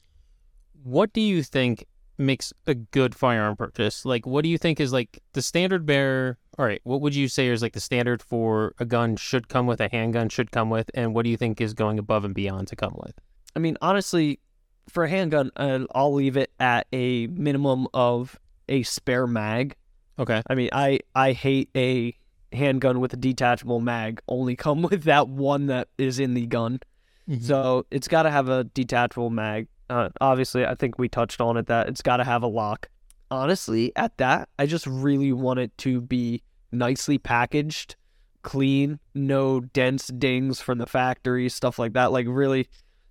what 0.83 1.12
do 1.12 1.21
you 1.21 1.43
think 1.43 1.87
makes 2.19 2.52
a 2.66 2.75
good 2.75 3.14
firearm 3.14 3.57
purchase? 3.57 4.05
Like, 4.05 4.26
what 4.26 4.43
do 4.43 4.49
you 4.49 4.59
think 4.59 4.81
is 4.81 4.93
like 4.93 5.23
the 5.33 5.43
standard 5.43 5.87
bearer? 5.87 6.38
All 6.59 6.64
right, 6.64 6.81
what 6.85 7.00
would 7.00 7.14
you 7.14 7.28
say 7.28 7.49
is 7.49 7.62
like 7.62 7.73
the 7.73 7.81
standard 7.81 8.23
for 8.23 8.75
a 8.78 8.85
gun 8.85 9.16
should 9.16 9.49
come 9.49 9.66
with, 9.66 9.81
a 9.81 9.88
handgun 9.88 10.28
should 10.28 10.50
come 10.50 10.71
with, 10.71 10.90
and 10.95 11.14
what 11.14 11.25
do 11.25 11.31
you 11.31 11.37
think 11.37 11.61
is 11.61 11.75
going 11.75 11.99
above 11.99 12.25
and 12.25 12.35
beyond 12.35 12.69
to 12.69 12.76
come 12.76 12.95
with? 12.97 13.19
I 13.55 13.59
mean, 13.59 13.76
honestly, 13.81 14.40
for 14.88 15.05
a 15.05 15.09
handgun, 15.09 15.50
uh, 15.57 15.81
I'll 15.95 16.14
leave 16.14 16.37
it 16.37 16.50
at 16.61 16.87
a 16.93 17.26
minimum 17.28 17.88
of 17.93 18.38
a 18.69 18.83
spare 18.83 19.26
mag. 19.26 19.76
Okay. 20.19 20.43
I 20.49 20.55
mean, 20.55 20.71
I 20.73 21.00
I 21.14 21.33
hate 21.33 21.71
a 21.76 22.14
handgun 22.57 23.01
with 23.01 23.13
a 23.13 23.17
detachable 23.17 23.81
mag. 23.81 24.21
Only 24.29 24.57
come 24.57 24.83
with 24.91 25.05
that 25.05 25.29
one 25.29 25.67
that 25.67 25.89
is 25.99 26.19
in 26.19 26.35
the 26.35 26.47
gun. 26.47 26.81
Mm-hmm. 27.29 27.43
So 27.43 27.87
it's 27.91 28.09
got 28.09 28.23
to 28.23 28.31
have 28.31 28.49
a 28.49 28.65
detachable 28.65 29.31
mag. 29.31 29.69
Uh, 29.89 30.09
obviously, 30.21 30.67
I 30.67 30.75
think 30.75 30.99
we 30.99 31.09
touched 31.09 31.41
on 31.41 31.57
it 31.57 31.67
that 31.67 31.89
it's 31.89 32.03
got 32.03 32.17
to 32.19 32.25
have 32.25 32.43
a 32.43 32.49
lock. 32.49 32.89
Honestly, 33.31 33.93
at 33.97 34.17
that, 34.19 34.49
I 34.59 34.67
just 34.67 34.87
really 34.87 35.33
want 35.33 35.59
it 35.59 35.77
to 35.79 36.01
be 36.01 36.43
nicely 36.73 37.19
packaged, 37.19 37.97
clean, 38.43 39.01
no 39.15 39.61
dents, 39.61 40.09
dings 40.09 40.61
from 40.61 40.79
the 40.79 40.87
factory, 40.87 41.49
stuff 41.49 41.79
like 41.79 41.93
that. 41.95 42.13
Like 42.13 42.27
really, 42.29 42.69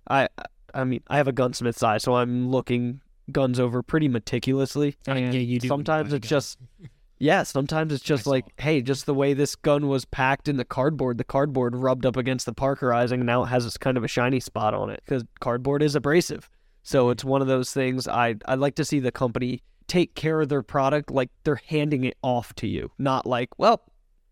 I 0.08 0.28
I 0.74 0.84
mean, 0.84 1.02
I 1.08 1.16
have 1.16 1.28
a 1.28 1.32
gunsmith's 1.32 1.82
eye, 1.82 1.98
so 1.98 2.16
I'm 2.16 2.50
looking 2.50 3.00
guns 3.32 3.58
over 3.58 3.82
pretty 3.82 4.08
meticulously. 4.08 4.96
Oh, 5.08 5.14
yeah, 5.14 5.30
you 5.32 5.58
do 5.58 5.68
Sometimes 5.68 6.12
it's 6.12 6.28
just 6.28 6.58
yeah, 7.18 7.42
sometimes 7.42 7.92
it's 7.92 8.04
just 8.04 8.26
I 8.26 8.30
like, 8.30 8.44
hey, 8.60 8.82
just 8.82 9.06
the 9.06 9.14
way 9.14 9.32
this 9.34 9.56
gun 9.56 9.88
was 9.88 10.04
packed 10.04 10.48
in 10.48 10.56
the 10.56 10.64
cardboard, 10.64 11.18
the 11.18 11.24
cardboard 11.24 11.74
rubbed 11.76 12.04
up 12.04 12.16
against 12.16 12.46
the 12.46 12.52
parkerizing, 12.54 13.14
and 13.14 13.26
now 13.26 13.42
it 13.44 13.46
has 13.46 13.64
this 13.64 13.78
kind 13.78 13.96
of 13.96 14.04
a 14.04 14.08
shiny 14.08 14.40
spot 14.40 14.74
on 14.74 14.90
it 14.90 15.02
because 15.04 15.24
cardboard 15.40 15.82
is 15.82 15.94
abrasive. 15.94 16.48
So 16.82 17.10
it's 17.10 17.24
one 17.24 17.42
of 17.42 17.48
those 17.48 17.72
things. 17.72 18.06
I 18.06 18.36
I 18.46 18.54
like 18.54 18.74
to 18.76 18.84
see 18.84 19.00
the 19.00 19.10
company 19.12 19.62
take 19.88 20.14
care 20.14 20.40
of 20.40 20.48
their 20.48 20.62
product 20.62 21.10
like 21.10 21.30
they're 21.44 21.60
handing 21.68 22.04
it 22.04 22.16
off 22.22 22.54
to 22.56 22.66
you, 22.66 22.90
not 22.98 23.26
like, 23.26 23.50
well, 23.58 23.82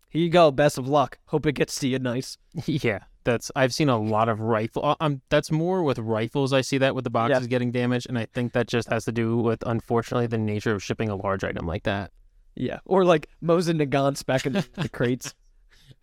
here 0.09 0.21
you 0.21 0.29
go, 0.29 0.51
best 0.51 0.77
of 0.77 0.87
luck. 0.87 1.17
Hope 1.25 1.45
it 1.45 1.53
gets 1.53 1.79
to 1.79 1.87
you 1.87 1.99
nice. 1.99 2.37
Yeah, 2.65 2.99
that's 3.23 3.51
I've 3.55 3.73
seen 3.73 3.89
a 3.89 3.97
lot 3.97 4.29
of 4.29 4.39
rifle. 4.39 4.85
uh, 4.85 4.95
Um, 5.01 5.21
that's 5.29 5.51
more 5.51 5.83
with 5.83 5.97
rifles. 5.99 6.53
I 6.53 6.61
see 6.61 6.77
that 6.77 6.93
with 6.95 7.03
the 7.03 7.09
boxes 7.09 7.47
getting 7.47 7.71
damaged, 7.71 8.07
and 8.07 8.17
I 8.17 8.27
think 8.33 8.53
that 8.53 8.67
just 8.67 8.89
has 8.89 9.05
to 9.05 9.11
do 9.11 9.37
with 9.37 9.63
unfortunately 9.65 10.27
the 10.27 10.37
nature 10.37 10.73
of 10.73 10.83
shipping 10.83 11.09
a 11.09 11.15
large 11.15 11.43
item 11.43 11.65
like 11.65 11.83
that. 11.83 12.11
Yeah, 12.55 12.79
or 12.85 13.05
like 13.05 13.29
Mosin 13.43 13.81
Nagant 13.81 14.25
back 14.25 14.45
in 14.45 14.53
the, 14.53 14.67
the 14.73 14.89
crates. 14.89 15.33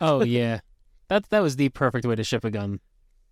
Oh 0.01 0.25
yeah, 0.25 0.61
that 1.09 1.29
that 1.31 1.41
was 1.41 1.55
the 1.55 1.69
perfect 1.69 2.05
way 2.05 2.17
to 2.17 2.25
ship 2.25 2.45
a 2.45 2.51
gun. 2.51 2.81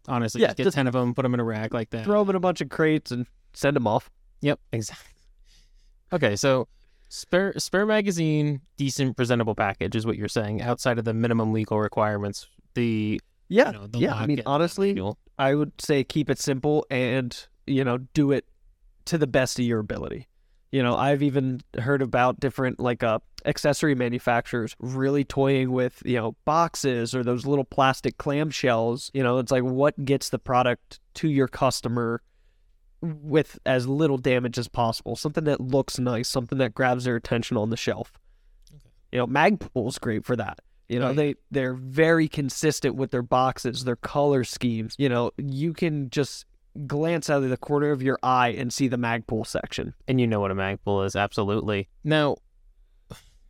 Honestly, 0.06 0.40
Yeah, 0.40 0.48
just 0.48 0.56
get 0.58 0.64
just 0.64 0.74
ten 0.76 0.86
of 0.86 0.92
them, 0.92 1.14
put 1.14 1.22
them 1.22 1.34
in 1.34 1.40
a 1.40 1.44
rack 1.44 1.74
like 1.74 1.90
that. 1.90 2.04
Throw 2.04 2.20
them 2.20 2.30
in 2.30 2.36
a 2.36 2.40
bunch 2.40 2.60
of 2.60 2.68
crates 2.68 3.10
and 3.10 3.26
send 3.54 3.74
them 3.74 3.88
off. 3.88 4.08
Yep, 4.42 4.60
exactly. 4.72 5.14
Okay, 6.12 6.36
so 6.36 6.68
spare 7.08 7.52
spare 7.58 7.86
magazine, 7.86 8.60
decent 8.76 9.16
presentable 9.16 9.54
package 9.56 9.96
is 9.96 10.06
what 10.06 10.16
you're 10.16 10.28
saying. 10.28 10.62
Outside 10.62 10.98
of 10.98 11.04
the 11.04 11.14
minimum 11.14 11.52
legal 11.52 11.80
requirements, 11.80 12.46
the 12.74 13.20
Yeah, 13.48 13.72
you 13.72 13.78
know, 13.78 13.86
the 13.88 13.98
yeah. 13.98 14.14
I 14.14 14.26
mean, 14.26 14.42
honestly, 14.46 14.88
manual. 14.88 15.18
I 15.38 15.54
would 15.54 15.72
say 15.80 16.04
keep 16.04 16.30
it 16.30 16.38
simple 16.38 16.86
and, 16.90 17.36
you 17.66 17.82
know, 17.84 17.98
do 17.98 18.30
it 18.30 18.44
to 19.06 19.18
the 19.18 19.26
best 19.26 19.58
of 19.58 19.64
your 19.64 19.80
ability. 19.80 20.28
You 20.72 20.82
know, 20.84 20.94
I've 20.94 21.22
even 21.22 21.60
heard 21.78 22.00
about 22.00 22.38
different 22.38 22.78
like 22.78 23.02
uh 23.02 23.18
accessory 23.44 23.94
manufacturers 23.94 24.76
really 24.78 25.24
toying 25.24 25.72
with, 25.72 26.02
you 26.04 26.16
know, 26.16 26.36
boxes 26.44 27.14
or 27.14 27.24
those 27.24 27.46
little 27.46 27.64
plastic 27.64 28.18
clamshells. 28.18 29.10
You 29.12 29.22
know, 29.22 29.38
it's 29.38 29.50
like 29.50 29.64
what 29.64 30.04
gets 30.04 30.28
the 30.28 30.38
product 30.38 31.00
to 31.14 31.28
your 31.28 31.48
customer 31.48 32.22
with 33.00 33.58
as 33.64 33.88
little 33.88 34.18
damage 34.18 34.58
as 34.58 34.68
possible. 34.68 35.16
Something 35.16 35.44
that 35.44 35.60
looks 35.60 35.98
nice, 35.98 36.28
something 36.28 36.58
that 36.58 36.74
grabs 36.74 37.04
their 37.04 37.16
attention 37.16 37.56
on 37.56 37.70
the 37.70 37.76
shelf. 37.76 38.12
You 39.10 39.18
know, 39.18 39.26
Magpul's 39.26 39.98
great 39.98 40.24
for 40.24 40.36
that. 40.36 40.60
You 40.88 40.98
know, 41.00 41.06
Right. 41.08 41.16
they 41.16 41.34
they're 41.50 41.74
very 41.74 42.28
consistent 42.28 42.94
with 42.96 43.10
their 43.10 43.22
boxes, 43.22 43.84
their 43.84 43.96
color 43.96 44.44
schemes. 44.44 44.94
You 44.98 45.08
know, 45.08 45.30
you 45.38 45.72
can 45.72 46.10
just 46.10 46.44
glance 46.86 47.28
out 47.28 47.42
of 47.42 47.50
the 47.50 47.56
corner 47.56 47.90
of 47.90 48.02
your 48.02 48.18
eye 48.22 48.48
and 48.48 48.72
see 48.72 48.88
the 48.88 48.96
Magpul 48.96 49.46
section. 49.46 49.94
and 50.08 50.20
you 50.20 50.26
know 50.26 50.40
what 50.40 50.50
a 50.50 50.54
Magpul 50.54 51.04
is, 51.06 51.16
absolutely. 51.16 51.88
Now, 52.04 52.36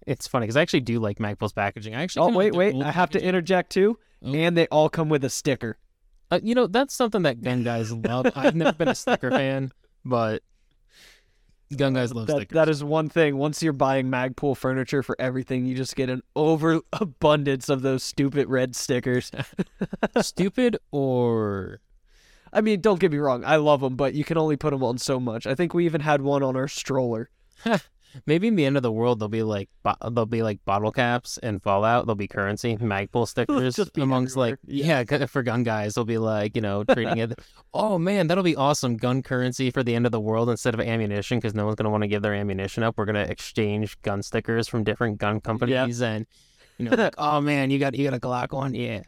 it's 0.06 0.26
funny 0.26 0.44
because 0.44 0.56
I 0.56 0.62
actually 0.62 0.80
do 0.80 0.98
like 0.98 1.18
Magpul's 1.18 1.52
packaging. 1.52 1.94
I 1.94 2.02
actually 2.02 2.32
Oh 2.32 2.36
wait, 2.36 2.54
wait, 2.54 2.74
I 2.82 2.90
have 2.90 3.10
to 3.10 3.22
interject 3.22 3.70
too. 3.70 3.98
Oh. 4.24 4.34
And 4.34 4.56
they 4.56 4.66
all 4.68 4.88
come 4.88 5.08
with 5.08 5.24
a 5.24 5.30
sticker. 5.30 5.78
Uh, 6.30 6.40
you 6.42 6.54
know, 6.54 6.66
that's 6.66 6.94
something 6.94 7.22
that 7.22 7.42
gun 7.42 7.62
guys 7.64 7.92
love. 7.92 8.26
I've 8.36 8.54
never 8.54 8.72
been 8.72 8.88
a 8.88 8.94
sticker 8.94 9.30
fan, 9.30 9.72
but 10.04 10.42
gun 11.76 11.94
guys 11.94 12.12
love 12.14 12.26
That, 12.28 12.36
stickers. 12.36 12.54
that 12.54 12.68
is 12.68 12.82
one 12.84 13.08
thing. 13.08 13.36
Once 13.36 13.62
you're 13.62 13.72
buying 13.72 14.06
Magpul 14.10 14.56
furniture 14.56 15.02
for 15.02 15.16
everything, 15.18 15.66
you 15.66 15.74
just 15.74 15.96
get 15.96 16.08
an 16.08 16.22
overabundance 16.36 17.68
of 17.68 17.82
those 17.82 18.02
stupid 18.02 18.48
red 18.48 18.74
stickers. 18.76 19.30
stupid 20.20 20.78
or 20.92 21.80
I 22.52 22.60
mean, 22.60 22.80
don't 22.80 23.00
get 23.00 23.12
me 23.12 23.18
wrong, 23.18 23.44
I 23.44 23.56
love 23.56 23.80
them, 23.80 23.96
but 23.96 24.14
you 24.14 24.24
can 24.24 24.38
only 24.38 24.56
put 24.56 24.70
them 24.70 24.82
on 24.82 24.98
so 24.98 25.20
much. 25.20 25.46
I 25.46 25.54
think 25.54 25.74
we 25.74 25.84
even 25.84 26.00
had 26.00 26.22
one 26.22 26.42
on 26.42 26.56
our 26.56 26.68
stroller. 26.68 27.30
maybe 28.26 28.48
in 28.48 28.56
the 28.56 28.64
end 28.64 28.76
of 28.76 28.82
the 28.82 28.92
world 28.92 29.18
there'll 29.18 29.28
be 29.28 29.42
like 29.42 29.68
bo- 29.82 29.94
there'll 30.02 30.26
be 30.26 30.42
like 30.42 30.64
bottle 30.64 30.92
caps 30.92 31.38
and 31.42 31.62
Fallout. 31.62 32.06
There'll 32.06 32.16
be 32.16 32.28
currency 32.28 32.76
Magpul 32.80 33.26
stickers 33.28 33.76
just 33.76 33.92
be 33.92 34.02
amongst 34.02 34.36
like 34.36 34.58
everywhere. 34.68 35.06
yeah. 35.08 35.26
for 35.26 35.42
gun 35.42 35.62
guys. 35.62 35.94
They'll 35.94 36.04
be 36.04 36.18
like 36.18 36.56
you 36.56 36.62
know 36.62 36.84
trading 36.84 37.18
it. 37.18 37.38
Oh 37.72 37.98
man, 37.98 38.26
that'll 38.26 38.44
be 38.44 38.56
awesome. 38.56 38.96
Gun 38.96 39.22
currency 39.22 39.70
for 39.70 39.82
the 39.82 39.94
end 39.94 40.06
of 40.06 40.12
the 40.12 40.20
world 40.20 40.50
instead 40.50 40.74
of 40.74 40.80
ammunition 40.80 41.38
because 41.38 41.54
no 41.54 41.64
one's 41.64 41.76
gonna 41.76 41.90
want 41.90 42.02
to 42.02 42.08
give 42.08 42.22
their 42.22 42.34
ammunition 42.34 42.82
up. 42.82 42.96
We're 42.96 43.06
gonna 43.06 43.20
exchange 43.20 44.00
gun 44.02 44.22
stickers 44.22 44.68
from 44.68 44.84
different 44.84 45.18
gun 45.18 45.40
companies 45.40 46.02
and. 46.02 46.26
You 46.78 46.88
know, 46.88 46.96
like, 46.96 47.14
oh 47.18 47.42
man, 47.42 47.68
you 47.68 47.78
got 47.78 47.94
you 47.94 48.08
got 48.08 48.16
a 48.16 48.18
Glock 48.18 48.52
one, 48.52 48.74
yeah, 48.74 49.02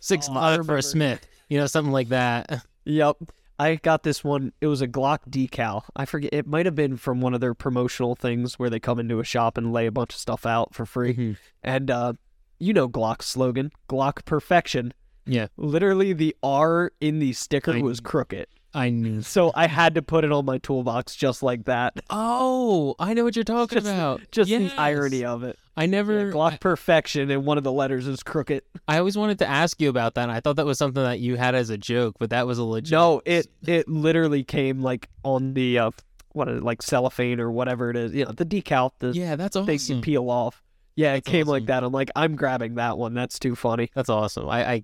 six 0.00 0.28
Oh, 0.32 0.62
for 0.62 0.78
a 0.78 0.82
Smith, 0.82 1.26
you 1.48 1.58
know, 1.58 1.66
something 1.66 1.92
like 1.92 2.08
that. 2.08 2.64
Yep. 2.84 3.16
I 3.58 3.74
got 3.74 4.02
this 4.04 4.22
one. 4.22 4.52
It 4.60 4.66
was 4.68 4.80
a 4.82 4.86
Glock 4.88 5.18
decal. 5.28 5.82
I 5.96 6.04
forget. 6.04 6.32
It 6.32 6.46
might 6.46 6.64
have 6.66 6.76
been 6.76 6.96
from 6.96 7.20
one 7.20 7.34
of 7.34 7.40
their 7.40 7.54
promotional 7.54 8.14
things 8.14 8.58
where 8.58 8.70
they 8.70 8.78
come 8.78 9.00
into 9.00 9.18
a 9.18 9.24
shop 9.24 9.58
and 9.58 9.72
lay 9.72 9.86
a 9.86 9.92
bunch 9.92 10.14
of 10.14 10.20
stuff 10.20 10.46
out 10.46 10.74
for 10.74 10.86
free. 10.86 11.14
Mhm. 11.14 11.36
And 11.64 11.90
uh, 11.90 12.12
you 12.60 12.72
know 12.72 12.88
Glock's 12.88 13.26
slogan, 13.26 13.72
Glock 13.88 14.24
perfection. 14.24 14.94
Yeah, 15.26 15.48
Literally, 15.56 16.12
the 16.14 16.34
R 16.42 16.92
in 17.00 17.18
the 17.18 17.32
sticker 17.34 17.72
I- 17.74 17.82
was 17.82 18.00
crooked. 18.00 18.46
I 18.74 18.90
knew. 18.90 19.22
So 19.22 19.50
I 19.54 19.66
had 19.66 19.94
to 19.94 20.02
put 20.02 20.24
it 20.24 20.32
on 20.32 20.44
my 20.44 20.58
toolbox 20.58 21.16
just 21.16 21.42
like 21.42 21.64
that. 21.64 21.94
Oh, 22.10 22.94
I 22.98 23.14
know 23.14 23.24
what 23.24 23.34
you're 23.34 23.42
talking 23.44 23.76
Just- 23.80 23.86
about. 23.86 24.20
Just 24.30 24.50
Yes. 24.50 24.72
the 24.72 24.80
irony 24.80 25.24
of 25.24 25.42
it. 25.42 25.58
I 25.76 25.86
never. 25.86 26.26
Yeah, 26.26 26.32
Glock 26.32 26.60
perfection, 26.60 27.30
and 27.30 27.44
one 27.46 27.56
of 27.56 27.64
the 27.64 27.72
letters 27.72 28.06
is 28.06 28.22
crooked. 28.22 28.62
I 28.88 28.98
always 28.98 29.16
wanted 29.16 29.38
to 29.38 29.48
ask 29.48 29.80
you 29.80 29.88
about 29.88 30.14
that. 30.16 30.24
And 30.24 30.32
I 30.32 30.40
thought 30.40 30.56
that 30.56 30.66
was 30.66 30.76
something 30.76 31.02
that 31.02 31.20
you 31.20 31.36
had 31.36 31.54
as 31.54 31.70
a 31.70 31.78
joke, 31.78 32.16
but 32.18 32.30
that 32.30 32.46
was 32.46 32.58
a 32.58 32.64
legit. 32.64 32.90
No, 32.92 33.22
it 33.24 33.46
it 33.66 33.88
literally 33.88 34.42
came 34.44 34.82
like 34.82 35.08
on 35.24 35.54
the 35.54 35.78
uh, 35.78 35.90
what 36.32 36.48
it, 36.48 36.62
like 36.62 36.82
cellophane 36.82 37.38
or 37.40 37.50
whatever 37.50 37.90
it 37.90 37.96
is. 37.96 38.12
You 38.12 38.24
know, 38.24 38.32
the 38.32 38.44
decal, 38.44 38.90
the 38.98 39.12
Yeah, 39.12 39.36
that's 39.36 39.54
thing 39.56 39.66
you 39.68 39.74
awesome. 39.74 40.00
peel 40.02 40.28
off. 40.30 40.62
Yeah, 40.96 41.12
it 41.14 41.24
That's 41.24 41.28
came 41.30 41.46
like 41.46 41.66
that. 41.66 41.84
I'm 41.84 41.92
like, 41.92 42.10
I'm 42.16 42.34
grabbing 42.34 42.74
that 42.74 42.98
one. 42.98 43.14
That's 43.14 43.38
too 43.38 43.54
funny. 43.54 43.88
That's 43.94 44.08
awesome. 44.10 44.48
I, 44.48 44.82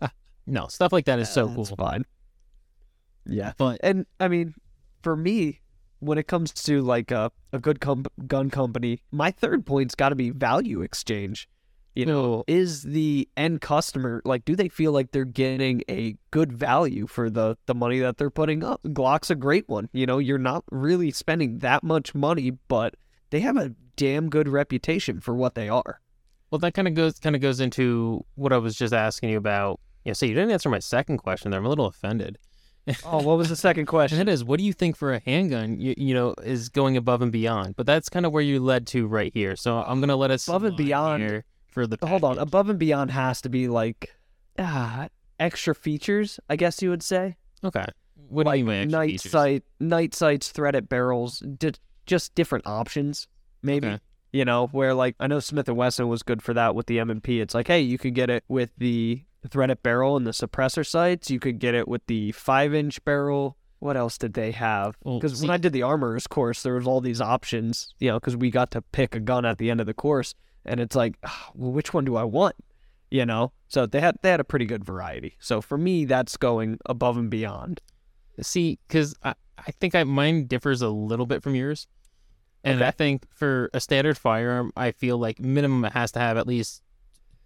I 0.00 0.08
no 0.46 0.66
stuff 0.66 0.92
like 0.92 1.04
that 1.06 1.20
is 1.20 1.30
so 1.32 1.46
cool. 1.46 1.64
That's 1.64 1.70
fine. 1.76 2.04
Yeah, 3.30 3.52
But 3.56 3.80
and 3.82 4.06
I 4.18 4.28
mean, 4.28 4.54
for 5.02 5.16
me, 5.16 5.60
when 6.00 6.18
it 6.18 6.26
comes 6.26 6.52
to 6.64 6.82
like 6.82 7.10
a 7.10 7.30
a 7.52 7.58
good 7.58 7.80
com- 7.80 8.06
gun 8.26 8.50
company, 8.50 9.02
my 9.10 9.30
third 9.30 9.64
point's 9.66 9.94
got 9.94 10.10
to 10.10 10.14
be 10.14 10.30
value 10.30 10.82
exchange. 10.82 11.48
You 11.94 12.06
know, 12.06 12.22
No. 12.22 12.44
is 12.46 12.82
the 12.82 13.28
end 13.36 13.60
customer 13.60 14.22
like? 14.24 14.44
Do 14.44 14.54
they 14.54 14.68
feel 14.68 14.92
like 14.92 15.10
they're 15.10 15.24
getting 15.24 15.82
a 15.90 16.14
good 16.30 16.52
value 16.52 17.06
for 17.06 17.28
the 17.30 17.56
the 17.66 17.74
money 17.74 17.98
that 18.00 18.16
they're 18.18 18.30
putting 18.30 18.62
up? 18.64 18.80
Glock's 18.92 19.30
a 19.30 19.34
great 19.34 19.68
one. 19.68 19.88
You 19.92 20.06
know, 20.06 20.18
you're 20.18 20.38
not 20.38 20.64
really 20.70 21.10
spending 21.10 21.58
that 21.58 21.82
much 21.82 22.14
money, 22.14 22.52
but 22.68 22.94
they 23.30 23.40
have 23.40 23.56
a 23.56 23.74
damn 23.96 24.28
good 24.30 24.48
reputation 24.48 25.20
for 25.20 25.34
what 25.34 25.54
they 25.54 25.68
are. 25.68 26.00
well, 26.50 26.58
that 26.60 26.74
kind 26.74 26.88
of 26.88 26.94
goes 26.94 27.18
kind 27.20 27.36
of 27.36 27.42
goes 27.42 27.60
into 27.60 28.24
what 28.36 28.52
I 28.52 28.58
was 28.58 28.74
just 28.76 28.94
asking 28.94 29.30
you 29.30 29.36
about. 29.38 29.78
Yeah, 30.04 30.14
so 30.14 30.26
you 30.26 30.34
didn't 30.34 30.50
answer 30.52 30.70
my 30.70 30.78
second 30.78 31.18
question 31.18 31.50
there. 31.50 31.60
I'm 31.60 31.66
a 31.66 31.68
little 31.68 31.86
offended. 31.86 32.38
Oh, 33.04 33.22
what 33.22 33.36
was 33.38 33.48
the 33.48 33.56
second 33.56 33.80
And 33.82 33.88
question? 33.88 34.18
that 34.18 34.28
is, 34.28 34.42
what 34.44 34.58
do 34.58 34.64
you 34.64 34.72
think 34.72 34.96
for 34.96 35.12
a 35.12 35.20
handgun? 35.20 35.80
You, 35.80 35.94
you 35.96 36.14
know, 36.14 36.34
is 36.42 36.68
going 36.68 36.96
above 36.96 37.22
and 37.22 37.32
beyond. 37.32 37.76
But 37.76 37.86
that's 37.86 38.08
kind 38.08 38.24
of 38.26 38.32
where 38.32 38.42
you 38.42 38.60
led 38.60 38.86
to 38.88 39.06
right 39.06 39.32
here. 39.34 39.56
So 39.56 39.78
I'm 39.78 40.00
gonna 40.00 40.16
let 40.16 40.30
us 40.30 40.46
Above 40.48 40.64
and 40.64 40.76
beyond- 40.76 41.22
here 41.22 41.44
for 41.68 41.86
the 41.86 41.98
Hold 42.06 42.24
on, 42.24 42.38
above 42.38 42.68
and 42.68 42.78
beyond 42.78 43.10
has 43.12 43.40
to 43.42 43.48
be 43.48 43.68
like 43.68 44.14
ah, 44.58 45.08
extra 45.38 45.74
features, 45.74 46.40
I 46.48 46.56
guess 46.56 46.82
you 46.82 46.90
would 46.90 47.02
say. 47.02 47.36
Okay. 47.62 47.84
What 48.28 48.44
do 48.44 48.48
like 48.48 48.58
you 48.58 48.64
mean? 48.64 48.88
night 48.88 49.10
features? 49.12 49.32
sight, 49.32 49.64
night 49.80 50.14
sights, 50.14 50.50
threaded 50.50 50.88
barrels, 50.88 51.40
di- 51.40 51.72
just 52.06 52.34
different 52.34 52.66
options. 52.66 53.26
Maybe 53.62 53.86
Okay. 53.88 53.98
you 54.32 54.44
know 54.44 54.66
where 54.68 54.94
like 54.94 55.14
I 55.20 55.26
know 55.26 55.40
Smith 55.40 55.68
and 55.68 55.76
Wesson 55.76 56.08
was 56.08 56.22
good 56.22 56.42
for 56.42 56.54
that 56.54 56.74
with 56.74 56.86
the 56.86 56.98
M 56.98 57.10
and 57.10 57.22
P. 57.22 57.40
It's 57.40 57.54
like 57.54 57.66
hey, 57.68 57.80
you 57.80 57.98
can 57.98 58.12
get 58.14 58.30
it 58.30 58.44
with 58.48 58.70
the 58.78 59.22
threaded 59.48 59.82
barrel 59.82 60.16
and 60.16 60.26
the 60.26 60.32
suppressor 60.32 60.86
sights. 60.86 61.30
You 61.30 61.40
could 61.40 61.58
get 61.58 61.74
it 61.74 61.88
with 61.88 62.06
the 62.06 62.32
five 62.32 62.74
inch 62.74 63.04
barrel. 63.04 63.56
what 63.78 63.96
else 63.96 64.18
did 64.18 64.34
they 64.34 64.52
have? 64.52 64.96
Because 65.04 65.40
when 65.40 65.50
I 65.50 65.56
did 65.56 65.72
the 65.72 65.82
armorer's 65.82 66.26
course, 66.26 66.62
there 66.62 66.74
was 66.74 66.86
all 66.86 67.00
these 67.00 67.20
options, 67.20 67.94
you 67.98 68.08
know, 68.08 68.18
because 68.20 68.36
we 68.36 68.50
got 68.50 68.70
to 68.72 68.82
pick 68.82 69.14
a 69.14 69.20
gun 69.20 69.46
at 69.46 69.58
the 69.58 69.70
end 69.70 69.80
of 69.80 69.86
the 69.86 69.94
course, 69.94 70.34
and 70.64 70.80
it's 70.80 70.94
like, 70.94 71.16
ah, 71.24 71.50
well, 71.54 71.72
which 71.72 71.94
one 71.94 72.04
do 72.04 72.16
I 72.16 72.24
want? 72.24 72.56
You 73.10 73.26
know, 73.26 73.52
so 73.68 73.86
they 73.86 74.00
had 74.00 74.18
they 74.22 74.30
had 74.30 74.40
a 74.40 74.44
pretty 74.44 74.66
good 74.66 74.84
variety. 74.84 75.36
So 75.40 75.60
for 75.60 75.78
me, 75.78 76.04
that's 76.04 76.36
going 76.36 76.78
above 76.86 77.16
and 77.16 77.30
beyond. 77.30 77.80
See, 78.40 78.78
because 78.86 79.16
I, 79.22 79.34
I 79.58 79.70
think 79.72 79.94
I, 79.94 80.04
mine 80.04 80.46
differs 80.46 80.82
a 80.82 80.88
little 80.88 81.26
bit 81.26 81.42
from 81.42 81.54
yours. 81.54 81.86
And 82.62 82.82
I 82.82 82.90
think 82.90 83.26
for 83.32 83.70
a 83.72 83.80
standard 83.80 84.18
firearm, 84.18 84.70
I 84.76 84.92
feel 84.92 85.16
like 85.16 85.40
minimum 85.40 85.84
it 85.86 85.92
has 85.92 86.12
to 86.12 86.18
have 86.18 86.36
at 86.36 86.46
least 86.46 86.82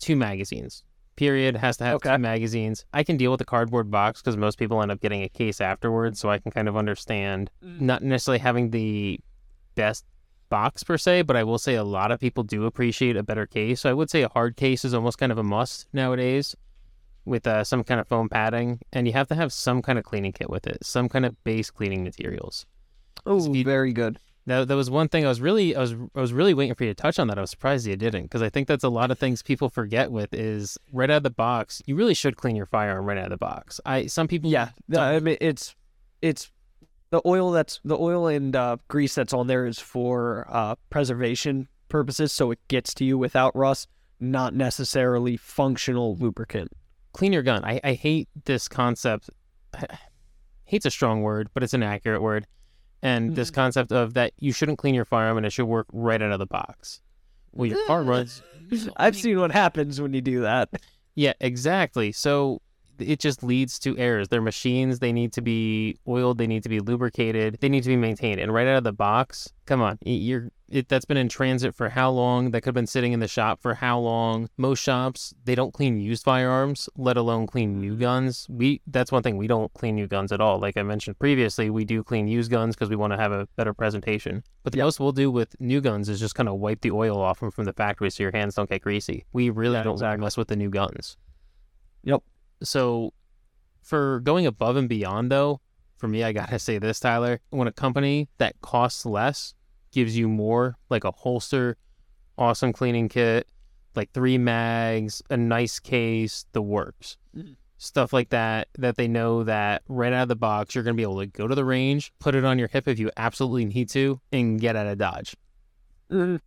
two 0.00 0.16
magazines. 0.16 0.82
Period. 1.16 1.56
Has 1.56 1.76
to 1.78 1.84
have 1.84 1.96
Okay. 1.96 2.10
two 2.12 2.18
magazines. 2.18 2.84
I 2.92 3.04
can 3.04 3.16
deal 3.16 3.30
with 3.30 3.38
the 3.38 3.44
cardboard 3.44 3.90
box 3.90 4.20
because 4.20 4.36
most 4.36 4.58
people 4.58 4.82
end 4.82 4.90
up 4.90 5.00
getting 5.00 5.22
a 5.22 5.28
case 5.28 5.60
afterwards, 5.60 6.18
so 6.18 6.28
I 6.30 6.38
can 6.38 6.50
kind 6.50 6.68
of 6.68 6.76
understand 6.76 7.50
not 7.62 8.02
necessarily 8.02 8.40
having 8.40 8.70
the 8.70 9.20
best 9.76 10.04
box 10.50 10.82
per 10.84 10.98
se, 10.98 11.22
but 11.22 11.36
I 11.36 11.44
will 11.44 11.58
say 11.58 11.74
a 11.76 11.84
lot 11.84 12.10
of 12.10 12.20
people 12.20 12.42
do 12.44 12.64
appreciate 12.64 13.16
a 13.16 13.22
better 13.22 13.46
case. 13.46 13.80
So 13.82 13.90
I 13.90 13.94
would 13.94 14.10
say 14.10 14.22
a 14.22 14.28
hard 14.28 14.56
case 14.56 14.84
is 14.84 14.92
almost 14.94 15.18
kind 15.18 15.30
of 15.32 15.38
a 15.38 15.42
must 15.42 15.86
nowadays 15.92 16.54
with 17.24 17.46
uh, 17.46 17.64
some 17.64 17.82
kind 17.84 18.00
of 18.00 18.06
foam 18.08 18.28
padding, 18.28 18.80
and 18.92 19.06
you 19.06 19.12
have 19.14 19.28
to 19.28 19.34
have 19.34 19.52
some 19.52 19.82
kind 19.82 19.98
of 19.98 20.04
cleaning 20.04 20.32
kit 20.32 20.50
with 20.50 20.66
it, 20.66 20.78
some 20.84 21.08
kind 21.08 21.24
of 21.24 21.42
base 21.44 21.70
cleaning 21.70 22.02
materials. 22.04 22.66
Oh, 23.24 23.38
Speed- 23.38 23.64
very 23.66 23.92
good. 23.92 24.18
That, 24.46 24.68
that 24.68 24.74
was 24.76 24.90
one 24.90 25.08
thing 25.08 25.24
I 25.24 25.28
was 25.28 25.40
really 25.40 25.74
I 25.74 25.80
was 25.80 25.94
I 26.14 26.20
was 26.20 26.32
really 26.32 26.52
waiting 26.54 26.74
for 26.74 26.84
you 26.84 26.90
to 26.90 26.94
touch 26.94 27.18
on 27.18 27.28
that. 27.28 27.38
I 27.38 27.40
was 27.40 27.50
surprised 27.50 27.86
you 27.86 27.96
didn't 27.96 28.24
because 28.24 28.42
I 28.42 28.50
think 28.50 28.68
that's 28.68 28.84
a 28.84 28.88
lot 28.90 29.10
of 29.10 29.18
things 29.18 29.42
people 29.42 29.68
forget 29.70 30.12
with 30.12 30.34
is 30.34 30.76
right 30.92 31.08
out 31.10 31.18
of 31.18 31.22
the 31.22 31.30
box. 31.30 31.80
You 31.86 31.96
really 31.96 32.12
should 32.14 32.36
clean 32.36 32.54
your 32.54 32.66
firearm 32.66 33.06
right 33.06 33.16
out 33.16 33.24
of 33.24 33.30
the 33.30 33.36
box. 33.38 33.80
I 33.86 34.06
some 34.06 34.28
people 34.28 34.50
Yeah, 34.50 34.70
don't- 34.90 35.02
I 35.02 35.18
mean 35.20 35.38
it's 35.40 35.74
it's 36.20 36.50
the 37.10 37.22
oil 37.24 37.52
that's 37.52 37.80
the 37.84 37.96
oil 37.96 38.26
and 38.26 38.54
uh, 38.54 38.76
grease 38.88 39.14
that's 39.14 39.32
on 39.32 39.46
there 39.46 39.66
is 39.66 39.78
for 39.78 40.46
uh, 40.50 40.74
preservation 40.90 41.68
purposes, 41.88 42.32
so 42.32 42.50
it 42.50 42.58
gets 42.68 42.92
to 42.94 43.04
you 43.04 43.16
without 43.16 43.54
rust, 43.56 43.88
not 44.20 44.52
necessarily 44.54 45.36
functional 45.36 46.16
lubricant. 46.16 46.72
clean 47.12 47.32
your 47.32 47.42
gun. 47.44 47.64
I, 47.64 47.80
I 47.84 47.92
hate 47.92 48.28
this 48.46 48.66
concept. 48.68 49.30
Hate's 50.64 50.86
a 50.86 50.90
strong 50.90 51.22
word, 51.22 51.50
but 51.54 51.62
it's 51.62 51.74
an 51.74 51.82
accurate 51.82 52.20
word. 52.22 52.46
And 53.04 53.36
this 53.36 53.50
concept 53.50 53.92
of 53.92 54.14
that 54.14 54.32
you 54.38 54.50
shouldn't 54.50 54.78
clean 54.78 54.94
your 54.94 55.04
firearm 55.04 55.36
and 55.36 55.44
it 55.46 55.50
should 55.50 55.66
work 55.66 55.86
right 55.92 56.20
out 56.20 56.32
of 56.32 56.38
the 56.38 56.46
box. 56.46 57.02
Well, 57.52 57.66
your 57.66 57.86
car 57.86 58.02
runs. 58.02 58.42
I've 58.96 59.14
seen 59.14 59.38
what 59.38 59.52
happens 59.52 60.00
when 60.00 60.14
you 60.14 60.22
do 60.22 60.40
that. 60.40 60.70
Yeah, 61.14 61.34
exactly. 61.38 62.12
So 62.12 62.60
it 62.98 63.20
just 63.20 63.42
leads 63.42 63.78
to 63.80 63.96
errors. 63.98 64.28
They're 64.28 64.40
machines. 64.42 64.98
They 64.98 65.12
need 65.12 65.32
to 65.34 65.42
be 65.42 65.96
oiled. 66.06 66.38
They 66.38 66.46
need 66.46 66.62
to 66.64 66.68
be 66.68 66.80
lubricated. 66.80 67.58
They 67.60 67.68
need 67.68 67.82
to 67.82 67.88
be 67.88 67.96
maintained. 67.96 68.40
And 68.40 68.52
right 68.52 68.66
out 68.66 68.76
of 68.78 68.84
the 68.84 68.92
box, 68.92 69.52
come 69.66 69.80
on, 69.80 69.98
you're 70.04 70.50
it, 70.70 70.88
that's 70.88 71.04
been 71.04 71.18
in 71.18 71.28
transit 71.28 71.74
for 71.74 71.90
how 71.90 72.10
long? 72.10 72.50
That 72.50 72.62
could 72.62 72.68
have 72.68 72.74
been 72.74 72.86
sitting 72.86 73.12
in 73.12 73.20
the 73.20 73.28
shop 73.28 73.60
for 73.60 73.74
how 73.74 73.98
long? 73.98 74.48
Most 74.56 74.80
shops 74.82 75.34
they 75.44 75.54
don't 75.54 75.72
clean 75.72 76.00
used 76.00 76.24
firearms, 76.24 76.88
let 76.96 77.16
alone 77.16 77.46
clean 77.46 77.80
new 77.80 77.96
guns. 77.96 78.46
We 78.48 78.80
that's 78.86 79.12
one 79.12 79.22
thing 79.22 79.36
we 79.36 79.46
don't 79.46 79.72
clean 79.74 79.94
new 79.94 80.06
guns 80.06 80.32
at 80.32 80.40
all. 80.40 80.58
Like 80.58 80.76
I 80.76 80.82
mentioned 80.82 81.18
previously, 81.18 81.70
we 81.70 81.84
do 81.84 82.02
clean 82.02 82.26
used 82.26 82.50
guns 82.50 82.74
because 82.74 82.88
we 82.88 82.96
want 82.96 83.12
to 83.12 83.18
have 83.18 83.30
a 83.30 83.46
better 83.56 83.74
presentation. 83.74 84.42
But 84.62 84.72
the 84.72 84.80
most 84.80 84.98
we'll 84.98 85.12
do 85.12 85.30
with 85.30 85.54
new 85.60 85.80
guns 85.80 86.08
is 86.08 86.18
just 86.18 86.34
kind 86.34 86.48
of 86.48 86.56
wipe 86.56 86.80
the 86.80 86.90
oil 86.90 87.20
off 87.20 87.40
them 87.40 87.50
from 87.50 87.64
the 87.66 87.72
factory 87.74 88.10
so 88.10 88.22
your 88.22 88.32
hands 88.32 88.54
don't 88.54 88.68
get 88.68 88.80
greasy. 88.82 89.26
We 89.32 89.50
really 89.50 89.74
Yeah, 89.74 89.82
don't 89.82 89.94
exactly. 89.94 90.24
mess 90.24 90.36
with 90.36 90.48
the 90.48 90.56
new 90.56 90.70
guns. 90.70 91.16
Yep. 92.04 92.22
So, 92.64 93.12
for 93.82 94.20
going 94.20 94.46
above 94.46 94.76
and 94.76 94.88
beyond, 94.88 95.30
though, 95.30 95.60
for 95.98 96.08
me, 96.08 96.22
I 96.24 96.32
gotta 96.32 96.58
say 96.58 96.78
this, 96.78 97.00
Tyler. 97.00 97.40
When 97.50 97.68
a 97.68 97.72
company 97.72 98.28
that 98.38 98.60
costs 98.60 99.04
less 99.06 99.54
gives 99.92 100.16
you 100.16 100.28
more, 100.28 100.76
like 100.90 101.04
a 101.04 101.10
holster, 101.12 101.76
awesome 102.36 102.72
cleaning 102.72 103.08
kit, 103.08 103.46
like 103.94 104.10
three 104.12 104.38
mags, 104.38 105.22
a 105.30 105.36
nice 105.36 105.78
case, 105.78 106.46
the 106.52 106.60
works, 106.62 107.16
Mhm. 107.36 107.54
stuff 107.78 108.12
like 108.12 108.30
that, 108.30 108.68
that 108.78 108.96
they 108.96 109.06
know 109.06 109.44
that 109.44 109.82
right 109.88 110.12
out 110.12 110.22
of 110.22 110.28
the 110.28 110.34
box, 110.36 110.74
you're 110.74 110.82
gonna 110.82 110.94
be 110.94 111.02
able 111.04 111.20
to 111.20 111.26
go 111.26 111.46
to 111.46 111.54
the 111.54 111.64
range, 111.64 112.12
put 112.18 112.34
it 112.34 112.44
on 112.44 112.58
your 112.58 112.66
hip 112.68 112.88
if 112.88 112.98
you 112.98 113.10
absolutely 113.16 113.66
need 113.66 113.88
to, 113.90 114.20
and 114.32 114.60
get 114.60 114.74
out 114.74 114.86
of 114.88 114.98
Dodge. 114.98 115.36
Mm, 116.10 116.40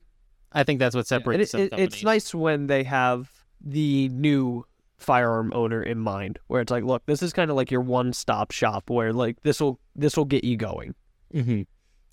I 0.51 0.63
think 0.63 0.79
that's 0.79 0.93
what 0.95 1.05
yeah, 1.09 1.17
separates 1.17 1.43
it- 1.43 1.49
some 1.51 1.61
it- 1.61 1.73
it's 1.79 2.03
nice 2.03 2.33
when 2.35 2.67
they 2.67 2.83
have 2.83 3.31
the 3.61 4.09
new 4.09 4.65
firearm 4.97 5.51
owner 5.53 5.81
in 5.81 5.99
mind, 5.99 6.39
where 6.47 6.61
it's 6.61 6.71
like, 6.71 6.83
look, 6.83 7.05
this 7.05 7.21
is 7.21 7.33
kind 7.33 7.49
of 7.51 7.57
like 7.57 7.71
your 7.71 7.81
one-stop 7.81 8.51
shop, 8.51 8.89
where 8.89 9.13
like 9.13 9.41
this 9.43 9.59
will 9.61 9.79
this 9.95 10.17
will 10.17 10.25
get 10.25 10.43
you 10.43 10.57
going. 10.57 10.95
hmm 11.31 11.39
And 11.39 11.65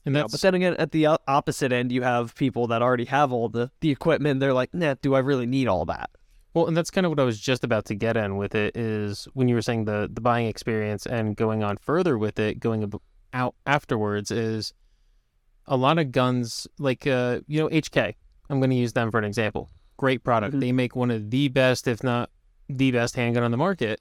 You 0.04 0.12
know, 0.12 0.20
that's 0.20 0.32
but 0.32 0.40
then 0.42 0.54
again, 0.54 0.74
at 0.78 0.92
the 0.92 1.06
opposite 1.26 1.72
end, 1.72 1.90
you 1.92 2.02
have 2.02 2.34
people 2.34 2.66
that 2.68 2.82
already 2.82 3.06
have 3.06 3.32
all 3.32 3.48
the, 3.48 3.70
the 3.80 3.90
equipment. 3.90 4.40
They're 4.40 4.52
like, 4.52 4.72
nah, 4.74 4.94
do 5.00 5.14
I 5.14 5.20
really 5.20 5.46
need 5.46 5.66
all 5.68 5.84
that? 5.86 6.10
Well, 6.52 6.66
and 6.68 6.76
that's 6.76 6.90
kind 6.90 7.04
of 7.04 7.10
what 7.10 7.18
I 7.18 7.24
was 7.24 7.40
just 7.40 7.64
about 7.64 7.84
to 7.86 7.94
get 7.96 8.16
in 8.16 8.36
with 8.36 8.54
it 8.54 8.76
is 8.76 9.26
when 9.34 9.48
you 9.48 9.54
were 9.56 9.62
saying 9.62 9.86
the 9.86 10.08
the 10.12 10.20
buying 10.20 10.46
experience 10.46 11.04
and 11.06 11.34
going 11.36 11.64
on 11.64 11.78
further 11.78 12.16
with 12.16 12.38
it, 12.38 12.60
going 12.60 12.82
ab- 12.84 13.00
out 13.32 13.54
afterwards 13.66 14.30
is 14.30 14.72
a 15.66 15.76
lot 15.76 15.98
of 15.98 16.12
guns 16.12 16.68
like 16.78 17.06
uh 17.06 17.40
you 17.48 17.60
know 17.60 17.68
HK. 17.70 18.14
I'm 18.50 18.60
going 18.60 18.70
to 18.70 18.76
use 18.76 18.92
them 18.92 19.10
for 19.10 19.18
an 19.18 19.24
example. 19.24 19.70
Great 19.96 20.22
product. 20.22 20.54
Mhm. 20.54 20.60
They 20.60 20.70
make 20.72 20.94
one 20.94 21.10
of 21.10 21.30
the 21.30 21.48
best, 21.48 21.88
if 21.88 22.04
not 22.04 22.30
the 22.68 22.90
best, 22.90 23.16
handgun 23.16 23.42
on 23.42 23.50
the 23.50 23.56
market, 23.56 24.00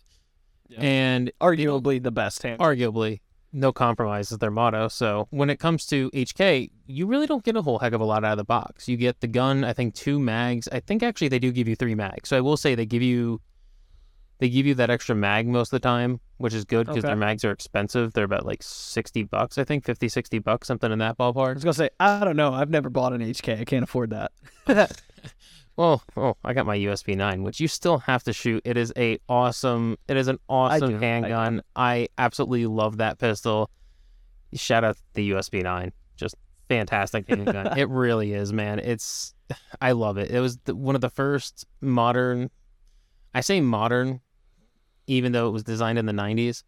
Yeah. 0.69 0.79
and 0.81 1.31
Arguably 1.41 2.01
the 2.01 2.11
best 2.11 2.43
hand. 2.43 2.59
arguably 2.59 3.21
no 3.55 3.71
compromise 3.71 4.31
is 4.31 4.39
their 4.39 4.49
motto. 4.49 4.87
So 4.87 5.27
when 5.29 5.49
it 5.51 5.59
comes 5.59 5.85
to 5.87 6.09
HK, 6.11 6.71
you 6.87 7.05
really 7.05 7.27
don't 7.27 7.43
get 7.43 7.55
a 7.55 7.61
whole 7.61 7.77
heck 7.77 7.93
of 7.93 8.01
a 8.01 8.05
lot 8.05 8.23
out 8.23 8.31
of 8.31 8.37
the 8.37 8.43
box. 8.43 8.87
You 8.89 8.97
get 8.97 9.19
the 9.21 9.27
gun, 9.27 9.63
I 9.63 9.73
think 9.73 9.93
two 9.93 10.19
mags. 10.19 10.67
I 10.71 10.79
think 10.79 11.03
actually 11.03 11.27
they 11.27 11.37
do 11.37 11.51
give 11.51 11.67
you 11.67 11.75
three 11.75 11.93
mags. 11.93 12.29
So 12.29 12.37
I 12.37 12.41
will 12.41 12.57
say 12.57 12.73
they 12.73 12.87
give 12.87 13.03
you 13.03 13.41
they 14.39 14.49
give 14.49 14.65
you 14.65 14.73
that 14.73 14.89
extra 14.89 15.15
mag 15.15 15.47
most 15.47 15.67
of 15.71 15.79
the 15.79 15.87
time, 15.87 16.19
which 16.37 16.53
is 16.55 16.65
good 16.65 16.87
because 16.87 17.03
Okay. 17.03 17.07
their 17.09 17.15
mags 17.15 17.45
are 17.45 17.51
expensive. 17.51 18.11
They're 18.13 18.25
about 18.25 18.45
like 18.45 18.61
60 18.63 19.23
bucks, 19.23 19.57
I 19.59 19.63
think, 19.63 19.85
50 19.85 20.09
60 20.09 20.39
bucks, 20.39 20.67
something 20.67 20.91
in 20.91 20.97
that 20.99 21.17
ballpark. 21.19 21.49
I 21.51 21.53
was 21.53 21.63
gonna 21.63 21.73
say, 21.75 21.91
I 21.99 22.25
don't 22.25 22.35
know. 22.35 22.51
I've 22.53 22.71
never 22.71 22.89
bought 22.89 23.13
an 23.13 23.21
HK. 23.21 23.59
I 23.61 23.63
can't 23.65 23.83
afford 23.83 24.09
that. 24.09 24.31
Well, 25.75 26.03
oh, 26.15 26.35
I 26.43 26.53
got 26.53 26.67
my 26.67 26.77
USP 26.77 27.15
9, 27.17 27.41
which 27.41 27.59
you 27.59 27.67
still 27.67 27.97
have 27.99 28.23
to 28.23 28.33
shoot. 28.33 28.61
It 28.63 28.77
is 28.77 28.93
a 28.95 29.17
awesome, 29.27 29.97
it 30.07 30.17
is 30.17 30.27
an 30.27 30.37
awesome 30.47 30.95
I 30.95 30.99
handgun. 30.99 31.61
I, 31.75 32.09
absolutely 32.17 32.67
love 32.67 32.97
that 32.97 33.17
pistol. 33.17 33.71
Shout 34.53 34.83
out 34.83 34.97
the 35.13 35.31
USP 35.31 35.63
9. 35.63 35.91
Just 36.15 36.35
fantastic 36.69 37.27
handgun. 37.27 37.77
it 37.77 37.89
really 37.89 38.33
is, 38.33 38.53
man. 38.53 38.79
It's, 38.79 39.33
I 39.81 39.93
love 39.93 40.17
it. 40.17 40.29
It 40.29 40.39
was 40.39 40.57
the, 40.65 40.75
one 40.75 40.93
of 40.93 41.01
the 41.01 41.09
first 41.09 41.65
modern, 41.81 42.51
I 43.33 43.41
say 43.41 43.59
modern, 43.59 44.21
even 45.07 45.31
though 45.31 45.47
it 45.47 45.51
was 45.51 45.63
designed 45.63 45.97
in 45.97 46.05
the 46.05 46.13
90s. 46.13 46.63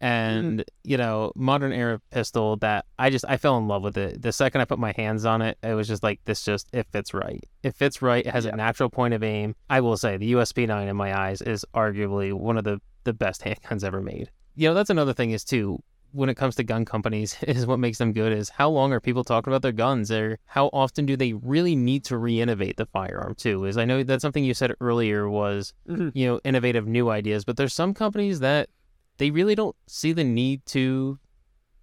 And, 0.00 0.64
you 0.82 0.96
know, 0.96 1.32
modern 1.36 1.72
era 1.72 2.00
pistol 2.10 2.56
that 2.58 2.86
I 2.98 3.10
just, 3.10 3.24
I 3.28 3.36
fell 3.36 3.58
in 3.58 3.68
love 3.68 3.82
with 3.82 3.98
it. 3.98 4.22
The 4.22 4.32
second 4.32 4.60
I 4.60 4.64
put 4.64 4.78
my 4.78 4.92
hands 4.96 5.24
on 5.24 5.42
it, 5.42 5.58
it 5.62 5.74
was 5.74 5.88
just 5.88 6.02
like, 6.02 6.20
this 6.24 6.42
just, 6.44 6.68
it 6.72 6.86
fits 6.90 7.12
right. 7.12 7.44
It 7.62 7.74
fits 7.74 8.00
right. 8.00 8.24
It 8.26 8.32
has 8.32 8.44
Yeah. 8.46 8.52
a 8.52 8.56
natural 8.56 8.88
point 8.88 9.14
of 9.14 9.22
aim. 9.22 9.54
I 9.68 9.80
will 9.80 9.96
say 9.96 10.16
the 10.16 10.32
USP 10.32 10.66
9 10.66 10.88
in 10.88 10.96
my 10.96 11.18
eyes 11.18 11.42
is 11.42 11.64
arguably 11.74 12.32
one 12.32 12.56
of 12.56 12.64
the, 12.64 12.80
the 13.04 13.12
best 13.12 13.42
handguns 13.44 13.84
ever 13.84 14.00
made. 14.00 14.30
You 14.56 14.68
know, 14.68 14.74
that's 14.74 14.90
another 14.90 15.12
thing 15.12 15.30
is 15.32 15.44
too, 15.44 15.82
when 16.12 16.28
it 16.28 16.34
comes 16.34 16.56
to 16.56 16.64
gun 16.64 16.84
companies 16.84 17.36
is 17.46 17.66
what 17.66 17.78
makes 17.78 17.98
them 17.98 18.12
good 18.12 18.32
is 18.32 18.48
how 18.48 18.68
long 18.68 18.92
are 18.92 19.00
people 19.00 19.22
talking 19.22 19.52
about 19.52 19.62
their 19.62 19.70
guns 19.70 20.10
or 20.10 20.38
how 20.46 20.66
often 20.72 21.06
do 21.06 21.16
they 21.16 21.34
really 21.34 21.76
need 21.76 22.04
to 22.06 22.16
re-innovate 22.18 22.76
the 22.78 22.86
firearm 22.86 23.32
too 23.36 23.64
is 23.64 23.76
i 23.78 23.84
know 23.84 24.02
that's 24.02 24.20
something 24.20 24.42
you 24.42 24.52
said 24.52 24.72
earlier 24.80 25.30
was 25.30 25.72
Mhm. 25.88 26.10
you 26.12 26.26
know 26.26 26.40
innovative 26.42 26.84
new 26.88 27.10
ideas 27.10 27.44
but 27.44 27.56
there's 27.56 27.72
some 27.72 27.94
companies 27.94 28.40
that 28.40 28.68
they 29.20 29.30
really 29.30 29.54
don't 29.54 29.76
see 29.86 30.12
the 30.12 30.24
need 30.24 30.64
to 30.66 31.18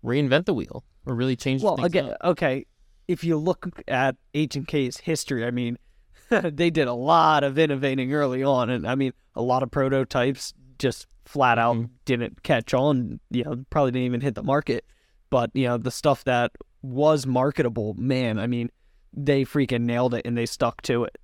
reinvent 0.03 0.45
the 0.45 0.53
wheel 0.53 0.83
or 1.05 1.15
really 1.15 1.35
change 1.35 1.61
Well, 1.63 1.75
things 1.77 1.85
again, 1.87 2.09
up. 2.09 2.17
okay. 2.23 2.65
If 3.07 3.23
you 3.23 3.37
look 3.37 3.67
at 3.87 4.15
H 4.33 4.55
and 4.55 4.67
K's 4.67 4.97
history, 4.97 5.45
I 5.45 5.51
mean, 5.51 5.77
they 6.29 6.69
did 6.69 6.87
a 6.87 6.93
lot 6.93 7.43
of 7.43 7.57
innovating 7.57 8.13
early 8.13 8.43
on, 8.43 8.69
and 8.69 8.85
I 8.85 8.95
mean, 8.95 9.13
a 9.35 9.41
lot 9.41 9.63
of 9.63 9.71
prototypes 9.71 10.53
just 10.79 11.07
flat 11.25 11.57
out 11.57 11.75
Mhm. 11.77 11.89
didn't 12.05 12.43
catch 12.43 12.73
on. 12.73 13.19
You 13.29 13.43
know, 13.45 13.65
probably 13.69 13.91
didn't 13.91 14.05
even 14.07 14.21
hit 14.21 14.35
the 14.35 14.43
market. 14.43 14.83
But 15.29 15.51
you 15.53 15.67
know, 15.67 15.77
the 15.77 15.91
stuff 15.91 16.23
that 16.25 16.51
was 16.81 17.25
marketable, 17.25 17.93
man, 17.97 18.39
I 18.39 18.47
mean, 18.47 18.69
they 19.13 19.43
freaking 19.45 19.81
nailed 19.83 20.13
it, 20.13 20.25
and 20.25 20.37
they 20.37 20.45
stuck 20.45 20.81
to 20.83 21.03
it. 21.05 21.17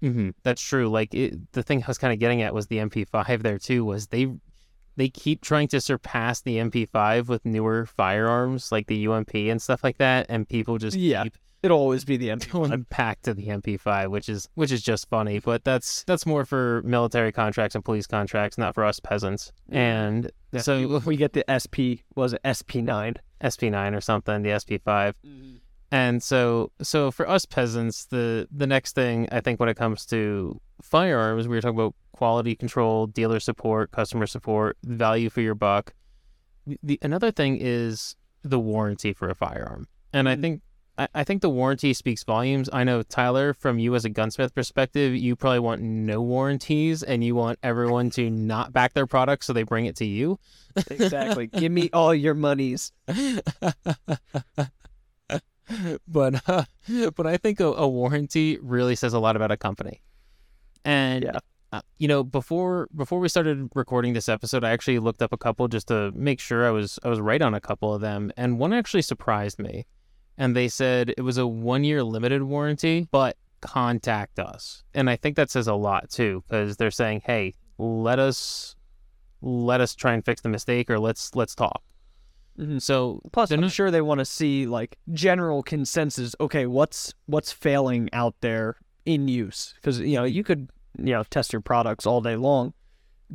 hmm 0.00 0.30
That's 0.42 0.60
true. 0.62 0.88
Like 0.88 1.14
it, 1.14 1.52
the 1.52 1.62
thing 1.62 1.82
I 1.82 1.86
was 1.86 1.98
kind 1.98 2.12
of 2.12 2.18
getting 2.18 2.42
at 2.42 2.52
was 2.54 2.66
the 2.66 2.78
MP5 2.78 3.42
there 3.42 3.58
too. 3.58 3.84
Was 3.84 4.08
they 4.08 4.26
they 4.96 5.08
keep 5.08 5.40
trying 5.40 5.68
to 5.68 5.80
surpass 5.80 6.40
the 6.42 6.56
MP5 6.58 7.28
with 7.28 7.44
newer 7.44 7.86
firearms 7.86 8.70
like 8.72 8.86
the 8.86 9.06
UMP 9.06 9.34
and 9.34 9.60
stuff 9.60 9.82
like 9.84 9.98
that, 9.98 10.26
and 10.28 10.48
people 10.48 10.78
just 10.78 10.96
Yeah. 10.96 11.24
keep 11.24 11.36
It'll 11.62 11.78
always 11.78 12.04
be 12.04 12.16
the 12.16 12.28
MP5. 12.30 12.50
going 12.68 12.86
back 12.90 13.22
to 13.22 13.32
the 13.34 13.46
MP5, 13.46 14.08
which 14.10 14.28
is 14.28 14.48
which 14.54 14.72
is 14.72 14.82
just 14.82 15.08
funny, 15.08 15.38
but 15.38 15.62
that's 15.62 16.02
that's 16.04 16.26
more 16.26 16.44
for 16.44 16.82
military 16.84 17.30
contracts 17.30 17.76
and 17.76 17.84
police 17.84 18.06
contracts, 18.08 18.58
not 18.58 18.74
for 18.74 18.84
us 18.84 18.98
peasants. 18.98 19.52
And 19.68 20.28
so 20.58 20.98
we 21.06 21.16
get 21.16 21.34
the 21.34 21.44
SP 21.46 22.02
was 22.16 22.32
it 22.32 22.42
SP9? 22.42 23.16
SP9 23.44 23.96
or 23.96 24.00
something, 24.00 24.42
the 24.42 24.48
SP5. 24.50 25.14
Mm-hmm. 25.24 25.56
And 25.92 26.20
so 26.22 26.72
so 26.82 27.12
for 27.12 27.28
us 27.28 27.46
peasants, 27.46 28.06
the 28.06 28.48
the 28.50 28.66
next 28.66 28.96
thing 28.96 29.28
I 29.30 29.40
think 29.40 29.60
when 29.60 29.68
it 29.68 29.76
comes 29.76 30.04
to 30.06 30.60
firearms, 30.82 31.48
we 31.48 31.56
were 31.56 31.60
talking 31.62 31.78
about 31.78 31.94
quality 32.12 32.54
control, 32.54 33.06
dealer 33.06 33.40
support, 33.40 33.90
customer 33.90 34.26
support, 34.26 34.76
value 34.84 35.30
for 35.30 35.40
your 35.40 35.54
buck. 35.54 35.94
The 36.82 36.98
another 37.02 37.30
thing 37.30 37.58
is 37.60 38.14
the 38.42 38.58
warranty 38.60 39.12
for 39.12 39.28
a 39.30 39.34
firearm. 39.34 39.88
And 40.12 40.28
I 40.28 40.36
Mhm. 40.36 40.40
think 40.40 40.62
I, 40.98 41.08
I 41.14 41.24
think 41.24 41.40
the 41.40 41.48
warranty 41.48 41.94
speaks 41.94 42.22
volumes. 42.22 42.68
I 42.70 42.84
know 42.84 43.02
Tyler, 43.02 43.54
from 43.54 43.78
you 43.78 43.94
as 43.94 44.04
a 44.04 44.10
gunsmith 44.10 44.54
perspective, 44.54 45.16
you 45.16 45.34
probably 45.34 45.60
want 45.60 45.80
no 45.80 46.20
warranties 46.20 47.02
and 47.02 47.24
you 47.24 47.34
want 47.34 47.58
everyone 47.62 48.10
to 48.10 48.28
not 48.28 48.74
back 48.74 48.92
their 48.92 49.06
product, 49.06 49.44
so 49.46 49.54
they 49.54 49.62
bring 49.62 49.86
it 49.86 49.96
to 49.96 50.04
you. 50.04 50.38
Exactly. 50.90 51.46
Give 51.60 51.72
me 51.72 51.88
all 51.94 52.14
your 52.14 52.34
monies. 52.34 52.92
but 56.06 56.46
uh, 56.48 56.64
but 57.16 57.26
I 57.26 57.36
think 57.38 57.60
a, 57.60 57.66
a 57.66 57.88
warranty 57.88 58.58
really 58.60 58.94
says 58.94 59.14
a 59.14 59.18
lot 59.18 59.34
about 59.36 59.50
a 59.50 59.56
company. 59.56 60.02
And 60.84 61.24
Yeah. 61.24 61.38
uh, 61.72 61.80
you 61.98 62.08
know, 62.08 62.22
before 62.24 62.88
before 62.94 63.18
we 63.20 63.28
started 63.28 63.68
recording 63.74 64.12
this 64.12 64.28
episode, 64.28 64.64
I 64.64 64.70
actually 64.70 64.98
looked 64.98 65.22
up 65.22 65.32
a 65.32 65.38
couple 65.38 65.68
just 65.68 65.88
to 65.88 66.12
make 66.12 66.40
sure 66.40 66.66
I 66.66 66.70
was 66.70 66.98
I 67.02 67.08
was 67.08 67.20
right 67.20 67.40
on 67.40 67.54
a 67.54 67.60
couple 67.60 67.94
of 67.94 68.00
them, 68.00 68.30
and 68.36 68.58
one 68.58 68.72
actually 68.72 69.02
surprised 69.02 69.58
me. 69.58 69.86
And 70.38 70.56
they 70.56 70.68
said 70.68 71.14
it 71.16 71.22
was 71.22 71.38
a 71.38 71.46
one 71.46 71.84
year 71.84 72.02
limited 72.02 72.42
warranty, 72.42 73.06
but 73.10 73.36
contact 73.60 74.38
us. 74.38 74.82
And 74.94 75.08
I 75.08 75.16
think 75.16 75.36
that 75.36 75.50
says 75.50 75.68
a 75.68 75.74
lot 75.74 76.10
too, 76.10 76.42
because 76.48 76.76
they're 76.76 76.90
saying, 76.90 77.22
hey, 77.26 77.54
let 77.78 78.18
us 78.18 78.74
let 79.40 79.80
us 79.80 79.94
try 79.94 80.12
and 80.14 80.24
fix 80.24 80.40
the 80.40 80.48
mistake, 80.48 80.90
or 80.90 80.98
let's 80.98 81.34
let's 81.34 81.54
talk. 81.54 81.82
Mhm. 82.58 82.82
So 82.82 83.20
Plus, 83.32 83.50
I'm 83.50 83.60
not- 83.60 83.72
sure 83.72 83.90
they 83.90 84.02
want 84.02 84.18
to 84.18 84.24
see 84.24 84.66
like 84.66 84.98
general 85.12 85.62
consensus. 85.62 86.34
Okay, 86.40 86.66
what's 86.66 87.14
what's 87.26 87.50
failing 87.52 88.08
out 88.12 88.34
there 88.40 88.76
in 89.04 89.28
use? 89.28 89.74
Because 89.76 90.00
you 90.00 90.16
know 90.16 90.24
you 90.24 90.44
could 90.44 90.68
you 90.98 91.12
know 91.12 91.22
test 91.24 91.52
your 91.52 91.62
products 91.62 92.06
all 92.06 92.20
day 92.20 92.36
long. 92.36 92.74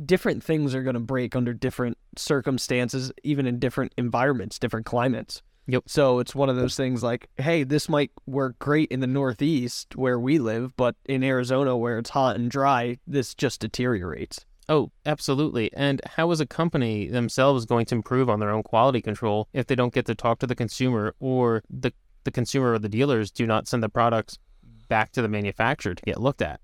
Different 0.04 0.44
things 0.44 0.74
are 0.74 0.82
going 0.82 0.94
to 0.94 1.00
break 1.00 1.34
under 1.34 1.52
different 1.52 1.98
circumstances, 2.16 3.10
even 3.24 3.46
in 3.46 3.58
different 3.58 3.92
environments, 3.96 4.58
different 4.58 4.86
climates. 4.86 5.42
Yep. 5.68 5.84
So 5.86 6.18
it's 6.18 6.34
one 6.34 6.48
of 6.48 6.56
those 6.56 6.76
things 6.76 7.02
like, 7.02 7.28
hey, 7.36 7.62
this 7.62 7.90
might 7.90 8.10
work 8.26 8.58
great 8.58 8.90
in 8.90 9.00
the 9.00 9.06
Northeast 9.06 9.96
where 9.96 10.18
we 10.18 10.38
live, 10.38 10.74
but 10.76 10.96
in 11.04 11.22
Arizona 11.22 11.76
where 11.76 11.98
it's 11.98 12.10
hot 12.10 12.36
and 12.36 12.50
dry, 12.50 12.96
this 13.06 13.34
just 13.34 13.60
deteriorates. 13.60 14.46
Oh, 14.70 14.90
absolutely. 15.04 15.70
And 15.74 16.00
how 16.04 16.30
is 16.30 16.40
a 16.40 16.46
company 16.46 17.08
themselves 17.08 17.66
going 17.66 17.84
to 17.86 17.94
improve 17.94 18.30
on 18.30 18.40
their 18.40 18.50
own 18.50 18.62
quality 18.62 19.02
control 19.02 19.48
if 19.52 19.66
they 19.66 19.74
don't 19.74 19.92
get 19.92 20.06
to 20.06 20.14
talk 20.14 20.38
to 20.38 20.46
the 20.46 20.54
consumer 20.54 21.14
or 21.20 21.62
the, 21.68 21.92
the 22.24 22.30
consumer 22.30 22.72
or 22.72 22.78
the 22.78 22.88
dealers 22.88 23.30
do 23.30 23.46
not 23.46 23.68
send 23.68 23.82
the 23.82 23.88
products 23.90 24.38
back 24.88 25.12
to 25.12 25.22
the 25.22 25.28
manufacturer 25.28 25.94
to 25.94 26.02
get 26.02 26.20
looked 26.20 26.42
at? 26.42 26.60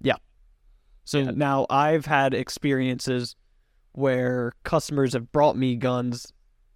Yeah. 0.00 0.16
So, 1.04 1.22
Now, 1.22 1.66
I've 1.70 2.06
had 2.06 2.34
experiences 2.34 3.36
where 3.92 4.52
customers 4.64 5.12
have 5.12 5.30
brought 5.32 5.56
me 5.56 5.76
guns 5.76 6.32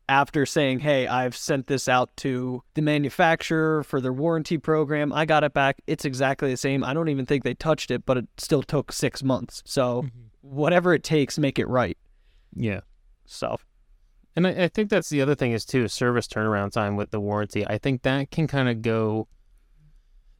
after 0.08 0.46
saying, 0.46 0.80
Hey, 0.80 1.06
I've 1.06 1.36
sent 1.36 1.66
this 1.66 1.88
out 1.88 2.16
to 2.18 2.62
the 2.74 2.82
manufacturer 2.82 3.82
for 3.82 4.00
their 4.00 4.12
warranty 4.12 4.58
program. 4.58 5.12
I 5.12 5.24
got 5.24 5.42
it 5.42 5.52
back. 5.52 5.80
It's 5.86 6.04
exactly 6.04 6.50
the 6.50 6.56
same. 6.56 6.84
I 6.84 6.94
don't 6.94 7.08
even 7.08 7.26
think 7.26 7.42
they 7.42 7.54
touched 7.54 7.90
it, 7.90 8.06
but 8.06 8.16
it 8.18 8.26
still 8.38 8.62
took 8.62 8.92
six 8.92 9.22
months. 9.22 9.62
So, 9.64 10.02
mm-hmm. 10.02 10.20
whatever 10.42 10.94
it 10.94 11.02
takes, 11.02 11.38
make 11.38 11.58
it 11.58 11.68
right. 11.68 11.98
yeah. 12.54 12.80
So, 13.24 13.56
And 14.36 14.46
I, 14.46 14.64
I 14.64 14.68
think 14.68 14.90
that's 14.90 15.08
the 15.08 15.20
other 15.20 15.34
thing 15.34 15.52
is 15.52 15.64
too 15.64 15.88
service 15.88 16.28
turnaround 16.28 16.70
time 16.72 16.94
with 16.94 17.10
the 17.10 17.20
warranty. 17.20 17.66
I 17.66 17.78
think 17.78 18.02
that 18.02 18.30
can 18.30 18.46
kind 18.46 18.68
of 18.68 18.82
go. 18.82 19.26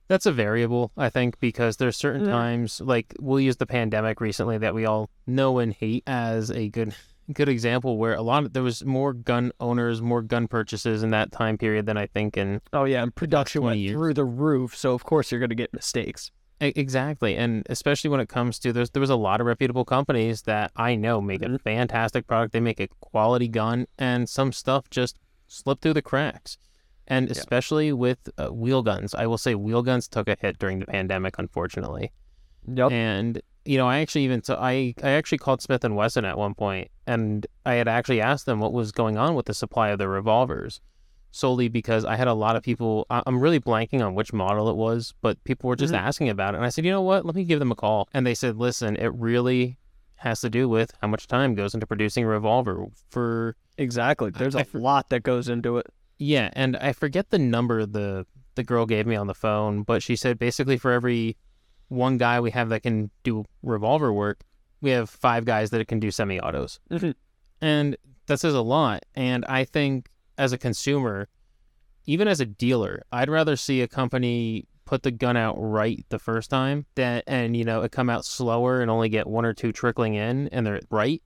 That's 0.08 0.26
a 0.26 0.32
variable, 0.32 0.92
I 0.96 1.08
think, 1.10 1.40
because 1.40 1.78
there's 1.78 1.96
certain 1.96 2.24
Yeah. 2.26 2.30
times 2.32 2.80
like 2.80 3.14
we'll 3.20 3.40
use 3.40 3.56
the 3.56 3.66
pandemic 3.66 4.20
recently 4.20 4.58
that 4.58 4.74
we 4.74 4.84
all 4.86 5.10
know 5.26 5.58
and 5.58 5.72
hate 5.72 6.04
as 6.06 6.50
a 6.50 6.68
good 6.68 6.94
good 7.32 7.48
example 7.48 7.98
where 7.98 8.14
a 8.14 8.22
lot 8.22 8.44
of 8.44 8.52
there 8.52 8.62
was 8.62 8.84
more 8.84 9.12
gun 9.12 9.50
owners, 9.58 10.00
more 10.00 10.22
gun 10.22 10.46
purchases 10.46 11.02
in 11.02 11.10
that 11.10 11.32
time 11.32 11.58
period 11.58 11.84
than 11.84 11.96
I 11.96 12.06
think 12.06 12.36
in 12.36 12.60
oh, 12.72 12.84
yeah, 12.84 13.02
and 13.02 13.12
production 13.12 13.62
went 13.62 13.80
years. 13.80 13.94
through 13.94 14.14
the 14.14 14.24
roof. 14.24 14.76
So, 14.76 14.94
of 14.94 15.02
course, 15.02 15.32
you're 15.32 15.40
going 15.40 15.48
to 15.50 15.56
get 15.56 15.74
mistakes. 15.74 16.30
Exactly, 16.60 17.36
and 17.36 17.66
especially 17.68 18.08
when 18.10 18.20
it 18.20 18.28
comes 18.28 18.58
to 18.60 18.72
there's 18.72 18.90
there 18.90 19.00
was 19.00 19.10
a 19.10 19.16
lot 19.16 19.40
of 19.40 19.46
reputable 19.46 19.84
companies 19.84 20.42
that 20.42 20.70
I 20.76 20.94
know 20.94 21.20
make 21.20 21.42
a 21.42 21.46
Mhm. 21.48 21.60
fantastic 21.62 22.26
product. 22.28 22.52
They 22.52 22.60
make 22.60 22.80
a 22.80 22.88
quality 23.00 23.48
gun, 23.48 23.86
and 23.98 24.28
some 24.28 24.52
stuff 24.52 24.88
just 24.88 25.18
slipped 25.48 25.82
through 25.82 25.94
the 25.94 26.02
cracks. 26.02 26.56
And 27.08 27.30
especially 27.30 27.92
with 27.92 28.18
uh, 28.38 28.48
wheel 28.48 28.82
guns, 28.82 29.14
I 29.14 29.26
will 29.26 29.38
say 29.38 29.54
wheel 29.54 29.82
guns 29.82 30.08
took 30.08 30.28
a 30.28 30.36
hit 30.40 30.58
during 30.58 30.80
the 30.80 30.86
pandemic, 30.86 31.38
unfortunately. 31.38 32.12
Yep. 32.66 32.90
And 32.90 33.42
you 33.64 33.78
know, 33.78 33.88
I 33.88 33.98
actually 33.98 34.24
even 34.24 34.42
so 34.44 34.56
I 34.56 34.94
I 35.02 35.10
actually 35.10 35.38
called 35.38 35.60
Smith 35.62 35.84
and 35.84 35.96
Wesson 35.96 36.24
at 36.24 36.38
one 36.38 36.54
point, 36.54 36.90
and 37.06 37.46
I 37.64 37.74
had 37.74 37.88
actually 37.88 38.20
asked 38.20 38.46
them 38.46 38.60
what 38.60 38.72
was 38.72 38.92
going 38.92 39.16
on 39.16 39.34
with 39.34 39.46
the 39.46 39.54
supply 39.54 39.88
of 39.88 39.98
their 39.98 40.08
revolvers, 40.08 40.80
solely 41.32 41.68
because 41.68 42.04
I 42.04 42.14
had 42.16 42.28
a 42.28 42.34
lot 42.34 42.54
of 42.56 42.62
people. 42.62 43.06
I- 43.10 43.22
I'm 43.26 43.40
really 43.40 43.58
blanking 43.60 44.04
on 44.04 44.14
which 44.14 44.32
model 44.32 44.68
it 44.68 44.76
was, 44.76 45.14
but 45.20 45.42
people 45.44 45.68
were 45.68 45.76
just 45.76 45.92
Mhm. 45.92 45.98
asking 45.98 46.28
about 46.28 46.54
it, 46.54 46.58
and 46.58 46.66
I 46.66 46.68
said, 46.70 46.84
you 46.84 46.90
know 46.92 47.02
what? 47.02 47.24
Let 47.26 47.34
me 47.34 47.44
give 47.44 47.58
them 47.58 47.72
a 47.72 47.76
call, 47.76 48.08
and 48.14 48.24
they 48.26 48.34
said, 48.34 48.56
listen, 48.56 48.94
it 48.96 49.12
really 49.14 49.78
has 50.16 50.40
to 50.40 50.48
do 50.50 50.68
with 50.68 50.92
how 51.02 51.08
much 51.08 51.26
time 51.26 51.54
goes 51.54 51.74
into 51.74 51.86
producing 51.86 52.24
a 52.24 52.28
revolver 52.28 52.86
for 53.10 53.56
Exactly. 53.78 54.30
There's 54.30 54.54
a 54.54 54.64
lot 54.72 55.10
that 55.10 55.22
goes 55.22 55.48
into 55.48 55.76
it. 55.76 55.86
Yeah, 56.18 56.50
and 56.54 56.76
I 56.76 56.92
forget 56.92 57.30
the 57.30 57.38
number 57.38 57.84
the 57.86 58.26
the 58.54 58.64
girl 58.64 58.86
gave 58.86 59.06
me 59.06 59.16
on 59.16 59.26
the 59.26 59.34
phone, 59.34 59.82
but 59.82 60.02
she 60.02 60.16
said 60.16 60.38
basically 60.38 60.78
for 60.78 60.90
every 60.90 61.36
one 61.88 62.16
guy 62.16 62.40
we 62.40 62.50
have 62.50 62.70
that 62.70 62.82
can 62.82 63.10
do 63.22 63.44
revolver 63.62 64.12
work, 64.12 64.44
we 64.80 64.90
have 64.90 65.10
five 65.10 65.44
guys 65.44 65.70
that 65.70 65.86
can 65.88 66.00
do 66.00 66.10
semi-autos. 66.10 66.80
Mhm. 66.90 67.14
And 67.60 67.96
that 68.26 68.40
says 68.40 68.54
a 68.54 68.62
lot. 68.62 69.04
And 69.14 69.44
I 69.44 69.64
think 69.64 70.08
as 70.38 70.52
a 70.52 70.58
consumer, 70.58 71.28
even 72.06 72.28
as 72.28 72.40
a 72.40 72.46
dealer, 72.46 73.02
I'd 73.12 73.28
rather 73.28 73.56
see 73.56 73.82
a 73.82 73.88
company 73.88 74.66
put 74.86 75.02
the 75.02 75.10
gun 75.10 75.36
out 75.36 75.56
right 75.58 76.06
the 76.08 76.18
first 76.18 76.48
time 76.48 76.86
that 76.94 77.24
and 77.26 77.56
you 77.56 77.64
know 77.64 77.82
it 77.82 77.90
come 77.90 78.08
out 78.08 78.24
slower 78.24 78.80
and 78.80 78.90
only 78.90 79.08
get 79.08 79.26
one 79.26 79.44
or 79.44 79.52
two 79.52 79.72
trickling 79.72 80.14
in 80.14 80.48
and 80.48 80.64
they're 80.64 80.80
right 80.90 81.22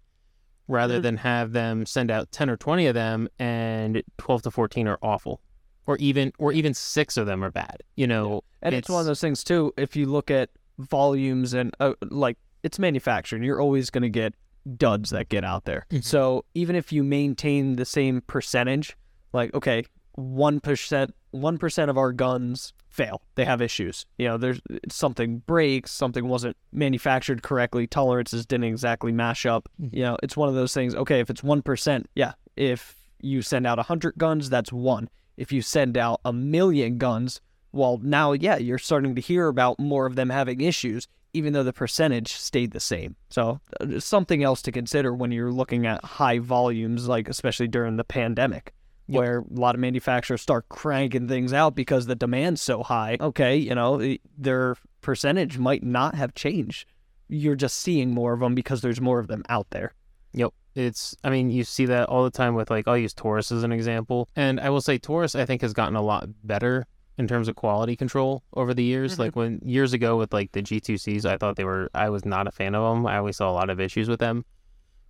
rather 0.70 0.98
Mhm. 0.98 1.02
than 1.02 1.16
have 1.18 1.52
them 1.52 1.85
send 1.85 2.11
out 2.11 2.30
10 2.33 2.48
or 2.48 2.56
20 2.56 2.87
of 2.87 2.94
them 2.94 3.28
and 3.38 4.02
12 4.18 4.42
to 4.42 4.50
14 4.50 4.87
are 4.88 4.98
awful 5.02 5.40
or 5.87 5.96
even 5.98 6.33
or 6.38 6.52
even 6.52 6.72
6 6.74 7.16
of 7.16 7.26
them 7.26 7.42
are 7.42 7.50
bad 7.50 7.83
you 7.96 8.06
know 8.06 8.42
And 8.62 8.74
it's, 8.74 8.88
one 8.88 9.00
of 9.00 9.06
those 9.06 9.20
things 9.20 9.42
too. 9.42 9.72
If 9.76 9.96
you 9.96 10.06
look 10.06 10.30
at 10.30 10.50
volumes 10.78 11.54
and 11.54 11.74
uh, 11.80 11.94
like 12.11 12.37
it's 12.62 12.78
manufacturing, 12.78 13.42
you're 13.42 13.61
always 13.61 13.90
going 13.90 14.02
to 14.02 14.09
get 14.11 14.35
duds 14.76 15.11
that 15.11 15.28
get 15.30 15.44
out 15.44 15.64
there. 15.64 15.87
Mhm. 15.90 16.04
So 16.04 16.44
even 16.54 16.76
if 16.76 16.92
you 16.92 17.02
maintain 17.02 17.76
the 17.76 17.85
same 17.87 18.20
percentage, 18.22 18.96
like 19.33 19.52
okay, 19.54 19.85
one 20.12 20.60
percent, 20.60 21.14
one 21.30 21.58
percent 21.58 21.90
of 21.90 21.98
our 21.98 22.12
guns 22.12 22.72
fail. 22.88 23.22
They 23.36 23.44
have 23.44 23.62
issues. 23.62 24.04
You 24.18 24.28
know, 24.28 24.36
there's 24.36 24.60
something 24.88 25.38
breaks, 25.46 25.92
something 25.92 26.26
wasn't 26.26 26.56
manufactured 26.72 27.42
correctly, 27.42 27.86
tolerances 27.86 28.46
didn't 28.46 28.64
exactly 28.64 29.12
mash 29.12 29.46
up. 29.46 29.68
Mhm. 29.80 29.94
You 29.94 30.02
know, 30.02 30.18
it's 30.22 30.36
one 30.36 30.48
of 30.48 30.54
those 30.54 30.74
things. 30.74 30.94
Okay, 30.94 31.20
if 31.20 31.30
it's 31.30 31.42
one 31.42 31.62
percent, 31.62 32.08
yeah. 32.14 32.32
If 32.56 32.96
you 33.20 33.42
send 33.42 33.66
out 33.66 33.78
a 33.78 33.82
hundred 33.84 34.14
guns, 34.18 34.50
that's 34.50 34.72
one. 34.72 35.08
If 35.36 35.52
you 35.52 35.62
send 35.62 35.96
out 35.96 36.20
a 36.24 36.32
million 36.32 36.98
guns, 36.98 37.40
well, 37.72 37.98
now, 38.02 38.32
yeah, 38.32 38.56
you're 38.56 38.78
starting 38.78 39.14
to 39.14 39.20
hear 39.20 39.46
about 39.46 39.78
more 39.78 40.06
of 40.06 40.16
them 40.16 40.30
having 40.30 40.60
issues, 40.60 41.06
even 41.32 41.52
though 41.52 41.62
the 41.62 41.72
percentage 41.72 42.32
stayed 42.32 42.72
the 42.72 42.80
same. 42.80 43.14
So, 43.30 43.60
uh, 43.80 44.00
something 44.00 44.42
else 44.42 44.60
to 44.62 44.72
consider 44.72 45.14
when 45.14 45.30
you're 45.30 45.52
looking 45.52 45.86
at 45.86 46.04
high 46.04 46.40
volumes, 46.40 47.06
like 47.08 47.28
especially 47.28 47.68
during 47.68 47.96
the 47.96 48.04
pandemic, 48.04 48.74
Yep. 49.10 49.18
where 49.18 49.38
a 49.38 49.44
lot 49.60 49.74
of 49.74 49.80
manufacturers 49.80 50.40
start 50.40 50.68
cranking 50.68 51.26
things 51.28 51.52
out 51.52 51.74
because 51.74 52.06
the 52.06 52.14
demand's 52.14 52.62
so 52.62 52.82
high. 52.82 53.16
Okay, 53.20 53.56
you 53.56 53.74
know, 53.74 54.16
their 54.38 54.76
percentage 55.00 55.58
might 55.58 55.82
not 55.82 56.14
have 56.14 56.34
changed. 56.34 56.86
You're 57.28 57.56
just 57.56 57.76
seeing 57.78 58.12
more 58.12 58.32
of 58.32 58.40
them 58.40 58.54
because 58.54 58.80
there's 58.80 59.00
more 59.00 59.18
of 59.18 59.28
them 59.28 59.42
out 59.48 59.70
there. 59.70 59.94
Yep. 60.32 60.50
It's, 60.76 61.16
I 61.24 61.30
mean, 61.30 61.50
you 61.50 61.64
see 61.64 61.86
that 61.86 62.08
all 62.08 62.22
the 62.22 62.30
time 62.30 62.54
with, 62.54 62.70
like, 62.70 62.86
I'll 62.86 62.96
use 62.96 63.12
Taurus 63.12 63.50
as 63.50 63.64
an 63.64 63.72
example. 63.72 64.28
And 64.36 64.60
I 64.60 64.70
will 64.70 64.80
say, 64.80 64.98
Taurus, 64.98 65.34
I 65.34 65.44
think, 65.44 65.62
has 65.62 65.72
gotten 65.72 65.96
a 65.96 66.02
lot 66.02 66.28
better 66.44 66.86
in 67.18 67.26
terms 67.26 67.48
of 67.48 67.56
quality 67.56 67.96
control 67.96 68.44
over 68.54 68.72
the 68.72 68.84
years. 68.84 69.16
Mhm. 69.16 69.18
Like, 69.18 69.36
when 69.36 69.60
years 69.64 69.92
ago 69.92 70.16
with, 70.16 70.32
like, 70.32 70.52
the 70.52 70.62
G2Cs, 70.62 71.24
I 71.24 71.36
thought 71.36 71.56
they 71.56 71.64
were, 71.64 71.90
I 71.94 72.08
was 72.08 72.24
not 72.24 72.46
a 72.46 72.52
fan 72.52 72.74
of 72.76 72.94
them. 72.94 73.06
I 73.06 73.16
always 73.18 73.36
saw 73.36 73.50
a 73.50 73.52
lot 73.52 73.68
of 73.70 73.80
issues 73.80 74.08
with 74.08 74.20
them. 74.20 74.44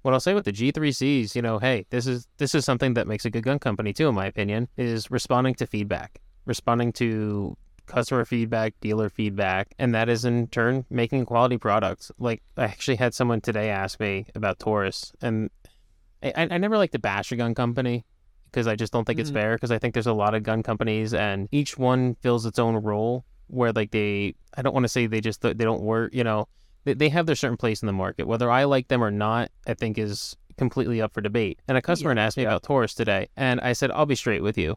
What 0.02 0.14
I'll 0.14 0.20
say 0.20 0.32
with 0.34 0.46
the 0.46 0.52
G3Cs, 0.52 1.34
you 1.34 1.42
know, 1.42 1.58
hey, 1.58 1.84
this 1.90 2.06
is 2.06 2.26
this 2.38 2.54
is 2.54 2.64
something 2.64 2.94
that 2.94 3.06
makes 3.06 3.24
a 3.26 3.30
good 3.30 3.42
gun 3.44 3.58
company 3.58 3.92
too, 3.92 4.08
in 4.08 4.14
my 4.14 4.26
opinion, 4.26 4.68
is 4.76 5.10
responding 5.10 5.54
to 5.56 5.66
feedback. 5.66 6.20
responding 6.46 6.90
to 6.90 7.56
customer 7.86 8.24
feedback, 8.24 8.72
dealer 8.80 9.08
feedback, 9.10 9.74
and 9.78 9.94
that 9.94 10.08
is 10.08 10.24
in 10.24 10.46
turn 10.48 10.84
making 10.90 11.26
quality 11.26 11.58
products. 11.58 12.10
Like 12.18 12.40
I 12.56 12.64
actually 12.64 12.96
had 12.96 13.14
someone 13.14 13.40
today 13.40 13.68
ask 13.68 14.00
me 14.00 14.26
about 14.34 14.58
Taurus, 14.58 15.12
and 15.20 15.50
I, 16.22 16.48
I 16.50 16.58
never 16.58 16.78
like 16.78 16.92
to 16.92 16.98
bash 16.98 17.30
a 17.32 17.36
gun 17.36 17.54
company 17.54 18.04
because 18.46 18.66
I 18.66 18.74
just 18.74 18.92
don't 18.92 19.04
think 19.04 19.18
it's 19.20 19.30
Mhm. 19.30 19.34
fair. 19.34 19.54
Because 19.56 19.70
I 19.70 19.78
think 19.78 19.92
there's 19.94 20.06
a 20.06 20.12
lot 20.14 20.34
of 20.34 20.42
gun 20.44 20.62
companies, 20.62 21.12
and 21.12 21.48
each 21.52 21.76
one 21.76 22.14
fills 22.22 22.46
its 22.46 22.58
own 22.58 22.76
role. 22.76 23.24
Where 23.48 23.72
like 23.72 23.90
they, 23.90 24.34
I 24.56 24.62
don't 24.62 24.72
want 24.72 24.84
to 24.84 24.88
say 24.88 25.06
they 25.06 25.20
just 25.20 25.42
they 25.42 25.52
don't 25.52 25.82
work. 25.82 26.14
You 26.14 26.24
know, 26.24 26.48
they, 26.85 26.95
they 26.95 27.09
have 27.09 27.27
their 27.27 27.37
certain 27.37 27.57
place 27.57 27.83
in 27.83 27.87
the 27.87 27.93
market. 27.93 28.27
Whether 28.27 28.51
I 28.51 28.64
like 28.64 28.88
them 28.88 29.03
or 29.03 29.11
not, 29.11 29.51
I 29.66 29.75
think 29.75 29.99
is 29.99 30.37
completely 30.57 31.01
up 31.01 31.12
for 31.14 31.21
debate. 31.21 31.61
And 31.69 31.77
a 31.79 31.83
customer 31.83 32.11
had 32.11 32.19
asked 32.19 32.37
me 32.37 32.43
yeah. 32.45 32.51
about 32.51 32.62
Taurus 32.62 32.95
today, 32.95 33.29
and 33.37 33.61
I 33.61 33.73
said, 33.73 33.90
I'll 33.90 34.07
be 34.07 34.14
straight 34.14 34.43
with 34.43 34.59
you. 34.59 34.77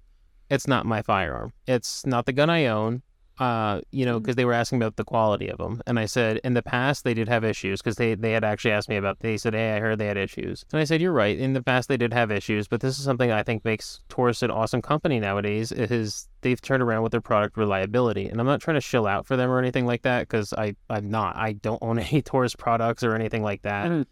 It's 0.50 0.68
not 0.68 0.86
my 0.86 1.02
firearm. 1.02 1.54
It's 1.68 2.06
not 2.06 2.26
the 2.26 2.34
gun 2.34 2.50
I 2.50 2.66
own. 2.68 3.02
Uh, 3.40 3.82
you 3.92 4.06
know, 4.06 4.20
because 4.20 4.36
they 4.36 4.46
were 4.46 4.54
asking 4.54 4.80
about 4.80 4.96
the 4.96 5.04
quality 5.04 5.48
of 5.48 5.58
them, 5.58 5.82
and 5.88 5.98
I 5.98 6.06
said 6.06 6.38
in 6.44 6.54
the 6.54 6.62
past 6.62 7.04
they 7.04 7.16
did 7.16 7.28
have 7.28 7.44
issues 7.44 7.82
because 7.82 7.96
they 7.96 8.14
they 8.14 8.32
had 8.32 8.44
actually 8.44 8.72
asked 8.72 8.90
me 8.90 8.96
about. 8.96 9.22
They 9.22 9.38
said, 9.38 9.56
"Hey, 9.56 9.76
I 9.76 9.80
heard 9.80 9.98
they 9.98 10.06
had 10.06 10.18
issues," 10.18 10.64
and 10.72 10.80
I 10.80 10.84
said, 10.84 11.02
"You're 11.02 11.12
right. 11.14 11.36
In 11.36 11.54
the 11.54 11.64
past 11.64 11.90
they 11.90 11.98
did 11.98 12.14
have 12.14 12.32
issues, 12.32 12.68
but 12.68 12.82
this 12.82 13.00
is 13.00 13.04
something 13.04 13.32
I 13.32 13.42
think 13.42 13.66
makes 13.66 14.02
Taurus 14.08 14.44
an 14.44 14.52
awesome 14.52 14.84
company 14.84 15.20
nowadays. 15.20 15.72
Is 15.72 16.28
they've 16.42 16.62
turned 16.62 16.84
around 16.84 17.02
with 17.02 17.12
their 17.12 17.22
product 17.22 17.58
reliability, 17.58 18.28
and 18.30 18.40
I'm 18.40 18.46
not 18.46 18.62
trying 18.62 18.76
to 18.76 18.82
shill 18.82 19.08
out 19.08 19.26
for 19.26 19.36
them 19.36 19.50
or 19.50 19.58
anything 19.58 19.88
like 19.88 20.04
that 20.04 20.28
because 20.28 20.54
I 20.54 20.76
I'm 20.92 21.10
not. 21.10 21.36
I 21.36 21.54
don't 21.54 21.82
own 21.82 21.98
any 22.12 22.22
Taurus 22.22 22.56
products 22.56 23.04
or 23.04 23.16
anything 23.16 23.42
like 23.42 23.64
that. 23.64 23.90
Mhm. 23.90 24.06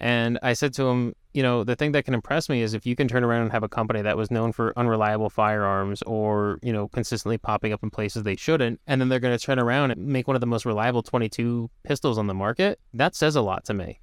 And 0.00 0.38
I 0.42 0.54
said 0.54 0.74
to 0.74 0.88
him, 0.88 1.14
you 1.34 1.42
know, 1.42 1.62
the 1.62 1.76
thing 1.76 1.92
that 1.92 2.04
can 2.04 2.14
impress 2.14 2.48
me 2.48 2.62
is 2.62 2.74
if 2.74 2.86
you 2.86 2.96
can 2.96 3.06
turn 3.06 3.22
around 3.22 3.42
and 3.42 3.52
have 3.52 3.62
a 3.62 3.68
company 3.68 4.02
that 4.02 4.16
was 4.16 4.30
known 4.30 4.52
for 4.52 4.72
unreliable 4.78 5.30
firearms 5.30 6.02
or, 6.02 6.58
you 6.62 6.72
know, 6.72 6.88
consistently 6.88 7.38
popping 7.38 7.72
up 7.72 7.82
in 7.82 7.90
places 7.90 8.22
they 8.22 8.36
shouldn't, 8.36 8.80
and 8.86 9.00
then 9.00 9.08
they're 9.08 9.20
going 9.20 9.36
to 9.36 9.44
turn 9.44 9.58
around 9.58 9.90
and 9.90 10.06
make 10.06 10.26
one 10.26 10.36
of 10.36 10.40
the 10.40 10.46
most 10.46 10.64
reliable 10.64 11.02
22 11.02 11.70
pistols 11.84 12.18
on 12.18 12.26
the 12.26 12.34
market, 12.34 12.80
that 12.94 13.14
says 13.14 13.36
a 13.36 13.42
lot 13.42 13.64
to 13.66 13.74
me. 13.74 14.00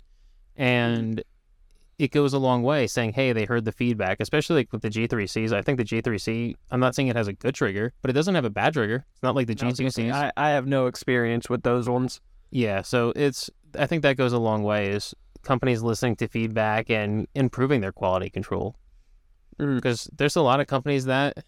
Mm-hmm. 0.58 0.64
And 0.64 1.24
it 1.98 2.12
goes 2.12 2.34
a 2.34 2.38
long 2.38 2.62
way 2.62 2.88
saying, 2.88 3.14
hey, 3.14 3.34
they 3.34 3.46
heard 3.46 3.66
the 3.66 3.72
feedback, 3.72 4.18
especially 4.20 4.58
like 4.58 4.72
with 4.72 4.82
the 4.82 4.90
G3Cs. 4.90 5.52
I 5.52 5.62
think 5.62 5.78
the 5.78 5.86
G3C, 5.86 6.56
I'm 6.72 6.80
not 6.80 6.94
saying 6.94 7.08
it 7.08 7.16
has 7.16 7.28
a 7.28 7.34
good 7.34 7.56
trigger, 7.56 7.94
but 8.02 8.10
it 8.10 8.14
doesn't 8.14 8.36
have 8.36 8.46
a 8.46 8.50
bad 8.50 8.74
trigger. 8.74 9.06
It's 9.14 9.24
not 9.24 9.36
like 9.36 9.48
the 9.48 9.56
I 9.62 9.66
was 9.68 9.80
gonna 9.80 9.92
say, 9.92 10.04
G2Cs. 10.04 10.14
I, 10.14 10.32
I 10.38 10.50
have 10.50 10.68
no 10.68 10.88
experience 10.88 11.50
with 11.50 11.64
those 11.64 11.88
ones. 11.88 12.22
Yeah, 12.52 12.82
so 12.82 13.14
it's 13.16 13.50
I 13.78 13.88
think 13.88 14.04
that 14.04 14.18
goes 14.18 14.34
a 14.34 14.40
long 14.40 14.64
way 14.64 14.90
is 14.90 15.14
companies 15.46 15.82
listening 15.82 16.16
to 16.18 16.28
feedback 16.28 16.90
and 16.90 17.28
improving 17.36 17.82
their 17.82 17.92
quality 17.92 18.30
control. 18.30 18.76
Mm. 19.60 19.76
Because 19.76 20.10
there's 20.16 20.36
a 20.36 20.42
lot 20.42 20.60
of 20.60 20.68
companies 20.68 21.06
that 21.06 21.46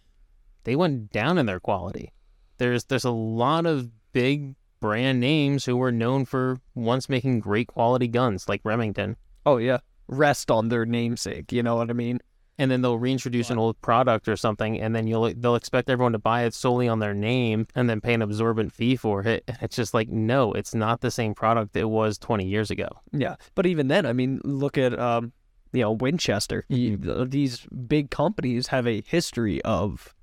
they 0.64 0.76
went 0.76 1.12
down 1.12 1.38
in 1.38 1.46
their 1.46 1.60
quality. 1.60 2.14
There's 2.58 2.86
there's 2.86 3.06
a 3.06 3.12
lot 3.12 3.66
of 3.66 3.90
big 4.14 4.56
brand 4.80 5.20
names 5.20 5.66
who 5.66 5.76
were 5.78 5.92
known 5.92 6.26
for 6.26 6.58
once 6.76 7.10
making 7.10 7.40
great 7.40 7.68
quality 7.68 8.08
guns 8.08 8.48
like 8.48 8.62
Remington. 8.64 9.18
Oh 9.46 9.58
yeah, 9.58 9.80
rest 10.08 10.50
on 10.52 10.70
their 10.70 10.86
namesake. 10.86 11.52
You 11.52 11.64
know 11.64 11.76
what 11.76 11.90
I 11.90 11.94
mean? 11.94 12.20
And 12.60 12.72
then 12.72 12.82
they'll 12.82 12.98
reintroduce 12.98 13.52
an 13.52 13.60
old 13.60 13.80
product 13.82 14.28
or 14.28 14.36
something, 14.36 14.80
and 14.80 14.96
then 14.96 15.06
you'll 15.06 15.32
they'll 15.36 15.56
expect 15.56 15.90
everyone 15.90 16.14
to 16.14 16.20
buy 16.20 16.44
it 16.44 16.54
solely 16.54 16.88
on 16.88 17.00
their 17.00 17.14
name, 17.14 17.68
and 17.76 17.90
then 17.90 18.02
pay 18.02 18.14
an 18.14 18.22
absorbent 18.24 18.74
fee 18.74 18.96
for 18.96 19.22
it. 19.22 19.44
And 19.48 19.58
it's 19.62 19.76
just 19.76 19.94
like, 19.94 20.10
no, 20.10 20.54
it's 20.54 20.74
not 20.74 21.02
the 21.02 21.12
same 21.12 21.36
product 21.36 21.76
it 21.76 21.86
was 21.86 22.18
20 22.18 22.46
years 22.46 22.72
ago. 22.72 22.88
Yeah, 23.12 23.36
but 23.54 23.66
even 23.68 23.90
then, 23.90 24.06
I 24.06 24.14
mean, 24.14 24.42
look 24.44 24.78
at 24.78 24.98
um, 24.98 25.34
you 25.72 25.82
know, 25.82 25.92
Winchester. 25.92 26.66
Th- 26.70 27.30
These 27.30 27.68
big 27.88 28.10
companies 28.10 28.68
have 28.68 28.88
a 28.88 29.04
history 29.06 29.62
of, 29.64 30.16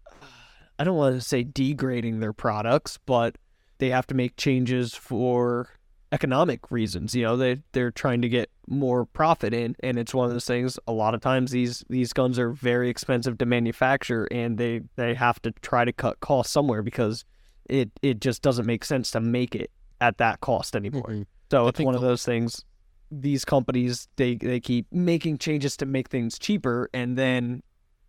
I 0.79 0.85
don't 0.85 0.97
want 0.97 1.15
to 1.15 1.21
say 1.21 1.45
degrading 1.45 2.21
their 2.21 2.33
products, 2.33 2.99
but 3.07 3.37
they 3.79 3.91
have 3.91 4.07
to 4.09 4.15
make 4.15 4.37
changes 4.37 4.95
for 4.95 5.69
economic 6.13 6.71
reasons. 6.71 7.15
You 7.15 7.25
know, 7.25 7.37
they 7.37 7.63
they're 7.73 7.91
trying 7.91 8.23
to 8.23 8.29
get 8.29 8.51
more 8.69 9.05
profit 9.07 9.53
in, 9.55 9.77
and 9.81 9.99
it's 9.99 10.15
one 10.15 10.27
of 10.27 10.33
those 10.33 10.47
things. 10.47 10.79
A 10.87 10.93
lot 10.93 11.15
of 11.15 11.21
times, 11.21 11.51
these 11.51 11.85
these 11.89 12.13
guns 12.13 12.39
are 12.39 12.51
very 12.51 12.89
expensive 12.89 13.39
to 13.39 13.47
manufacture, 13.47 14.27
and 14.31 14.59
they 14.59 14.83
they 14.97 15.15
have 15.15 15.41
to 15.43 15.53
try 15.63 15.85
to 15.85 15.93
cut 15.93 16.21
costs 16.21 16.53
somewhere 16.53 16.83
because 16.83 17.25
it 17.69 17.91
it 18.03 18.21
just 18.21 18.43
doesn't 18.43 18.67
make 18.67 18.85
sense 18.85 19.11
to 19.13 19.21
make 19.21 19.55
it 19.55 19.71
at 20.01 20.19
that 20.19 20.41
cost 20.41 20.77
anymore. 20.77 21.09
Mm-hmm. 21.09 21.23
So 21.51 21.67
I 21.67 21.69
it's 21.69 21.81
one 21.81 21.95
of 21.95 22.01
those 22.01 22.25
things. 22.25 22.65
These 23.11 23.45
companies 23.45 24.09
they 24.17 24.37
they 24.37 24.61
keep 24.61 24.87
making 24.93 25.39
changes 25.39 25.77
to 25.79 25.87
make 25.87 26.09
things 26.09 26.39
cheaper, 26.39 26.91
and 26.93 27.17
then 27.17 27.63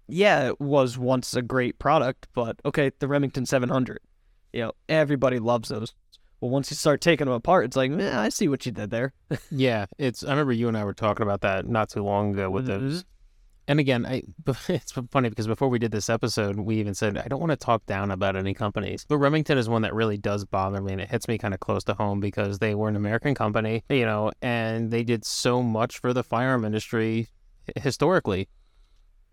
yeah, 0.07 0.47
it 0.47 0.61
was 0.61 0.97
once 0.97 1.35
a 1.35 1.41
great 1.41 1.79
product, 1.79 2.27
but 2.33 2.59
okay, 2.63 2.91
the 2.99 3.07
Remington 3.07 3.45
700, 3.45 3.99
you 4.53 4.61
know, 4.61 4.71
everybody 4.87 5.39
loves 5.39 5.69
those. 5.69 5.93
Well, 6.41 6.51
once 6.51 6.69
you 6.69 6.75
start 6.75 7.01
taking 7.01 7.25
them 7.25 7.33
apart, 7.33 7.65
it's 7.65 7.75
like, 7.77 7.91
eh, 7.91 8.19
I 8.19 8.29
see 8.29 8.47
what 8.47 8.65
you 8.65 8.71
did 8.71 8.89
there. 8.91 9.13
Yeah, 9.51 9.85
it's. 9.97 10.23
I 10.23 10.31
remember 10.31 10.53
you 10.53 10.67
and 10.67 10.77
I 10.77 10.83
were 10.83 10.93
talking 10.93 11.23
about 11.23 11.41
that 11.41 11.67
not 11.67 11.89
too 11.89 12.03
long 12.03 12.33
ago 12.33 12.49
with 12.49 12.67
Mm-hmm. 12.67 12.89
the. 12.89 13.03
And 13.67 13.79
again, 13.79 14.05
I 14.05 14.21
it's 14.67 14.91
funny 15.11 15.29
because 15.29 15.47
before 15.47 15.69
we 15.69 15.79
did 15.79 15.91
this 15.91 16.07
episode, 16.09 16.59
we 16.59 16.75
even 16.75 16.93
said 16.93 17.17
I 17.17 17.27
don't 17.27 17.39
want 17.39 17.49
to 17.51 17.55
talk 17.55 17.83
down 17.87 18.11
about 18.11 18.35
any 18.35 18.53
companies, 18.53 19.05
but 19.07 19.17
Remington 19.17 19.57
is 19.57 19.67
one 19.67 19.81
that 19.81 19.93
really 19.95 20.17
does 20.17 20.45
bother 20.45 20.81
me, 20.81 20.91
and 20.91 21.01
it 21.01 21.09
hits 21.09 21.27
me 21.27 21.39
kind 21.39 21.53
of 21.53 21.59
close 21.61 21.83
to 21.85 21.95
home 21.95 22.19
because 22.19 22.59
they 22.59 22.75
were 22.75 22.89
an 22.89 22.95
American 22.95 23.33
company, 23.33 23.83
you 23.89 24.05
know, 24.05 24.31
and 24.43 24.91
they 24.91 25.03
did 25.03 25.25
so 25.25 25.63
much 25.63 25.97
for 25.99 26.13
the 26.13 26.23
firearm 26.23 26.63
industry 26.63 27.27
historically. 27.77 28.47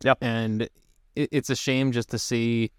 Yep. 0.03 0.19
And 0.23 0.63
it, 1.15 1.29
it's 1.31 1.51
a 1.51 1.57
shame 1.57 1.93
just 1.93 2.09
to 2.11 2.19
see. 2.19 2.71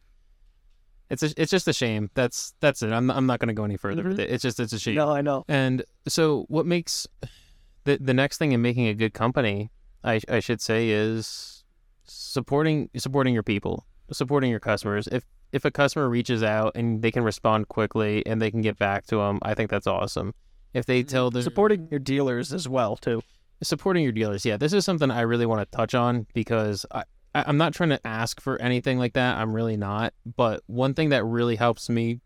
It's 1.13 1.23
a, 1.23 1.30
it's 1.41 1.52
just 1.52 1.67
a 1.67 1.73
shame. 1.73 2.10
That's 2.13 2.54
that's 2.60 2.82
it. 2.84 2.91
I'm 2.91 3.10
I'm 3.10 3.26
not 3.26 3.39
going 3.39 3.47
to 3.47 3.54
go 3.54 3.63
any 3.63 3.78
further 3.78 4.04
with 4.04 4.17
Mhm. 4.17 4.23
it. 4.23 4.30
It's 4.32 4.41
just 4.41 4.60
it's 4.60 4.73
a 4.73 4.80
shame. 4.80 4.95
No, 4.95 5.10
I 5.10 5.21
know. 5.21 5.45
And 5.47 5.84
so, 6.08 6.45
what 6.49 6.65
makes 6.65 7.08
the 7.86 7.97
the 7.97 8.13
next 8.13 8.38
thing 8.38 8.52
in 8.52 8.62
making 8.62 8.88
a 8.88 8.93
good 8.93 9.13
company, 9.13 9.71
I 10.04 10.19
I 10.30 10.39
should 10.39 10.62
say, 10.62 10.89
is 10.89 11.63
supporting 12.06 12.89
supporting 12.97 13.34
your 13.34 13.43
people, 13.43 13.86
supporting 14.12 14.49
your 14.52 14.60
customers. 14.60 15.08
If 15.12 15.23
if 15.52 15.65
a 15.65 15.71
customer 15.71 16.10
reaches 16.10 16.41
out 16.43 16.71
and 16.76 17.02
they 17.02 17.12
can 17.12 17.23
respond 17.23 17.67
quickly 17.67 18.26
and 18.26 18.41
they 18.41 18.49
can 18.52 18.62
get 18.62 18.78
back 18.80 19.06
to 19.08 19.17
them, 19.17 19.39
I 19.43 19.54
think 19.54 19.69
that's 19.69 19.86
awesome. 19.88 20.34
If 20.73 20.86
they 20.88 21.04
tell 21.04 21.30
their 21.30 21.43
Supporting 21.43 21.88
your 21.91 21.99
dealers 21.99 22.52
as 22.52 22.67
well 22.67 22.95
too. 22.95 23.21
supporting 23.62 24.02
your 24.04 24.12
dealers, 24.12 24.43
yeah, 24.45 24.58
this 24.58 24.73
is 24.73 24.84
something 24.84 25.12
I 25.12 25.21
really 25.21 25.45
want 25.45 25.62
to 25.62 25.78
touch 25.78 25.93
on 25.93 26.26
because 26.34 26.86
I, 26.91 27.04
I 27.36 27.43
I'm 27.48 27.58
not 27.58 27.74
trying 27.74 27.89
to 27.89 28.06
ask 28.08 28.39
for 28.41 28.62
anything 28.62 29.00
like 29.00 29.13
that. 29.13 29.38
I'm 29.38 29.54
really 29.54 29.78
not. 29.78 30.13
But 30.26 30.62
one 30.67 30.93
thing 30.93 31.10
that 31.10 31.24
really 31.26 31.56
helps 31.56 31.89
me 31.89 32.19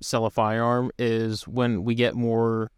sell 0.00 0.24
a 0.26 0.30
firearm 0.30 0.90
is 0.98 1.46
when 1.46 1.84
we 1.84 1.94
get 1.94 2.14
more 2.14 2.70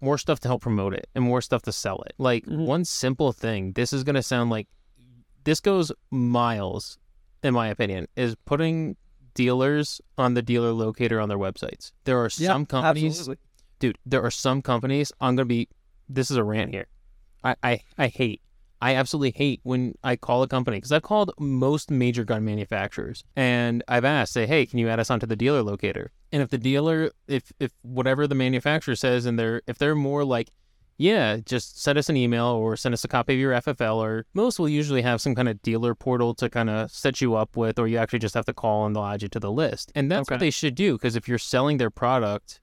more 0.00 0.18
stuff 0.18 0.40
to 0.40 0.48
help 0.48 0.60
promote 0.62 0.92
it 0.92 1.06
and 1.14 1.24
more 1.24 1.40
stuff 1.40 1.62
to 1.62 1.72
sell 1.72 2.02
it. 2.02 2.12
Like 2.18 2.44
Mhm. 2.44 2.66
one 2.66 2.84
simple 2.84 3.32
thing. 3.32 3.72
This 3.72 3.92
is 3.92 4.04
gonna 4.04 4.22
sound 4.22 4.50
like 4.50 4.68
this 5.44 5.60
goes 5.60 5.92
miles, 6.10 6.98
in 7.42 7.54
my 7.54 7.68
opinion, 7.68 8.06
is 8.16 8.34
putting 8.44 8.96
dealers 9.34 10.00
on 10.18 10.34
the 10.34 10.42
dealer 10.42 10.72
locator 10.72 11.20
on 11.20 11.28
their 11.28 11.38
websites. 11.38 11.92
There 12.04 12.22
are 12.22 12.30
some 12.30 12.66
companies 12.66 13.18
Absolutely. 13.18 13.42
dude, 13.78 13.98
there 14.06 14.22
are 14.22 14.30
some 14.30 14.62
companies 14.62 15.10
I'm 15.20 15.36
gonna 15.36 15.46
be. 15.46 15.68
This 16.08 16.30
is 16.30 16.36
a 16.36 16.44
rant 16.44 16.70
here. 16.72 16.86
I 17.42 17.54
I, 17.62 17.80
I 17.98 18.06
hate. 18.08 18.40
I 18.84 18.96
absolutely 18.96 19.30
hate 19.30 19.60
when 19.62 19.94
I 20.04 20.14
call 20.14 20.42
a 20.42 20.46
company 20.46 20.76
because 20.76 20.92
I've 20.92 21.00
called 21.00 21.32
most 21.38 21.90
major 21.90 22.22
gun 22.22 22.44
manufacturers 22.44 23.24
and 23.34 23.82
I've 23.88 24.04
asked, 24.04 24.34
say, 24.34 24.46
hey, 24.46 24.66
can 24.66 24.78
you 24.78 24.90
add 24.90 25.00
us 25.00 25.10
onto 25.10 25.24
the 25.24 25.36
dealer 25.36 25.62
locator? 25.62 26.12
And 26.32 26.42
if 26.42 26.50
the 26.50 26.58
dealer, 26.58 27.10
if 27.26 27.50
if 27.58 27.72
whatever 27.80 28.26
the 28.26 28.34
manufacturer 28.34 28.94
says, 28.94 29.24
and 29.24 29.38
they're 29.38 29.62
if 29.66 29.78
they're 29.78 29.94
more 29.94 30.22
like, 30.22 30.50
yeah, 30.98 31.38
just 31.38 31.82
send 31.82 31.96
us 31.96 32.10
an 32.10 32.18
email 32.18 32.44
or 32.44 32.76
send 32.76 32.92
us 32.92 33.02
a 33.04 33.08
copy 33.08 33.32
of 33.32 33.40
your 33.40 33.52
FFL, 33.52 33.96
or 33.96 34.26
most 34.34 34.58
will 34.58 34.68
usually 34.68 35.00
have 35.00 35.18
some 35.18 35.34
kind 35.34 35.48
of 35.48 35.62
dealer 35.62 35.94
portal 35.94 36.34
to 36.34 36.50
kind 36.50 36.68
of 36.68 36.90
set 36.90 37.22
you 37.22 37.36
up 37.36 37.56
with, 37.56 37.78
or 37.78 37.88
you 37.88 37.96
actually 37.96 38.18
just 38.18 38.34
have 38.34 38.44
to 38.44 38.52
call 38.52 38.84
and 38.84 38.94
they'll 38.94 39.04
add 39.06 39.22
you 39.22 39.28
to 39.28 39.40
the 39.40 39.50
list. 39.50 39.92
And 39.94 40.12
that's 40.12 40.30
what 40.30 40.40
they 40.40 40.50
should 40.50 40.74
do 40.74 40.98
because 40.98 41.16
if 41.16 41.26
you're 41.26 41.38
selling 41.38 41.78
their 41.78 41.88
product, 41.88 42.60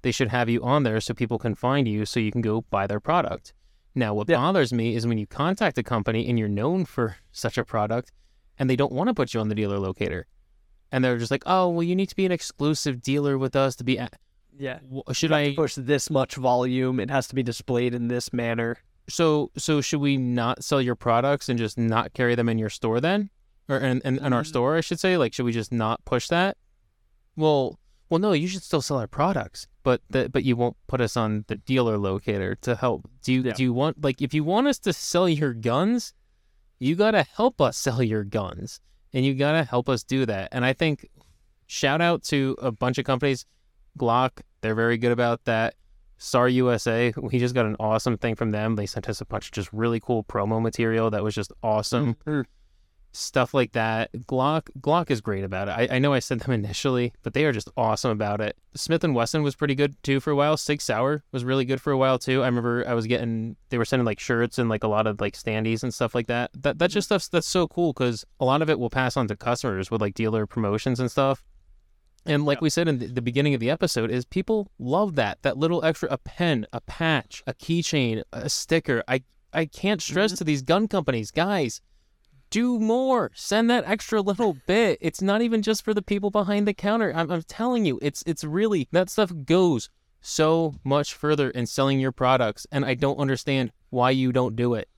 they 0.00 0.12
should 0.12 0.28
have 0.28 0.48
you 0.48 0.62
on 0.62 0.84
there 0.84 0.98
so 0.98 1.12
people 1.12 1.38
can 1.38 1.54
find 1.54 1.86
you 1.86 2.06
so 2.06 2.20
you 2.20 2.32
can 2.32 2.40
go 2.40 2.62
buy 2.70 2.86
their 2.86 3.00
product. 3.00 3.52
Now, 3.94 4.14
what 4.14 4.28
Yeah. 4.28 4.36
bothers 4.36 4.72
me 4.72 4.94
is 4.94 5.06
when 5.06 5.18
you 5.18 5.26
contact 5.26 5.78
a 5.78 5.82
company 5.82 6.28
and 6.28 6.38
you're 6.38 6.48
known 6.48 6.84
for 6.84 7.16
such 7.32 7.58
a 7.58 7.64
product 7.64 8.12
and 8.58 8.68
they 8.68 8.76
don't 8.76 8.92
want 8.92 9.08
to 9.08 9.14
put 9.14 9.34
you 9.34 9.40
on 9.40 9.48
the 9.48 9.54
dealer 9.54 9.78
locator. 9.78 10.26
And 10.90 11.04
they're 11.04 11.18
just 11.18 11.30
like, 11.30 11.42
oh, 11.46 11.68
well, 11.68 11.82
you 11.82 11.94
need 11.94 12.08
to 12.08 12.16
be 12.16 12.24
an 12.26 12.32
exclusive 12.32 13.02
dealer 13.02 13.36
with 13.36 13.54
us 13.54 13.76
to 13.76 13.84
be. 13.84 13.98
A-. 13.98 14.08
Yeah. 14.58 14.78
Should 15.12 15.32
I? 15.32 15.54
push 15.54 15.74
this 15.74 16.08
much 16.10 16.34
volume? 16.36 16.98
It 16.98 17.10
has 17.10 17.28
to 17.28 17.34
be 17.34 17.42
displayed 17.42 17.94
in 17.94 18.08
this 18.08 18.32
manner. 18.32 18.78
So, 19.08 19.50
so 19.56 19.80
should 19.80 20.00
we 20.00 20.16
not 20.16 20.64
sell 20.64 20.80
your 20.82 20.94
products 20.94 21.48
and 21.48 21.58
just 21.58 21.78
not 21.78 22.12
carry 22.14 22.34
them 22.34 22.48
in 22.48 22.58
your 22.58 22.68
store 22.70 23.00
then, 23.00 23.30
or 23.68 23.78
in, 23.78 24.00
in, 24.04 24.18
in 24.18 24.32
our 24.32 24.42
Mm. 24.42 24.46
store? 24.46 24.76
I 24.76 24.80
should 24.80 24.98
say. 25.00 25.16
Like, 25.16 25.32
should 25.34 25.44
we 25.44 25.52
just 25.52 25.72
not 25.72 26.04
push 26.04 26.28
that? 26.28 26.56
Well, 27.36 27.78
well, 28.10 28.18
no. 28.18 28.32
You 28.32 28.48
should 28.48 28.62
still 28.62 28.82
sell 28.82 28.98
our 28.98 29.06
products, 29.06 29.66
but 29.88 30.02
the, 30.10 30.28
but 30.28 30.44
you 30.44 30.54
won't 30.54 30.76
put 30.86 31.00
us 31.00 31.16
on 31.16 31.46
the 31.46 31.56
dealer 31.56 31.96
locator 31.96 32.54
to 32.56 32.76
help. 32.76 33.08
Do 33.22 33.32
you 33.32 33.40
Yeah. 33.42 33.54
do 33.54 33.62
you 33.62 33.72
want 33.72 34.04
like 34.04 34.20
if 34.20 34.34
you 34.34 34.44
want 34.44 34.66
us 34.66 34.78
to 34.80 34.92
sell 34.92 35.26
your 35.26 35.54
guns, 35.54 36.12
you 36.78 36.94
gotta 36.94 37.22
help 37.22 37.58
us 37.58 37.78
sell 37.78 38.02
your 38.02 38.22
guns, 38.22 38.80
and 39.14 39.24
you 39.24 39.32
gotta 39.34 39.64
help 39.64 39.88
us 39.88 40.02
do 40.04 40.26
that. 40.26 40.50
And 40.52 40.62
I 40.62 40.74
think 40.74 41.08
shout 41.66 42.02
out 42.02 42.22
to 42.24 42.54
a 42.60 42.70
bunch 42.70 42.98
of 42.98 43.06
companies. 43.06 43.46
Glock, 43.98 44.42
they're 44.60 44.74
very 44.74 44.98
good 44.98 45.10
about 45.12 45.44
that. 45.46 45.74
SAR 46.18 46.50
USA, 46.50 47.14
we 47.16 47.38
just 47.38 47.54
got 47.54 47.64
an 47.64 47.76
awesome 47.80 48.18
thing 48.18 48.34
from 48.34 48.50
them. 48.50 48.76
They 48.76 48.84
sent 48.84 49.08
us 49.08 49.22
a 49.22 49.24
bunch 49.24 49.46
of 49.46 49.52
just 49.52 49.72
really 49.72 50.00
cool 50.00 50.22
promo 50.22 50.60
material 50.60 51.08
that 51.12 51.22
was 51.24 51.34
just 51.34 51.50
awesome. 51.62 52.14
Mm-hmm. 52.26 52.40
Stuff 53.12 53.54
like 53.54 53.72
that. 53.72 54.12
Glock 54.12 54.68
Glock 54.80 55.10
is 55.10 55.20
great 55.20 55.44
about 55.44 55.68
it. 55.68 55.72
I, 55.72 55.96
I 55.96 55.98
know 55.98 56.12
I 56.12 56.18
said 56.18 56.40
them 56.40 56.52
initially, 56.64 57.12
but 57.22 57.32
they 57.34 57.44
are 57.44 57.52
just 57.52 57.70
awesome 57.76 58.10
about 58.10 58.40
it. 58.40 58.56
Smith 58.74 59.02
and 59.02 59.14
Wesson 59.14 59.42
was 59.42 59.56
pretty 59.56 59.74
good 59.74 60.00
too 60.02 60.20
for 60.20 60.30
a 60.30 60.36
while. 60.36 60.56
Sig 60.56 60.80
Sauer 60.80 61.24
was 61.32 61.44
really 61.44 61.64
good 61.64 61.80
for 61.80 61.90
a 61.90 61.96
while 61.96 62.18
too. 62.18 62.42
I 62.42 62.46
remember 62.46 62.84
I 62.86 62.94
was 62.94 63.06
getting 63.06 63.56
they 63.70 63.78
were 63.78 63.84
sending 63.84 64.04
like 64.06 64.20
shirts 64.20 64.58
and 64.58 64.68
like 64.68 64.84
a 64.84 64.88
lot 64.88 65.06
of 65.06 65.20
like 65.20 65.34
standees 65.34 65.82
and 65.82 65.92
stuff 65.92 66.14
like 66.14 66.26
that. 66.26 66.50
That 66.54 66.78
that's 66.78 66.94
just 66.94 67.08
stuff 67.08 67.28
that's 67.30 67.46
so 67.46 67.66
cool 67.66 67.92
because 67.92 68.24
a 68.40 68.44
lot 68.44 68.62
of 68.62 68.70
it 68.70 68.78
will 68.78 68.90
pass 68.90 69.16
on 69.16 69.26
to 69.28 69.36
customers 69.36 69.90
with 69.90 70.00
like 70.00 70.14
dealer 70.14 70.46
promotions 70.46 71.00
and 71.00 71.10
stuff. 71.10 71.42
And 72.26 72.44
like 72.44 72.58
Yeah. 72.58 72.64
we 72.64 72.70
said 72.70 72.88
in 72.88 72.98
the, 72.98 73.06
the 73.06 73.22
beginning 73.22 73.54
of 73.54 73.60
the 73.60 73.70
episode, 73.70 74.10
is 74.10 74.24
people 74.26 74.70
love 74.78 75.14
that 75.14 75.42
that 75.42 75.56
little 75.56 75.84
extra 75.84 76.08
a 76.10 76.18
pen, 76.18 76.66
a 76.72 76.80
patch, 76.82 77.42
a 77.46 77.54
keychain, 77.54 78.22
a 78.32 78.50
sticker. 78.50 79.02
I 79.08 79.22
I 79.52 79.64
can't 79.64 80.02
stress 80.02 80.32
mm-hmm. 80.32 80.38
to 80.38 80.44
these 80.44 80.62
gun 80.62 80.88
companies, 80.88 81.30
guys, 81.30 81.80
do 82.50 82.78
more. 82.78 83.30
Send 83.34 83.68
that 83.70 83.84
extra 83.86 84.20
little 84.20 84.56
bit. 84.66 84.98
It's 85.00 85.22
not 85.22 85.42
even 85.42 85.62
just 85.62 85.84
for 85.84 85.92
the 85.94 86.02
people 86.02 86.30
behind 86.30 86.66
the 86.66 86.74
counter. 86.74 87.12
I'm, 87.14 87.30
I'm 87.30 87.42
telling 87.42 87.84
you, 87.84 87.98
it's 88.02 88.22
it's 88.26 88.44
really 88.44 88.88
that 88.92 89.10
stuff 89.10 89.32
goes 89.44 89.90
so 90.20 90.74
much 90.84 91.14
further 91.14 91.50
in 91.50 91.66
selling 91.66 92.00
your 92.00 92.12
products, 92.12 92.66
and 92.72 92.84
I 92.84 92.94
don't 92.94 93.18
understand 93.18 93.72
why 93.90 94.10
you 94.10 94.32
don't 94.32 94.56
do 94.56 94.74
it. 94.74 94.88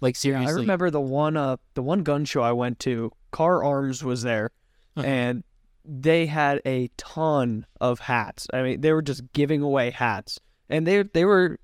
Like 0.00 0.14
Yeah, 0.16 0.20
seriously, 0.20 0.52
I 0.52 0.56
remember 0.56 0.90
the 0.90 1.00
one 1.00 1.36
uh 1.36 1.56
the 1.74 1.82
one 1.82 2.02
gun 2.02 2.24
show 2.24 2.42
I 2.42 2.52
went 2.52 2.78
to, 2.80 3.12
Kahr 3.32 3.62
Arms 3.64 4.02
was 4.04 4.22
there 4.22 4.50
Uh-huh. 4.96 5.06
and 5.06 5.44
they 5.84 6.26
had 6.26 6.60
a 6.66 6.90
ton 6.96 7.66
of 7.80 8.00
hats. 8.00 8.46
I 8.52 8.62
mean, 8.62 8.80
they 8.80 8.92
were 8.92 9.02
just 9.02 9.32
giving 9.32 9.62
away 9.62 9.90
hats. 9.90 10.38
And 10.68 10.86
they 10.86 11.02
they 11.02 11.24
were 11.24 11.58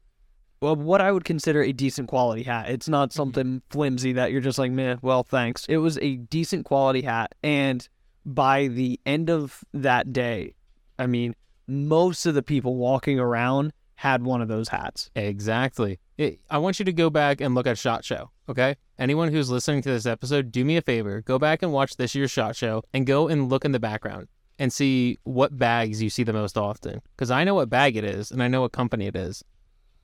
well, 0.66 0.74
what 0.74 1.00
I 1.00 1.12
would 1.12 1.24
consider 1.24 1.62
a 1.62 1.70
decent 1.70 2.08
quality 2.08 2.42
hat. 2.42 2.68
It's 2.68 2.88
not 2.88 3.10
mm-hmm. 3.10 3.16
something 3.16 3.62
flimsy 3.70 4.14
that 4.14 4.32
you're 4.32 4.40
just 4.40 4.58
like, 4.58 4.72
meh, 4.72 4.96
well, 5.00 5.22
thanks. 5.22 5.64
It 5.68 5.76
was 5.76 5.96
a 5.98 6.16
decent 6.16 6.64
quality 6.64 7.02
hat. 7.02 7.36
And 7.44 7.88
by 8.24 8.66
the 8.66 8.98
end 9.06 9.30
of 9.30 9.62
that 9.72 10.12
day, 10.12 10.54
I 10.98 11.06
mean, 11.06 11.36
most 11.68 12.26
of 12.26 12.34
the 12.34 12.42
people 12.42 12.74
walking 12.74 13.20
around 13.20 13.72
had 13.94 14.24
one 14.24 14.42
of 14.42 14.48
those 14.48 14.68
hats. 14.68 15.08
Exactly. 15.14 16.00
It, 16.18 16.40
I 16.50 16.58
want 16.58 16.80
you 16.80 16.84
to 16.84 16.92
go 16.92 17.10
back 17.10 17.40
and 17.40 17.54
look 17.54 17.68
at 17.68 17.78
Shot 17.78 18.04
Show, 18.04 18.32
okay? 18.48 18.74
Anyone 18.98 19.30
who's 19.30 19.48
listening 19.48 19.82
to 19.82 19.90
this 19.90 20.04
episode, 20.04 20.50
do 20.50 20.64
me 20.64 20.76
a 20.78 20.82
favor. 20.82 21.20
Go 21.20 21.38
back 21.38 21.62
and 21.62 21.72
watch 21.72 21.96
this 21.96 22.12
year's 22.16 22.32
Shot 22.32 22.56
Show 22.56 22.82
and 22.92 23.06
go 23.06 23.28
and 23.28 23.48
look 23.48 23.64
in 23.64 23.70
the 23.70 23.78
background 23.78 24.26
and 24.58 24.72
see 24.72 25.18
what 25.22 25.56
bags 25.56 26.02
you 26.02 26.10
see 26.10 26.24
the 26.24 26.32
most 26.32 26.58
often. 26.58 27.02
Because 27.14 27.30
I 27.30 27.44
know 27.44 27.54
what 27.54 27.70
bag 27.70 27.96
it 27.96 28.04
is 28.04 28.32
and 28.32 28.42
I 28.42 28.48
know 28.48 28.62
what 28.62 28.72
company 28.72 29.06
it 29.06 29.14
is. 29.14 29.44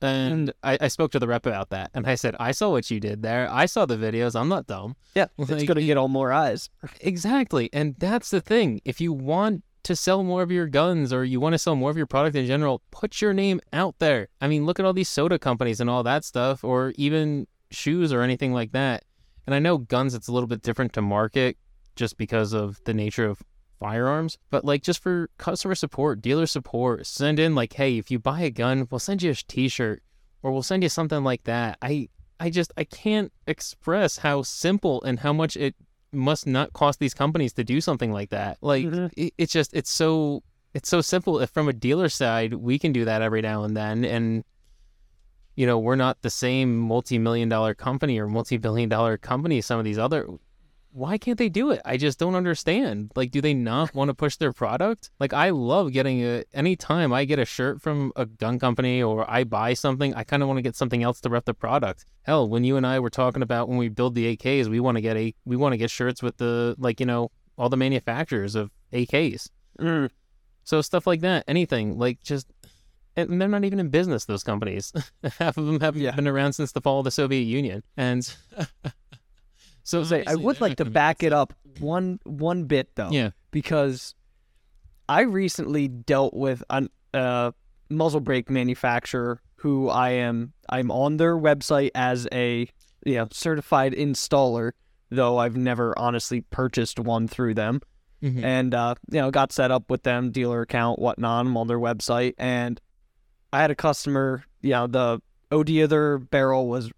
And 0.03 0.53
I, 0.63 0.77
I 0.81 0.87
spoke 0.89 1.11
to 1.11 1.19
the 1.19 1.27
rep 1.27 1.45
about 1.45 1.69
that 1.69 1.91
and 1.93 2.05
I 2.05 2.15
said, 2.15 2.35
I 2.39 2.51
saw 2.51 2.71
what 2.71 2.91
you 2.91 2.99
did 2.99 3.23
there. 3.23 3.49
I 3.49 3.65
saw 3.65 3.85
the 3.85 3.97
videos. 3.97 4.39
I'm 4.39 4.49
not 4.49 4.67
dumb. 4.67 4.95
Yeah, 5.15 5.27
it's 5.37 5.49
Like, 5.49 5.65
going 5.65 5.77
to 5.77 5.85
get 5.85 5.97
all 5.97 6.09
more 6.09 6.31
eyes. 6.31 6.69
Exactly. 7.01 7.69
And 7.71 7.95
that's 7.97 8.29
the 8.29 8.41
thing. 8.41 8.81
If 8.83 8.99
you 8.99 9.13
want 9.13 9.63
to 9.83 9.95
sell 9.95 10.23
more 10.23 10.41
of 10.41 10.51
your 10.51 10.67
guns 10.67 11.11
or 11.11 11.23
you 11.23 11.39
want 11.39 11.53
to 11.53 11.57
sell 11.59 11.75
more 11.75 11.89
of 11.89 11.97
your 11.97 12.05
product 12.05 12.35
in 12.35 12.45
general, 12.45 12.81
put 12.91 13.21
your 13.21 13.33
name 13.33 13.59
out 13.71 13.95
there. 13.99 14.29
I 14.41 14.47
mean, 14.47 14.65
look 14.65 14.79
at 14.79 14.85
all 14.85 14.93
these 14.93 15.09
soda 15.09 15.37
companies 15.39 15.79
and 15.79 15.89
all 15.89 16.03
that 16.03 16.23
stuff, 16.23 16.63
or 16.63 16.93
even 16.95 17.47
shoes 17.71 18.13
or 18.13 18.21
anything 18.21 18.53
like 18.53 18.71
that. 18.71 19.03
And 19.45 19.53
I 19.53 19.59
know 19.59 19.77
guns, 19.77 20.13
it's 20.13 20.27
a 20.27 20.31
little 20.31 20.47
bit 20.47 20.61
different 20.61 20.93
to 20.93 21.01
market 21.01 21.57
just 21.95 22.17
because 22.17 22.53
of 22.53 22.81
the 22.85 22.93
nature 22.93 23.25
of 23.25 23.41
firearms, 23.83 24.37
but 24.49 24.63
like 24.63 24.81
just 24.81 25.03
for 25.03 25.29
customer 25.37 25.75
support, 25.75 26.21
dealer 26.21 26.45
support, 26.47 27.05
send 27.05 27.37
in 27.37 27.53
like, 27.53 27.73
hey, 27.73 27.97
if 27.97 28.09
you 28.09 28.17
buy 28.17 28.39
a 28.39 28.49
gun, 28.49 28.87
we'll 28.89 28.97
send 28.99 29.21
you 29.21 29.31
a 29.31 29.35
t-shirt 29.35 30.01
or 30.41 30.53
we'll 30.53 30.63
send 30.63 30.83
you 30.83 30.89
something 30.89 31.21
like 31.23 31.43
that. 31.43 31.77
I 31.81 32.07
I 32.39 32.49
just 32.49 32.71
I 32.77 32.85
can't 32.85 33.31
express 33.45 34.17
how 34.17 34.41
simple 34.43 35.03
and 35.03 35.19
how 35.19 35.33
much 35.33 35.57
it 35.57 35.75
must 36.13 36.47
not 36.47 36.71
cost 36.71 36.99
these 36.99 37.13
companies 37.13 37.51
to 37.53 37.63
do 37.65 37.81
something 37.81 38.11
like 38.13 38.29
that. 38.29 38.57
Like 38.61 38.85
Mhm. 38.85 39.11
it, 39.17 39.33
it's 39.37 39.51
just 39.51 39.73
it's 39.73 39.91
so 39.91 40.43
it's 40.73 40.87
so 40.87 41.01
simple. 41.01 41.39
If 41.39 41.49
from 41.49 41.67
a 41.67 41.73
dealer 41.73 42.07
side, 42.09 42.53
we 42.53 42.79
can 42.79 42.93
do 42.93 43.03
that 43.05 43.21
every 43.21 43.41
now 43.41 43.63
and 43.63 43.75
then, 43.75 44.05
and 44.05 44.45
you 45.55 45.67
know 45.67 45.77
we're 45.77 45.97
not 45.97 46.21
the 46.21 46.29
same 46.29 46.79
multi-million 46.79 47.49
dollar 47.49 47.73
company 47.73 48.17
or 48.17 48.27
multi-billion 48.27 48.87
dollar 48.89 49.17
company 49.17 49.59
some 49.59 49.77
of 49.77 49.83
these 49.85 49.99
other. 49.99 50.25
Why 50.95 51.17
can't 51.17 51.39
they 51.39 51.49
do 51.49 51.71
it? 51.71 51.81
I 51.83 51.97
just 51.97 52.19
don't 52.19 52.35
understand. 52.35 53.11
Like, 53.15 53.31
do 53.31 53.41
they 53.41 53.55
not 53.55 53.95
want 53.95 54.09
to 54.09 54.13
push 54.13 54.35
their 54.37 54.53
product? 54.53 55.09
Like, 55.19 55.33
I 55.33 55.49
love 55.49 55.91
getting 55.91 56.21
a. 56.23 56.43
Anytime 56.53 57.11
I 57.11 57.25
get 57.25 57.39
a 57.39 57.45
shirt 57.45 57.81
from 57.81 58.11
a 58.15 58.27
gun 58.27 58.59
company 58.59 59.01
or 59.01 59.29
I 59.29 59.43
buy 59.43 59.73
something, 59.73 60.13
I 60.13 60.23
kind 60.23 60.43
of 60.43 60.47
want 60.47 60.59
to 60.59 60.61
get 60.61 60.75
something 60.75 61.01
else 61.01 61.19
to 61.21 61.29
rep 61.31 61.45
the 61.45 61.55
product. 61.55 62.05
Hell, 62.21 62.47
when 62.47 62.63
you 62.63 62.77
and 62.77 62.85
I 62.85 62.99
were 62.99 63.09
talking 63.09 63.41
about 63.41 63.69
when 63.69 63.77
we 63.79 63.89
build 63.89 64.13
the 64.13 64.37
AKs, 64.37 64.67
we 64.67 64.79
want 64.79 64.97
to 64.97 65.01
get 65.01 65.17
a 65.17 65.33
we 65.45 65.55
want 65.55 65.73
to 65.73 65.77
get 65.77 65.89
shirts 65.89 66.21
with 66.21 66.37
the 66.37 66.75
like 66.77 66.99
you 66.99 67.07
know 67.07 67.31
all 67.57 67.69
the 67.69 67.77
manufacturers 67.77 68.53
of 68.53 68.69
AKs. 68.93 69.49
Mm. 69.79 70.11
So 70.63 70.81
stuff 70.81 71.07
like 71.07 71.21
that, 71.21 71.43
anything 71.47 71.97
like 71.97 72.21
just, 72.23 72.47
and 73.15 73.41
they're 73.41 73.47
not 73.47 73.65
even 73.65 73.79
in 73.79 73.89
business. 73.89 74.25
Those 74.25 74.43
companies, 74.43 74.93
half 75.39 75.57
of 75.57 75.65
them 75.65 75.79
haven't 75.79 76.01
Yeah. 76.01 76.11
been 76.15 76.27
around 76.27 76.53
since 76.53 76.71
the 76.71 76.81
fall 76.81 76.99
of 76.99 77.05
the 77.05 77.11
Soviet 77.11 77.41
Union, 77.45 77.81
and 77.97 78.31
so 79.83 80.03
Say, 80.03 80.23
I 80.25 80.35
would 80.35 80.61
like 80.61 80.77
to 80.77 80.85
back 80.85 81.23
it 81.23 81.33
up 81.33 81.53
one 81.79 82.19
one 82.23 82.65
bit 82.65 82.89
though. 82.95 83.09
Yeah, 83.11 83.31
because 83.51 84.15
I 85.07 85.21
recently 85.21 85.87
dealt 85.87 86.33
with 86.33 86.63
a 86.69 86.87
uh, 87.13 87.51
muzzle 87.89 88.21
brake 88.21 88.49
manufacturer 88.49 89.41
who 89.57 89.89
I 89.89 90.11
am 90.11 90.53
I'm 90.69 90.91
on 90.91 91.17
their 91.17 91.37
website 91.37 91.91
as 91.95 92.27
a 92.33 92.67
you 93.05 93.15
know 93.15 93.27
certified 93.31 93.93
installer, 93.93 94.71
though 95.09 95.37
I've 95.37 95.55
never 95.57 95.97
honestly 95.97 96.41
purchased 96.41 96.99
one 96.99 97.27
through 97.27 97.53
them. 97.55 97.81
Mhm. 98.21 98.43
And 98.43 98.73
uh, 98.73 98.95
you 99.11 99.19
know, 99.19 99.31
got 99.31 99.51
set 99.51 99.69
up 99.69 99.89
with 99.89 100.03
them, 100.03 100.31
dealer 100.31 100.61
account, 100.61 100.99
whatnot. 100.99 101.45
I'm 101.45 101.57
on 101.57 101.67
their 101.67 101.79
website, 101.79 102.35
and 102.37 102.79
I 103.51 103.61
had 103.61 103.69
a 103.71 103.75
customer. 103.75 104.45
You 104.61 104.71
know, 104.71 104.87
the 104.87 105.21
OD 105.51 105.69
of 105.79 105.89
their 105.89 106.17
barrel 106.19 106.67
was 106.69 106.89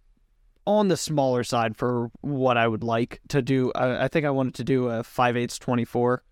on 0.66 0.88
the 0.88 0.98
smaller 0.98 1.44
side 1.44 1.76
for 1.78 2.10
what 2.22 2.58
I 2.58 2.68
would 2.68 2.84
like 2.84 3.22
to 3.30 3.42
do. 3.42 3.72
I, 3.76 4.06
I 4.06 4.08
think 4.08 4.26
I 4.26 4.32
wanted 4.32 4.56
to 4.56 4.64
do 4.64 4.88
a 4.88 5.04
5 5.04 5.38
8 5.38 5.58
24. 5.60 6.24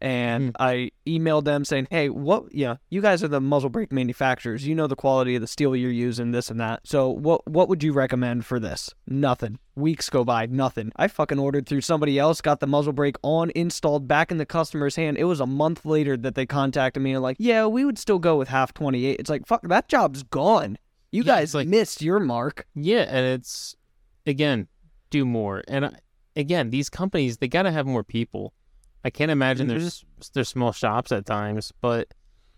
And 0.00 0.46
Hmm. 0.46 0.50
I 0.58 0.90
emailed 1.06 1.44
them 1.44 1.64
saying, 1.64 1.86
hey, 1.88 2.08
what, 2.08 2.52
yeah, 2.52 2.78
you 2.90 3.00
guys 3.00 3.22
are 3.22 3.28
the 3.28 3.40
muzzle 3.40 3.70
brake 3.70 3.92
manufacturers. 3.92 4.66
You 4.66 4.74
know 4.74 4.88
the 4.88 4.96
quality 4.96 5.36
of 5.36 5.40
the 5.42 5.46
steel 5.46 5.76
you're 5.76 5.92
using, 5.92 6.32
this 6.32 6.50
and 6.50 6.58
that. 6.58 6.80
So 6.84 7.08
what 7.08 7.46
what 7.48 7.68
would 7.68 7.84
you 7.84 7.92
recommend 7.92 8.44
for 8.44 8.58
this? 8.58 8.90
Nothing. 9.06 9.60
Weeks 9.76 10.10
go 10.10 10.24
by, 10.24 10.46
nothing. 10.46 10.90
I 10.96 11.06
fucking 11.06 11.38
ordered 11.38 11.66
through 11.66 11.82
somebody 11.82 12.18
else, 12.18 12.40
got 12.40 12.58
the 12.58 12.66
muzzle 12.66 12.92
brake 12.92 13.14
on, 13.22 13.52
installed 13.54 14.08
back 14.08 14.32
in 14.32 14.38
the 14.38 14.44
customer's 14.44 14.96
hand. 14.96 15.18
It 15.18 15.24
was 15.24 15.38
a 15.38 15.46
month 15.46 15.84
later 15.86 16.16
that 16.16 16.34
they 16.34 16.46
contacted 16.46 17.00
me 17.00 17.12
and 17.12 17.22
like, 17.22 17.36
yeah, 17.38 17.66
we 17.66 17.84
would 17.84 17.96
still 17.96 18.18
go 18.18 18.36
with 18.36 18.48
half 18.48 18.74
28. 18.74 19.20
It's 19.20 19.30
like, 19.30 19.46
fuck, 19.46 19.62
that 19.68 19.86
job's 19.86 20.24
gone. 20.24 20.78
You 21.12 21.22
Yeah, 21.22 21.36
guys 21.36 21.54
like- 21.54 21.68
missed 21.68 22.02
your 22.02 22.18
mark. 22.18 22.66
yeah, 22.74 23.02
and 23.02 23.24
it's 23.26 23.76
again 24.26 24.66
do 25.10 25.24
more, 25.24 25.62
and 25.68 25.86
I, 25.86 25.92
again 26.34 26.70
these 26.70 26.88
companies 26.88 27.36
they 27.36 27.48
got 27.48 27.62
to 27.62 27.70
have 27.70 27.86
more 27.86 28.02
people. 28.04 28.52
I 29.04 29.10
can't 29.10 29.30
imagine 29.30 29.66
Mhm. 29.66 29.70
there's 29.70 30.04
there's 30.32 30.48
small 30.48 30.72
shops 30.72 31.12
at 31.12 31.26
times, 31.26 31.72
but 31.80 32.08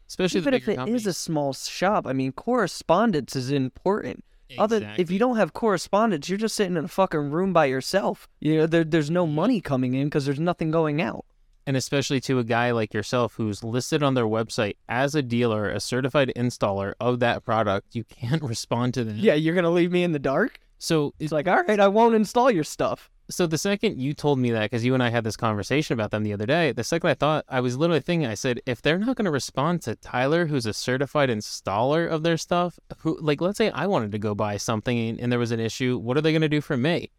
especially 0.09 0.41
Even 0.41 0.53
the 0.53 0.57
if 0.59 0.69
it 0.69 0.77
companies. 0.77 1.03
is 1.03 1.07
a 1.09 1.13
small 1.15 1.53
shop, 1.53 2.07
I 2.07 2.13
mean, 2.13 2.33
correspondence 2.33 3.35
is 3.37 3.51
important. 3.51 4.25
Other, 4.57 4.95
if 4.99 5.11
you 5.11 5.19
don't 5.19 5.37
have 5.37 5.53
correspondence, 5.53 6.29
you're 6.29 6.39
just 6.39 6.55
sitting 6.55 6.77
in 6.77 6.85
a 6.85 6.89
fucking 6.89 7.31
room 7.33 7.53
by 7.53 7.65
yourself. 7.65 8.29
You 8.41 8.59
know, 8.59 8.67
there, 8.67 8.85
there's 8.85 9.11
no 9.11 9.27
money 9.27 9.61
coming 9.61 9.95
in 9.95 10.05
because 10.07 10.27
there's 10.27 10.39
nothing 10.39 10.71
going 10.71 11.03
out. 11.03 11.25
And 11.67 11.77
especially 11.77 12.21
to 12.23 12.39
a 12.39 12.45
guy 12.45 12.71
like 12.73 12.93
yourself 12.95 13.35
who's 13.35 13.65
listed 13.65 14.03
on 14.03 14.15
their 14.15 14.27
website 14.27 14.77
as 14.89 15.15
a 15.15 15.23
dealer, 15.23 15.69
a 15.69 15.81
certified 15.81 16.33
installer 16.37 16.95
of 17.01 17.21
that 17.21 17.45
product, 17.45 17.95
you 17.95 18.05
can't 18.05 18.43
respond 18.55 18.95
to 18.95 19.05
them. 19.05 19.17
Yeah, 19.19 19.35
you're 19.35 19.55
gonna 19.55 19.71
leave 19.71 19.93
me 19.93 20.03
in 20.05 20.13
the 20.13 20.19
dark. 20.19 20.59
So 20.79 21.15
It's 21.19 21.33
like, 21.33 21.49
all 21.49 21.63
right, 21.63 21.81
I 21.81 21.89
won't 21.89 22.15
install 22.15 22.51
your 22.51 22.65
stuff. 22.65 23.11
so 23.31 23.47
the 23.47 23.57
second 23.57 23.99
you 23.99 24.13
told 24.13 24.39
me 24.39 24.51
that, 24.51 24.65
because 24.71 24.85
you 24.85 24.93
and 24.93 25.03
I 25.03 25.09
had 25.09 25.25
this 25.25 25.37
conversation 25.37 25.95
about 25.95 26.11
them 26.11 26.25
the 26.25 26.35
other 26.35 26.45
day, 26.45 26.73
the 26.73 26.85
second 26.85 27.09
I 27.09 27.15
thought, 27.15 27.47
I 27.49 27.61
was 27.61 27.79
literally 27.79 28.01
thinking, 28.03 28.29
I 28.29 28.35
said, 28.35 28.61
if 28.67 28.83
they're 28.83 28.99
not 28.99 29.17
going 29.17 29.25
to 29.25 29.31
respond 29.31 29.81
to 29.83 29.95
Tyler, 29.95 30.45
who's 30.47 30.67
a 30.67 30.75
certified 30.75 31.31
installer 31.31 32.07
of 32.07 32.23
their 32.23 32.37
stuff, 32.37 32.79
who, 32.99 33.17
like, 33.23 33.41
let's 33.41 33.57
say 33.57 33.71
I 33.71 33.87
wanted 33.87 34.13
to 34.13 34.19
go 34.19 34.35
buy 34.35 34.59
something 34.59 34.99
and, 35.09 35.19
and 35.21 35.33
there 35.33 35.39
was 35.39 35.53
an 35.53 35.61
issue, 35.61 35.97
what 35.97 36.19
are 36.19 36.21
they 36.21 36.33
going 36.33 36.43
to 36.43 36.51
do 36.51 36.61
for 36.61 36.77
me? 36.77 37.11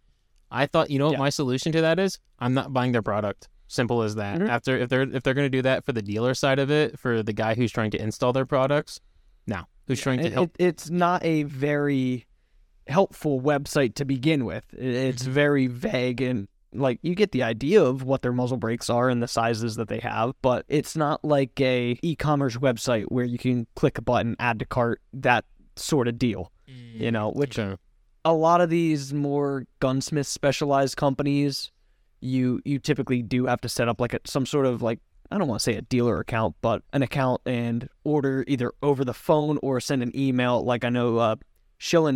I 0.52 0.68
thought, 0.68 0.92
you 0.92 1.00
know 1.00 1.06
what 1.08 1.14
Yeah. 1.14 1.20
my 1.20 1.30
solution 1.30 1.72
to 1.72 1.82
that 1.82 1.98
is? 1.98 2.20
I'm 2.38 2.54
not 2.54 2.72
buying 2.72 2.92
their 2.92 3.02
product. 3.02 3.48
Simple 3.76 4.02
as 4.04 4.16
that. 4.16 4.40
Mhm. 4.40 4.48
After 4.50 4.78
if 4.78 4.90
they're 4.90 5.02
if 5.02 5.22
they're 5.24 5.34
going 5.34 5.46
to 5.46 5.58
do 5.58 5.62
that 5.64 5.84
for 5.84 5.92
the 5.92 6.02
dealer 6.02 6.34
side 6.34 6.60
of 6.60 6.72
it, 6.72 6.98
for 6.98 7.22
the 7.22 7.34
guy 7.34 7.56
who's 7.56 7.72
trying 7.72 7.92
to 7.92 8.02
install 8.02 8.32
their 8.34 8.46
products, 8.46 9.02
now 9.48 9.68
who's 9.88 10.00
trying 10.02 10.20
to 10.20 10.26
It- 10.28 10.34
help? 10.34 10.52
it- 10.58 10.66
it's 10.66 10.90
not 10.90 11.24
a 11.26 11.44
very 11.44 12.26
helpful 12.88 13.42
website 13.42 13.96
to 13.96 14.06
begin 14.06 14.46
with. 14.46 14.64
It's 14.74 15.24
Mhm. 15.24 15.28
very 15.28 15.68
vague 15.68 16.22
and 16.22 16.48
like 16.74 17.00
you 17.02 17.16
get 17.16 17.32
the 17.32 17.42
idea 17.44 17.82
of 17.84 18.04
what 18.04 18.22
their 18.22 18.34
muzzle 18.34 18.58
brakes 18.58 18.90
are 18.90 19.10
and 19.10 19.22
the 19.24 19.28
sizes 19.28 19.76
that 19.78 19.88
they 19.88 20.00
have, 20.00 20.34
but 20.42 20.66
it's 20.68 20.96
not 20.96 21.24
like 21.24 21.60
a 21.62 21.98
e-commerce 22.02 22.58
website 22.58 23.06
where 23.10 23.24
you 23.26 23.38
can 23.38 23.66
click 23.76 23.98
a 23.98 24.02
button, 24.02 24.36
add 24.40 24.60
to 24.60 24.66
cart, 24.66 25.02
that 25.14 25.46
sort 25.78 26.08
of 26.08 26.18
deal. 26.20 26.52
You 26.68 27.12
know, 27.12 27.30
which 27.32 27.58
Okay. 27.60 27.78
a 28.26 28.34
lot 28.34 28.60
of 28.62 28.70
these 28.70 29.14
more 29.14 29.66
gunsmith 29.80 30.28
specialized 30.28 30.98
companies, 30.98 31.72
you 32.26 32.62
you 32.66 32.80
typically 32.80 33.22
do 33.22 33.46
have 33.46 33.62
to 33.62 33.70
set 33.70 33.88
up 33.88 34.02
like 34.02 34.14
a, 34.14 34.20
some 34.26 34.46
sort 34.46 34.66
of 34.66 34.82
like 34.82 35.00
I 35.32 35.38
don't 35.38 35.48
want 35.48 35.60
to 35.60 35.64
say 35.64 35.76
a 35.76 35.82
dealer 35.82 36.20
account, 36.20 36.56
but 36.62 36.84
an 36.94 37.02
account 37.02 37.42
and 37.46 37.90
order 38.04 38.44
either 38.48 38.72
over 38.84 39.04
the 39.04 39.14
phone 39.14 39.58
or 39.62 39.80
send 39.80 40.04
an 40.04 40.12
email. 40.16 40.64
Like 40.64 40.84
I 40.84 40.90
know 40.90 41.18
uh, 41.18 41.36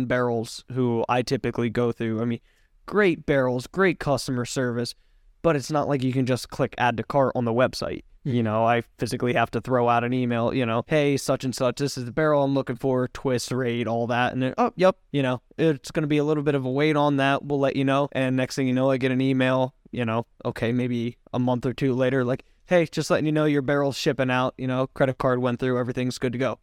Barrels, 0.06 0.64
who 0.72 1.04
I 1.08 1.22
typically 1.22 1.70
go 1.70 1.92
through. 1.92 2.20
I 2.22 2.24
mean, 2.24 2.40
great 2.86 3.26
barrels, 3.26 3.66
great 3.66 3.98
customer 3.98 4.44
service, 4.44 4.94
but 5.42 5.56
it's 5.56 5.70
not 5.70 5.88
like 5.88 6.02
you 6.02 6.12
can 6.12 6.26
just 6.26 6.50
click 6.50 6.74
add 6.78 6.96
to 6.98 7.02
cart 7.02 7.32
on 7.34 7.44
the 7.44 7.52
website. 7.52 8.02
You 8.22 8.42
know, 8.42 8.66
I 8.66 8.82
physically 8.98 9.32
have 9.32 9.50
to 9.52 9.62
throw 9.62 9.88
out 9.88 10.04
an 10.04 10.12
email, 10.12 10.52
you 10.52 10.66
know, 10.66 10.84
hey, 10.86 11.16
such 11.16 11.42
and 11.42 11.54
such, 11.54 11.76
this 11.76 11.96
is 11.96 12.04
the 12.04 12.12
barrel 12.12 12.44
I'm 12.44 12.52
looking 12.52 12.76
for, 12.76 13.08
twist, 13.08 13.50
rate, 13.50 13.86
all 13.86 14.06
that. 14.08 14.34
And 14.34 14.42
then, 14.42 14.54
oh, 14.58 14.72
yep, 14.76 14.96
you 15.10 15.22
know, 15.22 15.40
it's 15.56 15.90
going 15.90 16.02
to 16.02 16.06
be 16.08 16.18
a 16.18 16.24
little 16.24 16.42
bit 16.42 16.54
of 16.54 16.66
a 16.66 16.70
wait 16.70 16.96
on 16.96 17.16
that. 17.16 17.42
We'll 17.44 17.60
let 17.60 17.76
you 17.76 17.84
know. 17.84 18.08
And 18.12 18.36
next 18.36 18.56
thing 18.56 18.66
you 18.66 18.74
know, 18.74 18.90
I 18.90 18.98
get 18.98 19.10
an 19.10 19.22
email, 19.22 19.74
you 19.90 20.04
know, 20.04 20.26
okay, 20.44 20.70
maybe 20.70 21.16
a 21.32 21.38
month 21.38 21.64
or 21.64 21.72
two 21.72 21.94
later, 21.94 22.22
like, 22.22 22.44
hey, 22.66 22.84
just 22.84 23.10
letting 23.10 23.24
you 23.24 23.32
know 23.32 23.46
your 23.46 23.62
barrel's 23.62 23.96
shipping 23.96 24.30
out, 24.30 24.52
you 24.58 24.66
know, 24.66 24.86
credit 24.88 25.16
card 25.16 25.38
went 25.38 25.58
through, 25.58 25.78
everything's 25.78 26.18
good 26.18 26.32
to 26.32 26.38
go. 26.38 26.58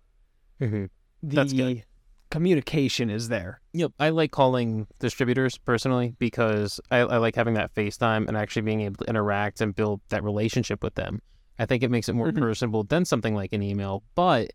Mhm. 0.62 0.90
The 1.24 1.36
That's 1.36 1.54
good. 1.54 1.84
communication 2.30 3.10
is 3.10 3.30
there. 3.30 3.62
Yep, 3.74 3.94
I 4.00 4.10
like 4.10 4.30
calling 4.30 4.86
distributors 5.00 5.58
personally 5.58 6.14
because 6.20 6.80
I, 6.92 7.00
I 7.00 7.18
like 7.18 7.36
having 7.36 7.56
that 7.56 7.74
FaceTime 7.74 8.28
and 8.28 8.38
actually 8.38 8.62
being 8.62 8.82
able 8.82 8.98
to 9.04 9.10
interact 9.10 9.60
and 9.60 9.76
build 9.76 10.02
that 10.10 10.24
relationship 10.24 10.84
with 10.84 10.94
them. 10.94 11.22
I 11.60 11.66
think 11.66 11.84
it 11.84 11.92
makes 11.92 12.08
it 12.10 12.14
more 12.14 12.32
Mhm. 12.32 12.40
personable 12.40 12.84
than 12.84 13.06
something 13.06 13.34
like 13.36 13.54
an 13.54 13.64
email. 13.64 14.04
But 14.16 14.52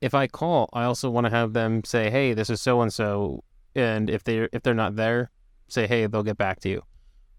if 0.00 0.14
I 0.14 0.26
call, 0.26 0.68
I 0.72 0.84
also 0.84 1.10
want 1.10 1.26
to 1.26 1.30
have 1.30 1.52
them 1.52 1.82
say, 1.84 2.10
"Hey, 2.10 2.32
this 2.34 2.50
is 2.50 2.60
so 2.60 2.80
and 2.82 2.92
so," 2.92 3.42
and 3.74 4.08
if 4.10 4.24
they 4.24 4.48
if 4.52 4.62
they're 4.62 4.74
not 4.74 4.96
there, 4.96 5.30
say, 5.68 5.86
"Hey, 5.86 6.06
they'll 6.06 6.22
get 6.22 6.36
back 6.38 6.60
to 6.60 6.68
you," 6.68 6.82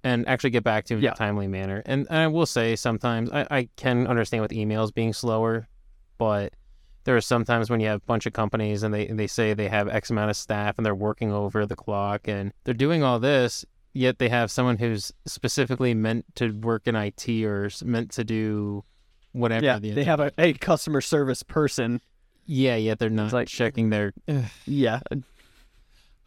and 0.04 0.28
actually 0.28 0.50
get 0.52 0.64
back 0.64 0.86
to 0.86 0.94
you 0.94 0.98
in 1.00 1.04
Yeah. 1.04 1.12
a 1.12 1.16
timely 1.16 1.48
manner. 1.48 1.82
And, 1.86 2.06
and 2.10 2.20
I 2.20 2.28
will 2.28 2.46
say 2.46 2.76
sometimes 2.76 3.30
I, 3.32 3.48
I 3.50 3.70
can 3.76 4.08
understand 4.08 4.42
with 4.42 4.52
emails 4.52 4.94
being 4.94 5.14
slower, 5.14 5.68
but 6.18 6.54
there 7.04 7.16
are 7.16 7.22
sometimes 7.22 7.70
when 7.70 7.80
you 7.80 7.88
have 7.88 8.02
a 8.02 8.06
bunch 8.06 8.26
of 8.26 8.34
companies 8.34 8.84
and 8.84 8.94
they 8.94 9.08
they 9.08 9.28
say 9.28 9.54
they 9.54 9.70
have 9.70 9.88
X 9.88 10.10
amount 10.10 10.30
of 10.30 10.36
staff 10.36 10.78
and 10.78 10.86
they're 10.86 10.94
working 10.96 11.32
over 11.32 11.66
the 11.66 11.76
clock 11.76 12.28
and 12.28 12.52
they're 12.66 12.74
doing 12.74 13.02
all 13.04 13.18
this, 13.20 13.66
yet 13.94 14.20
they 14.20 14.30
have 14.30 14.52
someone 14.52 14.78
who's 14.78 15.12
specifically 15.26 15.94
meant 15.94 16.26
to 16.36 16.52
work 16.52 16.86
in 16.88 16.96
IT 16.96 17.30
or 17.46 17.70
meant 17.84 18.12
to 18.12 18.24
do 18.24 18.84
whatever. 19.38 19.66
yeah, 19.66 19.80
the- 19.80 19.92
they 19.92 20.04
have 20.04 20.20
a, 20.20 20.32
a 20.38 20.54
customer 20.54 21.02
service 21.02 21.44
person. 21.44 22.02
yeah, 22.46 22.76
yeah, 22.76 22.96
they're 22.96 23.10
not 23.10 23.34
like- 23.34 23.48
checking 23.48 23.90
their. 23.90 24.14
Yeah, 24.66 25.00
uh, 25.12 25.16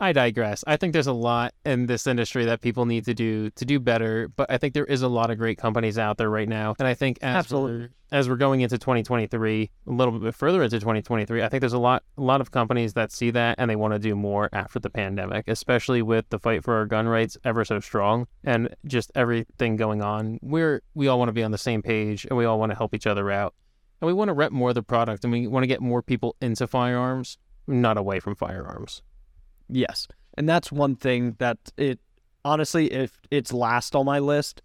I 0.00 0.12
digress. 0.12 0.64
I 0.66 0.78
think 0.78 0.94
there's 0.94 1.06
a 1.06 1.12
lot 1.12 1.52
in 1.66 1.84
this 1.84 2.06
industry 2.06 2.46
that 2.46 2.62
people 2.62 2.86
need 2.86 3.04
to 3.04 3.12
do 3.12 3.50
to 3.50 3.64
do 3.66 3.78
better, 3.78 4.28
but 4.28 4.50
I 4.50 4.56
think 4.56 4.72
there 4.72 4.86
is 4.86 5.02
a 5.02 5.08
lot 5.08 5.30
of 5.30 5.36
great 5.36 5.58
companies 5.58 5.98
out 5.98 6.16
there 6.16 6.30
right 6.30 6.48
now. 6.48 6.74
And 6.78 6.88
I 6.88 6.94
think 6.94 7.18
as 7.20 7.36
Absolutely. 7.36 7.78
we're, 7.80 7.88
as 8.10 8.26
we're 8.26 8.36
going 8.36 8.62
into 8.62 8.78
2023, 8.78 9.70
a 9.86 9.90
little 9.90 10.18
bit 10.18 10.34
further 10.34 10.62
into 10.62 10.80
2023, 10.80 11.42
I 11.42 11.48
think 11.50 11.60
there's 11.60 11.74
a 11.74 11.78
lot 11.78 12.02
a 12.16 12.22
lot 12.22 12.40
of 12.40 12.50
companies 12.50 12.94
that 12.94 13.12
see 13.12 13.30
that 13.32 13.56
and 13.58 13.70
they 13.70 13.76
want 13.76 13.92
to 13.92 13.98
do 13.98 14.16
more 14.16 14.48
after 14.54 14.78
the 14.78 14.88
pandemic, 14.88 15.46
especially 15.48 16.00
with 16.00 16.26
the 16.30 16.38
fight 16.38 16.64
for 16.64 16.76
our 16.76 16.86
gun 16.86 17.06
rights 17.06 17.36
ever 17.44 17.62
so 17.62 17.78
strong 17.78 18.26
and 18.42 18.74
just 18.86 19.12
everything 19.14 19.76
going 19.76 20.00
on. 20.00 20.38
We're 20.40 20.80
we 20.94 21.08
all 21.08 21.18
want 21.18 21.28
to 21.28 21.34
be 21.34 21.42
on 21.42 21.50
the 21.50 21.58
same 21.58 21.82
page 21.82 22.24
and 22.24 22.38
we 22.38 22.46
all 22.46 22.58
want 22.58 22.72
to 22.72 22.76
help 22.76 22.94
each 22.94 23.06
other 23.06 23.30
out. 23.30 23.54
And 24.00 24.06
we 24.06 24.14
want 24.14 24.30
to 24.30 24.32
rep 24.32 24.50
more 24.50 24.70
of 24.70 24.74
the 24.74 24.82
product 24.82 25.24
and 25.24 25.32
we 25.32 25.46
want 25.46 25.62
to 25.62 25.66
get 25.66 25.82
more 25.82 26.00
people 26.00 26.36
into 26.40 26.66
firearms, 26.66 27.36
not 27.66 27.98
away 27.98 28.18
from 28.18 28.34
firearms. 28.34 29.02
Yes. 29.70 30.08
And 30.36 30.48
that's 30.48 30.70
one 30.72 30.96
thing 30.96 31.36
that 31.38 31.58
it 31.76 31.98
honestly 32.44 32.90
if 32.92 33.20
it's 33.30 33.52
last 33.52 33.94
on 33.94 34.06
my 34.06 34.18
list 34.18 34.62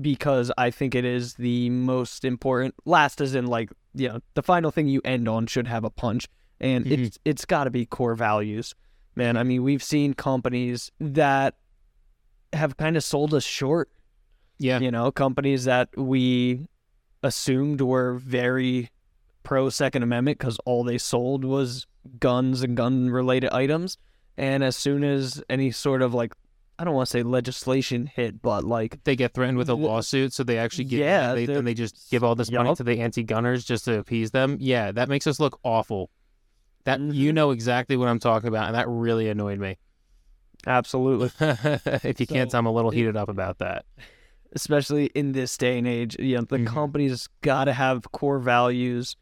because 0.00 0.50
I 0.58 0.70
think 0.70 0.94
it 0.94 1.04
is 1.04 1.34
the 1.34 1.70
most 1.70 2.24
important 2.24 2.74
last 2.84 3.20
as 3.20 3.34
in 3.34 3.46
like 3.46 3.70
you 3.94 4.08
know 4.08 4.20
the 4.34 4.42
final 4.42 4.70
thing 4.70 4.88
you 4.88 5.00
end 5.04 5.28
on 5.28 5.46
should 5.46 5.66
have 5.66 5.84
a 5.84 5.90
punch 5.90 6.26
and 6.60 6.84
Mhm. 6.84 6.90
it's 7.06 7.18
it's 7.24 7.44
got 7.44 7.64
to 7.64 7.70
be 7.70 7.86
core 7.86 8.14
values. 8.14 8.74
Man, 9.14 9.36
I 9.36 9.42
mean 9.44 9.62
we've 9.62 9.82
seen 9.82 10.14
companies 10.14 10.90
that 11.00 11.56
have 12.52 12.76
kind 12.76 12.96
of 12.96 13.04
sold 13.04 13.32
us 13.34 13.44
short 13.44 13.90
Yeah. 14.58 14.80
you 14.80 14.90
know, 14.90 15.12
companies 15.12 15.64
that 15.64 15.88
we 15.96 16.66
assumed 17.22 17.80
were 17.80 18.14
very 18.14 18.90
pro 19.42 19.68
Second 19.70 20.02
Amendment 20.02 20.38
because 20.38 20.58
all 20.64 20.82
they 20.84 20.98
sold 20.98 21.44
was 21.44 21.86
guns 22.18 22.62
and 22.62 22.76
gun 22.76 23.10
related 23.10 23.50
items. 23.50 23.98
And 24.38 24.62
as 24.62 24.76
soon 24.76 25.02
as 25.04 25.42
any 25.50 25.70
sort 25.72 26.00
of 26.00 26.14
like, 26.14 26.32
I 26.78 26.84
don't 26.84 26.94
want 26.94 27.08
to 27.08 27.10
say 27.10 27.22
legislation 27.24 28.06
hit, 28.06 28.40
but 28.40 28.62
like, 28.64 29.02
they 29.02 29.16
get 29.16 29.34
threatened 29.34 29.58
with 29.58 29.68
a 29.68 29.74
lawsuit, 29.74 30.32
so 30.32 30.44
they 30.44 30.58
actually 30.58 30.84
give 30.84 31.00
Yeah, 31.00 31.34
they, 31.34 31.44
and 31.44 31.66
they 31.66 31.74
just 31.74 32.08
give 32.10 32.22
all 32.22 32.36
this 32.36 32.50
money 32.52 32.72
to 32.76 32.84
the 32.84 33.00
anti-gunners 33.00 33.64
just 33.64 33.84
to 33.86 33.98
appease 33.98 34.30
them. 34.30 34.56
Yeah, 34.60 34.92
that 34.92 35.08
makes 35.08 35.26
us 35.26 35.40
look 35.40 35.58
awful. 35.64 36.10
That 36.84 37.00
you 37.00 37.32
Mhm. 37.32 37.34
know 37.34 37.50
exactly 37.50 37.96
what 37.96 38.06
I'm 38.08 38.20
talking 38.20 38.46
about, 38.48 38.66
and 38.68 38.76
that 38.76 38.88
really 38.88 39.28
annoyed 39.28 39.58
me. 39.58 39.76
absolutely, 40.66 41.30
if 42.04 42.20
you 42.20 42.26
can't 42.26 42.52
I'm 42.54 42.66
a 42.66 42.72
little 42.72 42.90
heated 42.90 43.16
up 43.16 43.28
about 43.28 43.58
that. 43.58 43.84
especially 44.52 45.06
in 45.14 45.32
this 45.32 45.56
day 45.58 45.78
and 45.78 45.86
age, 45.86 46.16
you 46.18 46.36
know, 46.36 46.42
the 46.42 46.58
Mhm. 46.58 46.66
companies 46.66 47.28
got 47.42 47.64
to 47.64 47.72
have 47.72 48.10
core 48.12 48.38
values 48.38 49.16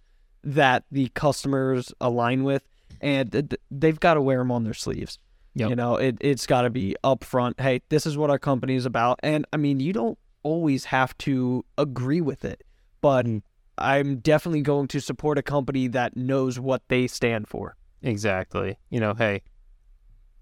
that 0.44 0.84
the 0.90 1.08
customers 1.14 1.92
align 2.00 2.44
with, 2.44 2.62
and 3.00 3.30
th- 3.32 3.48
th- 3.50 3.60
they've 3.70 3.98
got 4.00 4.14
to 4.14 4.22
wear 4.22 4.38
them 4.38 4.50
on 4.50 4.64
their 4.64 4.74
sleeves. 4.74 5.18
Yep. 5.54 5.70
You 5.70 5.76
know, 5.76 5.96
it, 5.96 6.16
it's 6.20 6.46
got 6.46 6.62
to 6.62 6.70
be 6.70 6.96
upfront. 7.02 7.58
Hey, 7.60 7.80
this 7.88 8.04
is 8.06 8.16
what 8.18 8.28
our 8.30 8.38
company 8.38 8.74
is 8.74 8.84
about. 8.84 9.18
And 9.22 9.46
I 9.52 9.56
mean, 9.56 9.80
you 9.80 9.92
don't 9.94 10.18
always 10.42 10.84
have 10.86 11.16
to 11.18 11.64
agree 11.78 12.20
with 12.20 12.44
it, 12.44 12.62
but 13.00 13.24
Mhm. 13.26 13.42
I'm 13.78 14.18
definitely 14.18 14.62
going 14.62 14.88
to 14.88 15.00
support 15.00 15.38
a 15.38 15.42
company 15.42 15.86
that 15.88 16.16
knows 16.16 16.58
what 16.60 16.82
they 16.88 17.06
stand 17.06 17.48
for. 17.48 17.76
Exactly. 18.02 18.78
You 18.90 19.00
know, 19.00 19.14
hey, 19.14 19.42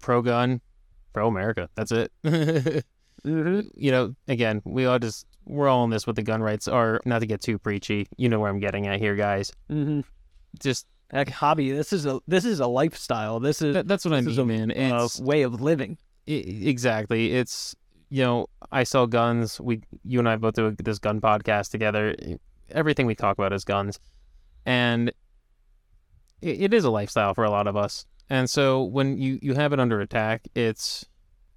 pro 0.01 0.21
gun, 0.21 0.61
pro 1.13 1.27
America. 1.27 1.69
That's 1.75 1.91
it. 1.91 2.11
you 3.23 3.63
know, 3.91 4.15
again, 4.27 4.61
we 4.65 4.85
all 4.85 4.99
just 4.99 5.25
we're 5.45 5.67
all 5.67 5.83
in 5.83 5.89
this 5.91 6.05
with 6.07 6.15
the 6.15 6.23
gun 6.23 6.41
rights. 6.41 6.67
Or 6.67 6.99
not 7.05 7.19
to 7.19 7.25
get 7.25 7.41
too 7.41 7.57
preachy. 7.57 8.07
You 8.17 8.29
know 8.29 8.39
where 8.39 8.49
I'm 8.49 8.59
getting 8.59 8.87
at 8.87 8.99
here, 8.99 9.15
guys. 9.15 9.51
Mm-hmm. 9.69 10.01
Just 10.59 10.87
Like 11.13 11.29
hobby, 11.29 11.71
this 11.71 11.93
is 11.93 12.05
a 12.05 12.19
this 12.27 12.45
is 12.45 12.59
a 12.59 12.67
lifestyle. 12.67 13.39
This 13.39 13.61
is 13.61 13.75
that, 13.75 13.87
that's 13.87 14.05
what 14.05 14.13
I 14.13 14.21
mean, 14.21 14.39
a, 14.39 14.45
man. 14.45 14.71
a 14.71 15.05
It's 15.05 15.19
way 15.19 15.43
of 15.43 15.61
living. 15.61 15.97
Exactly. 16.27 17.33
It's 17.33 17.75
you 18.09 18.23
know, 18.23 18.47
I 18.71 18.83
sell 18.83 19.07
guns. 19.07 19.59
We, 19.59 19.81
you 20.03 20.19
and 20.19 20.29
I 20.29 20.35
both 20.35 20.53
do 20.55 20.75
this 20.83 20.99
gun 20.99 21.21
podcast 21.21 21.71
together. 21.71 22.15
Everything 22.69 23.05
we 23.05 23.15
talk 23.15 23.37
about 23.37 23.53
is 23.53 23.63
guns, 23.63 23.99
and 24.65 25.09
it, 26.41 26.61
it 26.61 26.73
is 26.73 26.83
a 26.83 26.89
lifestyle 26.89 27.33
for 27.33 27.43
a 27.43 27.49
lot 27.49 27.67
of 27.67 27.75
us. 27.75 28.05
And 28.29 28.49
so 28.49 28.83
when 28.83 29.17
you 29.17 29.39
you 29.41 29.53
have 29.53 29.73
it 29.73 29.79
under 29.79 30.01
attack, 30.01 30.47
it's 30.55 31.05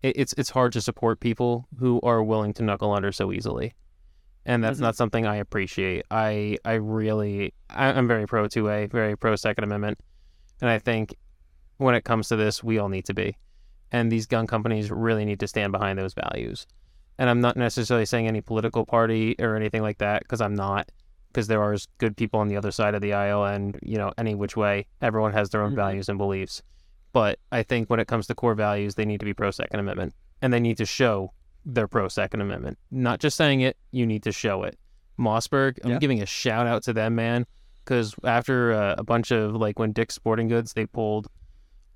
it, 0.02 0.16
it's 0.16 0.34
it's 0.36 0.50
hard 0.50 0.72
to 0.72 0.80
support 0.80 1.20
people 1.20 1.66
who 1.78 2.00
are 2.02 2.22
willing 2.22 2.52
to 2.54 2.62
knuckle 2.62 2.92
under 2.92 3.12
so 3.12 3.32
easily, 3.32 3.74
and 4.48 4.64
that's 4.64 4.78
Mhm. 4.78 4.82
not 4.82 4.96
something 4.96 5.24
I 5.26 5.36
appreciate. 5.36 6.04
I 6.10 6.58
I 6.64 6.74
really 6.74 7.54
I, 7.70 7.92
I'm 7.92 8.08
very 8.08 8.26
pro 8.26 8.48
two 8.48 8.68
A, 8.68 8.86
very 8.86 9.16
pro 9.16 9.36
Second 9.36 9.62
Amendment, 9.64 9.98
and 10.60 10.68
I 10.68 10.78
think 10.80 11.14
when 11.76 11.94
it 11.94 12.02
comes 12.04 12.26
to 12.28 12.36
this, 12.36 12.64
we 12.64 12.78
all 12.78 12.88
need 12.88 13.04
to 13.04 13.14
be 13.14 13.36
and 13.92 14.10
these 14.12 14.26
gun 14.26 14.46
companies 14.46 14.90
really 14.90 15.24
need 15.24 15.40
to 15.40 15.46
stand 15.48 15.72
behind 15.72 15.98
those 15.98 16.12
values. 16.12 16.66
And 17.18 17.30
I'm 17.30 17.40
not 17.40 17.56
necessarily 17.56 18.04
saying 18.04 18.26
any 18.28 18.42
political 18.42 18.84
party 18.84 19.34
or 19.38 19.56
anything 19.56 19.80
like 19.82 19.98
that 19.98 20.22
because 20.22 20.40
I'm 20.42 20.54
not, 20.54 20.92
because 21.28 21.46
there 21.46 21.62
are 21.62 21.74
good 21.96 22.14
people 22.16 22.38
on 22.38 22.48
the 22.48 22.56
other 22.56 22.70
side 22.70 22.94
of 22.94 23.00
the 23.00 23.14
aisle, 23.14 23.44
and 23.44 23.78
you 23.82 23.96
know, 23.96 24.12
any 24.18 24.34
which 24.34 24.56
way, 24.56 24.86
everyone 25.00 25.32
has 25.32 25.48
their 25.50 25.62
own 25.62 25.72
Mhm. 25.72 25.76
values 25.76 26.08
and 26.10 26.18
beliefs. 26.18 26.62
But 27.14 27.38
I 27.50 27.62
think 27.62 27.88
when 27.88 27.98
it 27.98 28.08
comes 28.08 28.26
to 28.26 28.34
core 28.34 28.54
values, 28.54 28.94
they 28.96 29.06
need 29.06 29.20
to 29.20 29.24
be 29.26 29.32
pro 29.34 29.50
Second 29.50 29.80
Amendment, 29.80 30.14
and 30.42 30.52
they 30.52 30.60
need 30.60 30.76
to 30.76 30.84
show 30.86 31.32
they're 31.68 31.86
pro 31.86 32.08
Second 32.08 32.40
Amendment. 32.40 32.78
Not 32.90 33.20
just 33.20 33.36
saying 33.36 33.60
it, 33.60 33.76
you 33.92 34.06
need 34.06 34.22
to 34.24 34.32
show 34.32 34.62
it. 34.64 34.78
Mossberg, 35.18 35.78
I'm 35.84 35.90
Yeah. 35.92 35.98
giving 35.98 36.22
a 36.22 36.26
shout 36.26 36.66
out 36.66 36.82
to 36.84 36.92
them, 36.92 37.14
man, 37.14 37.46
because 37.84 38.14
after 38.24 38.72
uh, 38.72 38.94
a 38.98 39.04
bunch 39.04 39.30
of 39.30 39.54
like 39.54 39.78
when 39.78 39.92
Dick's 39.92 40.14
Sporting 40.14 40.48
Goods, 40.48 40.72
they 40.72 40.86
pulled 40.86 41.28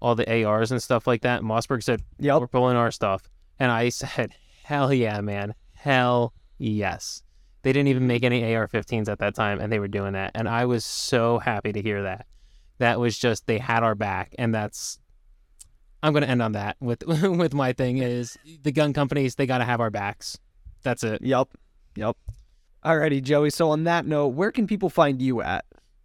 all 0.01 0.15
the 0.15 0.45
ARs 0.45 0.71
and 0.73 0.83
stuff 0.83 1.07
like 1.07 1.23
that. 1.23 1.43
Mossberg 1.43 1.83
said, 1.83 2.03
Yep. 2.19 2.41
we're 2.41 2.47
pulling 2.49 2.77
our 2.77 2.91
stuff. 2.91 3.29
And 3.59 3.71
I 3.73 3.89
said, 3.91 4.33
hell 4.65 4.93
yeah, 4.93 5.21
man. 5.21 5.55
Hell 5.75 6.35
yes. 6.59 7.23
They 7.63 7.73
didn't 7.73 7.89
even 7.89 8.07
make 8.09 8.25
any 8.25 8.55
AR 8.55 8.67
15s 8.67 9.09
at 9.09 9.21
that 9.21 9.35
time, 9.37 9.61
and 9.61 9.73
they 9.73 9.79
were 9.79 9.87
doing 9.89 10.15
that. 10.15 10.33
And 10.35 10.49
I 10.49 10.65
was 10.67 10.85
so 10.85 11.39
happy 11.39 11.73
to 11.73 11.81
hear 11.81 12.03
that. 12.03 12.27
That 12.79 12.99
was 12.99 13.17
just, 13.17 13.47
they 13.47 13.59
had 13.59 13.85
our 13.85 13.95
back. 13.95 14.35
And 14.37 14.53
that's, 14.53 14.99
I'm 16.03 16.13
going 16.13 16.23
to 16.23 16.29
end 16.29 16.43
on 16.43 16.53
that 16.53 16.77
with, 16.81 17.07
with 17.07 17.55
my 17.55 17.73
thing 17.73 17.99
is 17.99 18.37
the 18.63 18.73
gun 18.73 18.93
companies, 18.93 19.37
they 19.37 19.47
got 19.47 19.59
to 19.59 19.65
have 19.65 19.81
our 19.81 19.91
backs. 19.91 20.39
That's 20.83 21.05
it. 21.05 21.23
Yep. 21.23 21.49
Yep. 21.97 22.17
Alrighty, 22.85 23.23
Joey. 23.23 23.51
So 23.51 23.71
on 23.71 23.85
that 23.85 24.07
note, 24.07 24.29
where 24.29 24.51
can 24.51 24.67
people 24.67 24.91
find 24.91 25.23
you 25.23 25.41
at? 25.43 25.65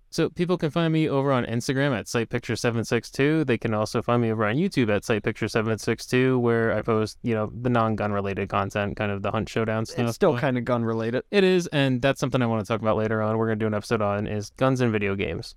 So 0.10 0.30
people 0.30 0.58
can 0.58 0.70
find 0.70 0.94
me 0.94 1.10
over 1.10 1.32
on 1.32 1.46
Instagram 1.46 1.98
at 1.98 2.06
SightPicture762. 2.06 3.46
They 3.46 3.58
can 3.58 3.74
also 3.74 4.02
find 4.02 4.22
me 4.22 4.32
over 4.32 4.46
on 4.46 4.56
YouTube 4.56 4.90
at 4.90 5.04
SightPicture762, 5.04 6.40
where 6.40 6.74
I 6.74 6.82
post, 6.82 7.18
you 7.24 7.34
know, 7.34 7.52
the 7.54 7.70
non-gun 7.70 8.14
related 8.14 8.48
content, 8.48 8.96
kind 8.96 9.12
of 9.12 9.22
the 9.22 9.32
hunt 9.32 9.50
showdown 9.50 9.86
stuff. 9.86 10.08
It's 10.08 10.16
still 10.16 10.38
kind 10.38 10.58
of 10.58 10.64
gun 10.64 10.86
related. 10.86 11.24
It 11.30 11.44
is, 11.44 11.68
and 11.68 12.02
that's 12.02 12.22
something 12.22 12.42
I 12.42 12.46
want 12.46 12.66
to 12.66 12.68
talk 12.68 12.82
about 12.82 12.96
later 12.96 13.22
on. 13.22 13.38
We're 13.38 13.48
gonna 13.48 13.58
do 13.58 13.68
an 13.68 13.74
episode 13.74 14.02
on 14.02 14.28
is 14.28 14.52
guns 14.52 14.80
and 14.80 14.92
video 14.92 15.14
games. 15.16 15.56